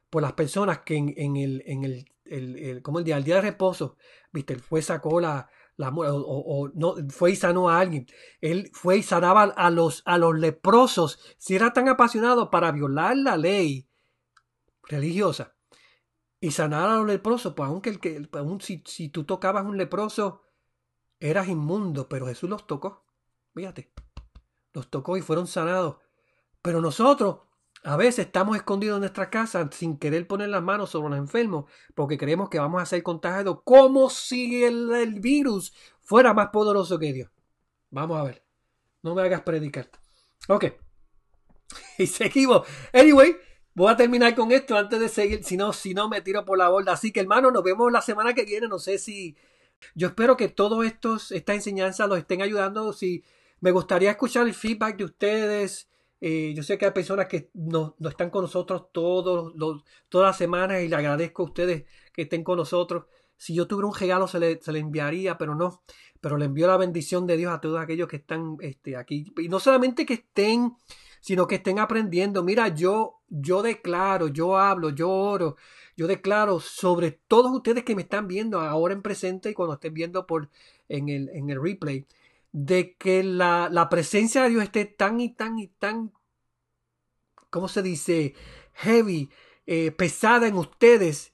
por 0.10 0.24
las 0.24 0.34
personas 0.34 0.80
que 0.80 0.98
en, 0.98 1.38
el, 1.38 1.64
en 1.66 1.84
el, 1.86 2.06
el, 2.26 2.58
el, 2.58 2.82
como 2.82 3.00
el 3.00 3.06
día, 3.06 3.22
día 3.22 3.36
de 3.36 3.42
reposo, 3.42 3.96
viste, 4.34 4.54
él 4.54 4.60
fue, 4.60 4.82
sacó 4.82 5.22
la, 5.22 5.50
o, 5.78 6.70
no 6.74 6.96
fue 7.10 7.32
y 7.32 7.36
sanó 7.36 7.70
a 7.70 7.80
alguien. 7.80 8.08
Él 8.42 8.72
fue 8.74 8.98
y 8.98 9.04
sanaba 9.04 9.44
a 9.44 9.70
los, 9.70 10.02
a 10.06 10.18
los 10.18 10.38
leprosos. 10.38 11.20
Si 11.38 11.56
era 11.56 11.74
tan 11.74 11.88
apasionado 11.88 12.50
para 12.50 12.72
violar 12.72 13.16
la 13.16 13.38
ley 13.38 13.88
religiosa 14.84 15.56
y 16.42 16.52
sanar 16.52 16.90
a 16.90 16.96
los 16.98 17.06
leprosos, 17.06 17.54
pues 17.54 17.70
aunque 17.70 17.92
el 17.92 18.00
que, 18.00 18.28
aun 18.34 18.60
si, 18.60 18.84
si 18.86 19.10
tú 19.10 19.24
tocabas 19.24 19.64
un 19.64 19.78
leproso, 19.78 20.42
eras 21.20 21.48
inmundo, 21.48 22.10
pero 22.10 22.26
Jesús 22.26 22.50
los 22.50 22.66
tocó. 22.66 23.06
Fíjate, 23.54 23.94
los 24.74 24.90
tocó 24.90 25.18
y 25.18 25.22
fueron 25.22 25.46
sanados. 25.46 25.98
Pero 26.64 26.82
nosotros 26.82 27.42
a 27.84 27.96
veces 27.96 28.26
estamos 28.26 28.58
escondidos 28.58 28.96
en 28.96 29.02
nuestra 29.02 29.30
casa 29.30 29.70
sin 29.72 29.98
querer 29.98 30.28
poner 30.28 30.50
las 30.50 30.64
manos 30.64 30.90
sobre 30.90 31.12
los 31.12 31.20
enfermos 31.20 31.66
porque 31.96 32.18
creemos 32.18 32.50
que 32.50 32.60
vamos 32.60 32.82
a 32.82 32.86
ser 32.86 33.02
contagiados 33.04 33.60
como 33.64 34.10
si 34.10 34.64
el, 34.64 34.92
el 34.94 35.20
virus 35.20 35.74
fuera 36.02 36.34
más 36.34 36.50
poderoso 36.50 36.98
que 36.98 37.14
Dios. 37.14 37.30
Vamos 37.92 38.20
a 38.20 38.24
ver. 38.24 38.44
No 39.04 39.14
me 39.14 39.22
hagas 39.22 39.42
predicar. 39.42 39.90
Ok. 40.48 40.66
Y 41.98 42.08
seguimos. 42.08 42.68
Anyway, 42.94 43.38
voy 43.74 43.92
a 43.92 43.96
terminar 43.98 44.36
con 44.36 44.52
esto 44.52 44.78
antes 44.78 45.00
de 45.00 45.10
seguir. 45.10 45.44
Si 45.44 45.58
no, 45.58 45.74
si 45.74 45.94
no 45.94 46.10
me 46.10 46.22
tiro 46.22 46.46
por 46.46 46.58
la 46.58 46.70
borda. 46.70 46.94
Así 46.94 47.12
que, 47.12 47.20
hermano, 47.22 47.52
nos 47.52 47.64
vemos 47.64 47.92
la 47.92 48.02
semana 48.02 48.34
que 48.34 48.46
viene. 48.46 48.68
No 48.68 48.80
sé 48.80 48.98
si. 48.98 49.36
Yo 49.96 50.08
espero 50.08 50.38
que 50.38 50.48
todos 50.48 50.86
estos, 50.86 51.32
esta 51.32 51.54
enseñanza 51.54 52.08
los 52.08 52.18
estén 52.18 52.42
ayudando. 52.42 52.94
Si 52.94 53.24
me 53.62 53.72
gustaría 53.72 54.12
escuchar 54.12 54.48
el 54.48 54.54
feedback 54.54 54.98
de 54.98 55.06
ustedes. 55.06 55.88
Eh, 56.20 56.54
yo 56.56 56.62
sé 56.62 56.78
que 56.78 56.86
hay 56.86 56.92
personas 56.92 57.26
que 57.28 57.50
no, 57.54 57.96
no 57.98 58.10
están 58.10 58.30
con 58.30 58.44
nosotros 58.44 58.92
todos 58.92 59.56
los, 59.56 59.84
todas 60.08 60.30
las 60.30 60.38
semanas 60.38 60.84
y 60.84 60.88
le 60.88 60.96
agradezco 60.96 61.42
a 61.42 61.46
ustedes 61.46 61.86
que 62.14 62.24
estén 62.24 62.44
con 62.44 62.58
nosotros. 62.58 63.06
Si 63.38 63.56
yo 63.56 63.68
tuviera 63.68 63.88
un 63.88 63.96
regalo 63.96 64.28
se 64.28 64.40
le, 64.40 64.62
se 64.62 64.72
le 64.72 64.80
enviaría, 64.80 65.38
pero 65.40 65.56
no. 65.56 65.84
Pero 66.20 66.38
le 66.38 66.46
envío 66.46 66.68
la 66.68 66.78
bendición 66.78 67.26
de 67.26 67.38
Dios 67.38 67.52
a 67.52 67.60
todos 67.60 67.80
aquellos 67.80 68.08
que 68.08 68.18
están 68.18 68.58
este, 68.62 68.96
aquí. 68.96 69.34
Y 69.38 69.50
no 69.50 69.60
solamente 69.60 70.06
que 70.06 70.14
estén 70.14 70.76
sino 71.22 71.48
que 71.48 71.56
estén 71.56 71.80
aprendiendo. 71.80 72.44
Mira, 72.44 72.68
yo, 72.68 73.22
yo 73.30 73.62
declaro, 73.62 74.28
yo 74.28 74.58
hablo, 74.58 74.90
yo 74.90 75.10
oro, 75.10 75.56
yo 75.96 76.08
declaro 76.08 76.60
sobre 76.60 77.12
todos 77.12 77.52
ustedes 77.52 77.84
que 77.86 77.96
me 77.96 78.02
están 78.02 78.28
viendo 78.28 78.60
ahora 78.60 78.94
en 78.94 79.02
presente 79.02 79.52
y 79.52 79.54
cuando 79.54 79.76
estén 79.76 79.94
viendo 79.94 80.28
por 80.28 80.50
en 80.90 81.08
el, 81.08 81.30
en 81.30 81.50
el 81.50 81.62
replay, 81.62 82.06
de 82.52 82.96
que 82.96 83.24
la, 83.24 83.70
la 83.72 83.88
presencia 83.88 84.44
de 84.44 84.50
Dios 84.50 84.64
esté 84.64 84.86
tan 84.86 85.22
y 85.22 85.30
tan 85.30 85.60
y 85.60 85.68
tan, 85.68 86.12
¿cómo 87.50 87.68
se 87.68 87.82
dice? 87.82 88.34
Heavy, 88.74 89.30
eh, 89.68 89.92
pesada 89.92 90.48
en 90.48 90.56
ustedes, 90.56 91.32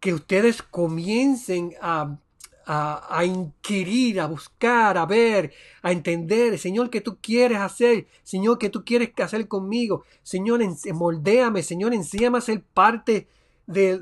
que 0.00 0.14
ustedes 0.14 0.62
comiencen 0.62 1.74
a 1.82 2.18
a, 2.66 3.24
inquirir, 3.24 4.20
a 4.20 4.26
buscar, 4.26 4.96
a 4.96 5.06
ver, 5.06 5.52
a 5.82 5.92
entender, 5.92 6.58
Señor, 6.58 6.90
que 6.90 7.00
tú 7.00 7.18
quieres 7.20 7.58
hacer, 7.58 8.06
Señor, 8.22 8.58
que 8.58 8.68
tú 8.68 8.84
quieres 8.84 9.10
hacer 9.18 9.48
conmigo, 9.48 10.04
Señor, 10.22 10.60
moldéame, 10.94 11.62
Señor, 11.62 11.94
enséñame 11.94 12.38
a 12.38 12.42
ser 12.42 12.62
parte 12.62 13.26
de, 13.66 13.98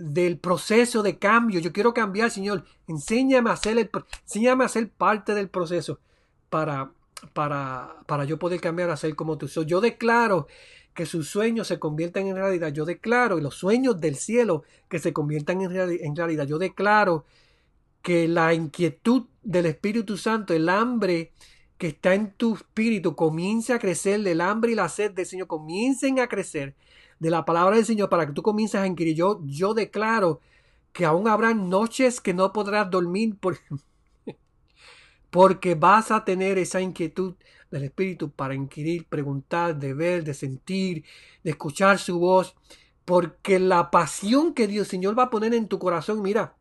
del 0.00 0.38
proceso 0.38 1.02
de 1.02 1.18
cambio. 1.18 1.60
Yo 1.60 1.72
quiero 1.72 1.94
cambiar, 1.94 2.30
Señor, 2.30 2.64
enséñame 2.86 3.50
a 3.50 3.56
ser, 3.56 3.78
el, 3.78 3.90
enséñame 4.22 4.64
a 4.64 4.68
ser 4.68 4.88
parte 4.88 5.34
del 5.34 5.48
proceso 5.48 5.98
para, 6.50 6.90
para, 7.32 7.96
para 8.06 8.24
yo 8.24 8.38
poder 8.38 8.60
cambiar 8.60 8.90
a 8.90 8.96
ser 8.96 9.14
como 9.14 9.38
tú. 9.38 9.46
yo 9.46 9.80
declaro 9.80 10.46
que 10.94 11.06
sus 11.06 11.28
sueños 11.28 11.68
se 11.68 11.78
conviertan 11.78 12.26
en 12.26 12.34
realidad. 12.34 12.72
Yo 12.72 12.84
declaro, 12.84 13.38
y 13.38 13.40
los 13.40 13.54
sueños 13.54 14.00
del 14.00 14.16
cielo 14.16 14.64
que 14.88 14.98
se 14.98 15.12
conviertan 15.12 15.60
en, 15.60 15.70
en 15.76 16.16
realidad. 16.16 16.44
Yo 16.44 16.58
declaro 16.58 17.24
que 18.02 18.28
la 18.28 18.54
inquietud 18.54 19.26
del 19.42 19.66
Espíritu 19.66 20.16
Santo, 20.16 20.54
el 20.54 20.68
hambre 20.68 21.32
que 21.78 21.88
está 21.88 22.14
en 22.14 22.32
tu 22.32 22.56
espíritu, 22.56 23.14
comience 23.14 23.72
a 23.72 23.78
crecer, 23.78 24.26
el 24.26 24.40
hambre 24.40 24.72
y 24.72 24.74
la 24.74 24.88
sed 24.88 25.12
del 25.12 25.26
Señor 25.26 25.46
comiencen 25.46 26.18
a 26.20 26.28
crecer 26.28 26.74
de 27.18 27.30
la 27.30 27.44
palabra 27.44 27.76
del 27.76 27.84
Señor 27.84 28.08
para 28.08 28.26
que 28.26 28.32
tú 28.32 28.42
comiences 28.42 28.80
a 28.80 28.86
inquirir. 28.86 29.16
Yo, 29.16 29.74
declaro 29.74 30.40
que 30.92 31.04
aún 31.04 31.28
habrá 31.28 31.54
noches 31.54 32.20
que 32.20 32.34
no 32.34 32.52
podrás 32.52 32.90
dormir 32.90 33.36
porque 35.30 35.74
vas 35.74 36.10
a 36.10 36.24
tener 36.24 36.58
esa 36.58 36.80
inquietud 36.80 37.34
del 37.70 37.84
Espíritu 37.84 38.30
para 38.30 38.54
inquirir, 38.54 39.06
preguntar, 39.06 39.78
de 39.78 39.94
ver, 39.94 40.24
de 40.24 40.34
sentir, 40.34 41.04
de 41.44 41.50
escuchar 41.50 41.98
su 41.98 42.18
voz, 42.18 42.56
porque 43.04 43.58
la 43.58 43.90
pasión 43.90 44.54
que 44.54 44.66
Dios 44.66 44.88
Señor 44.88 45.18
va 45.18 45.24
a 45.24 45.30
poner 45.30 45.54
en 45.54 45.68
tu 45.68 45.78
corazón, 45.78 46.22
mira, 46.22 46.54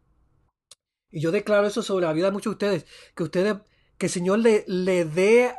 y 1.11 1.21
yo 1.21 1.31
declaro 1.31 1.67
eso 1.67 1.81
sobre 1.81 2.05
la 2.05 2.13
vida 2.13 2.25
de 2.25 2.31
muchos 2.31 2.51
de 2.51 2.65
ustedes, 2.65 2.85
que 3.15 3.23
ustedes, 3.23 3.57
que 3.97 4.07
el 4.07 4.11
Señor 4.11 4.39
le, 4.39 4.63
le 4.67 5.05
dé 5.05 5.53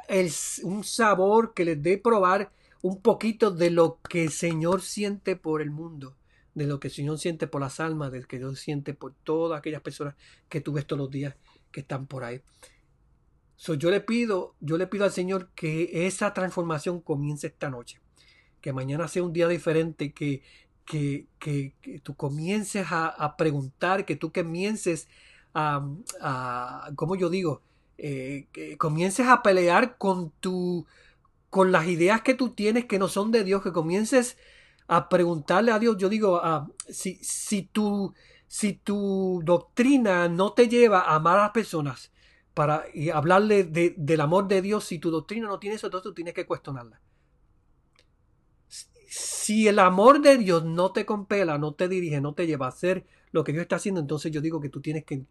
un 0.62 0.84
sabor, 0.84 1.54
que 1.54 1.64
les 1.64 1.82
dé 1.82 1.98
probar 1.98 2.52
un 2.82 3.00
poquito 3.00 3.50
de 3.50 3.70
lo 3.70 4.00
que 4.08 4.24
el 4.24 4.30
Señor 4.30 4.82
siente 4.82 5.36
por 5.36 5.62
el 5.62 5.70
mundo, 5.70 6.16
de 6.54 6.66
lo 6.66 6.78
que 6.78 6.88
el 6.88 6.94
Señor 6.94 7.18
siente 7.18 7.46
por 7.46 7.60
las 7.60 7.80
almas, 7.80 8.12
de 8.12 8.20
lo 8.20 8.26
que 8.26 8.38
Dios 8.38 8.60
siente 8.60 8.94
por 8.94 9.14
todas 9.24 9.58
aquellas 9.58 9.82
personas 9.82 10.14
que 10.48 10.60
tú 10.60 10.72
ves 10.72 10.86
todos 10.86 11.00
los 11.00 11.10
días 11.10 11.34
que 11.72 11.80
están 11.80 12.06
por 12.06 12.24
ahí. 12.24 12.40
So, 13.56 13.74
yo 13.74 13.90
le 13.90 14.00
pido, 14.00 14.54
yo 14.60 14.78
le 14.78 14.86
pido 14.86 15.04
al 15.04 15.10
Señor 15.10 15.50
que 15.54 16.06
esa 16.06 16.32
transformación 16.32 17.00
comience 17.00 17.48
esta 17.48 17.70
noche, 17.70 18.00
que 18.60 18.72
mañana 18.72 19.08
sea 19.08 19.24
un 19.24 19.32
día 19.32 19.48
diferente, 19.48 20.12
que, 20.12 20.42
que, 20.84 21.26
que, 21.40 21.74
tú 22.02 22.14
comiences 22.14 22.86
a, 22.90 23.08
a, 23.08 23.36
preguntar, 23.36 24.04
que 24.04 24.14
tú 24.14 24.32
comiences 24.32 25.08
a, 25.54 26.90
como 26.96 27.16
yo 27.16 27.30
digo, 27.30 27.62
eh, 27.96 28.48
comiences 28.78 29.26
a 29.26 29.42
pelear 29.42 29.98
con 29.98 30.30
tu, 30.40 30.86
con 31.50 31.72
las 31.72 31.86
ideas 31.86 32.22
que 32.22 32.34
tú 32.34 32.50
tienes 32.50 32.84
que 32.84 32.98
no 32.98 33.08
son 33.08 33.32
de 33.32 33.44
Dios, 33.44 33.62
que 33.62 33.72
comiences 33.72 34.36
a 34.86 35.08
preguntarle 35.08 35.72
a 35.72 35.78
Dios, 35.78 35.96
yo 35.98 36.08
digo, 36.08 36.40
si, 36.88 37.16
si, 37.22 37.62
tu, 37.62 38.14
si 38.46 38.72
tu 38.72 39.42
doctrina 39.44 40.28
no 40.28 40.52
te 40.52 40.68
lleva 40.68 41.00
a 41.00 41.16
amar 41.16 41.38
a 41.38 41.42
las 41.42 41.50
personas 41.50 42.10
para 42.54 42.84
y 42.94 43.10
hablarle 43.10 43.64
de, 43.64 43.94
del 43.96 44.20
amor 44.20 44.48
de 44.48 44.62
Dios, 44.62 44.84
si 44.84 44.98
tu 44.98 45.10
doctrina 45.10 45.46
no 45.46 45.58
tiene 45.58 45.76
eso, 45.76 45.86
entonces 45.86 46.04
tú 46.04 46.14
tienes 46.14 46.34
que 46.34 46.46
cuestionarla. 46.46 47.00
Si 49.10 49.68
el 49.68 49.78
amor 49.78 50.20
de 50.20 50.38
Dios 50.38 50.64
no 50.64 50.92
te 50.92 51.06
compela, 51.06 51.58
no 51.58 51.72
te 51.74 51.88
dirige, 51.88 52.20
no 52.20 52.34
te 52.34 52.46
lleva 52.46 52.66
a 52.66 52.70
hacer 52.70 53.06
lo 53.32 53.44
que 53.44 53.52
Dios 53.52 53.62
está 53.62 53.76
haciendo, 53.76 54.00
entonces 54.00 54.32
yo 54.32 54.40
digo 54.40 54.60
que 54.60 54.68
tú 54.68 54.80
tienes 54.80 55.04
que, 55.04 55.24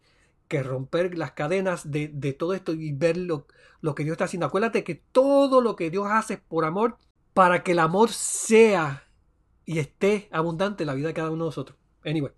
que 0.48 0.62
romper 0.62 1.16
las 1.16 1.32
cadenas 1.32 1.90
de, 1.90 2.08
de 2.08 2.32
todo 2.32 2.54
esto 2.54 2.72
y 2.72 2.92
ver 2.92 3.16
lo, 3.16 3.46
lo, 3.80 3.94
que 3.94 4.04
Dios 4.04 4.12
está 4.12 4.24
haciendo. 4.24 4.46
Acuérdate 4.46 4.84
que 4.84 4.94
todo 4.94 5.60
lo 5.60 5.76
que 5.76 5.90
Dios 5.90 6.06
hace 6.10 6.34
es 6.34 6.40
por 6.40 6.64
amor, 6.64 6.96
para 7.34 7.62
que 7.62 7.72
el 7.72 7.78
amor 7.78 8.10
sea 8.10 9.04
y 9.64 9.78
esté 9.78 10.28
abundante 10.32 10.82
en 10.82 10.88
la 10.88 10.94
vida 10.94 11.08
de 11.08 11.14
cada 11.14 11.30
uno 11.30 11.44
de 11.44 11.48
nosotros. 11.48 11.78
Anyway, 12.04 12.32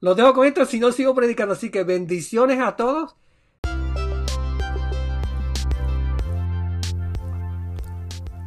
los 0.00 0.16
dejo 0.16 0.34
con 0.34 0.46
esto, 0.46 0.64
si 0.66 0.78
no 0.78 0.92
sigo 0.92 1.14
predicando, 1.14 1.54
así 1.54 1.70
que 1.70 1.84
bendiciones 1.84 2.60
a 2.60 2.76
todos. 2.76 3.16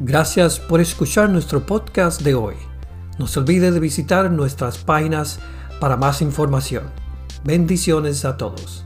Gracias 0.02 0.62
por 0.62 0.80
escuchar 0.80 1.30
nuestro 1.30 1.66
podcast 1.66 2.22
de 2.22 2.34
hoy. 2.34 2.56
No 3.18 3.28
se 3.28 3.40
olvide 3.40 3.72
de 3.72 3.82
visitar 3.82 4.32
nuestras 4.32 4.78
páginas 4.78 5.42
para 5.80 5.98
más 5.98 6.22
información. 6.22 6.84
Bendiciones 7.44 8.26
a 8.26 8.38
todos. 8.38 8.86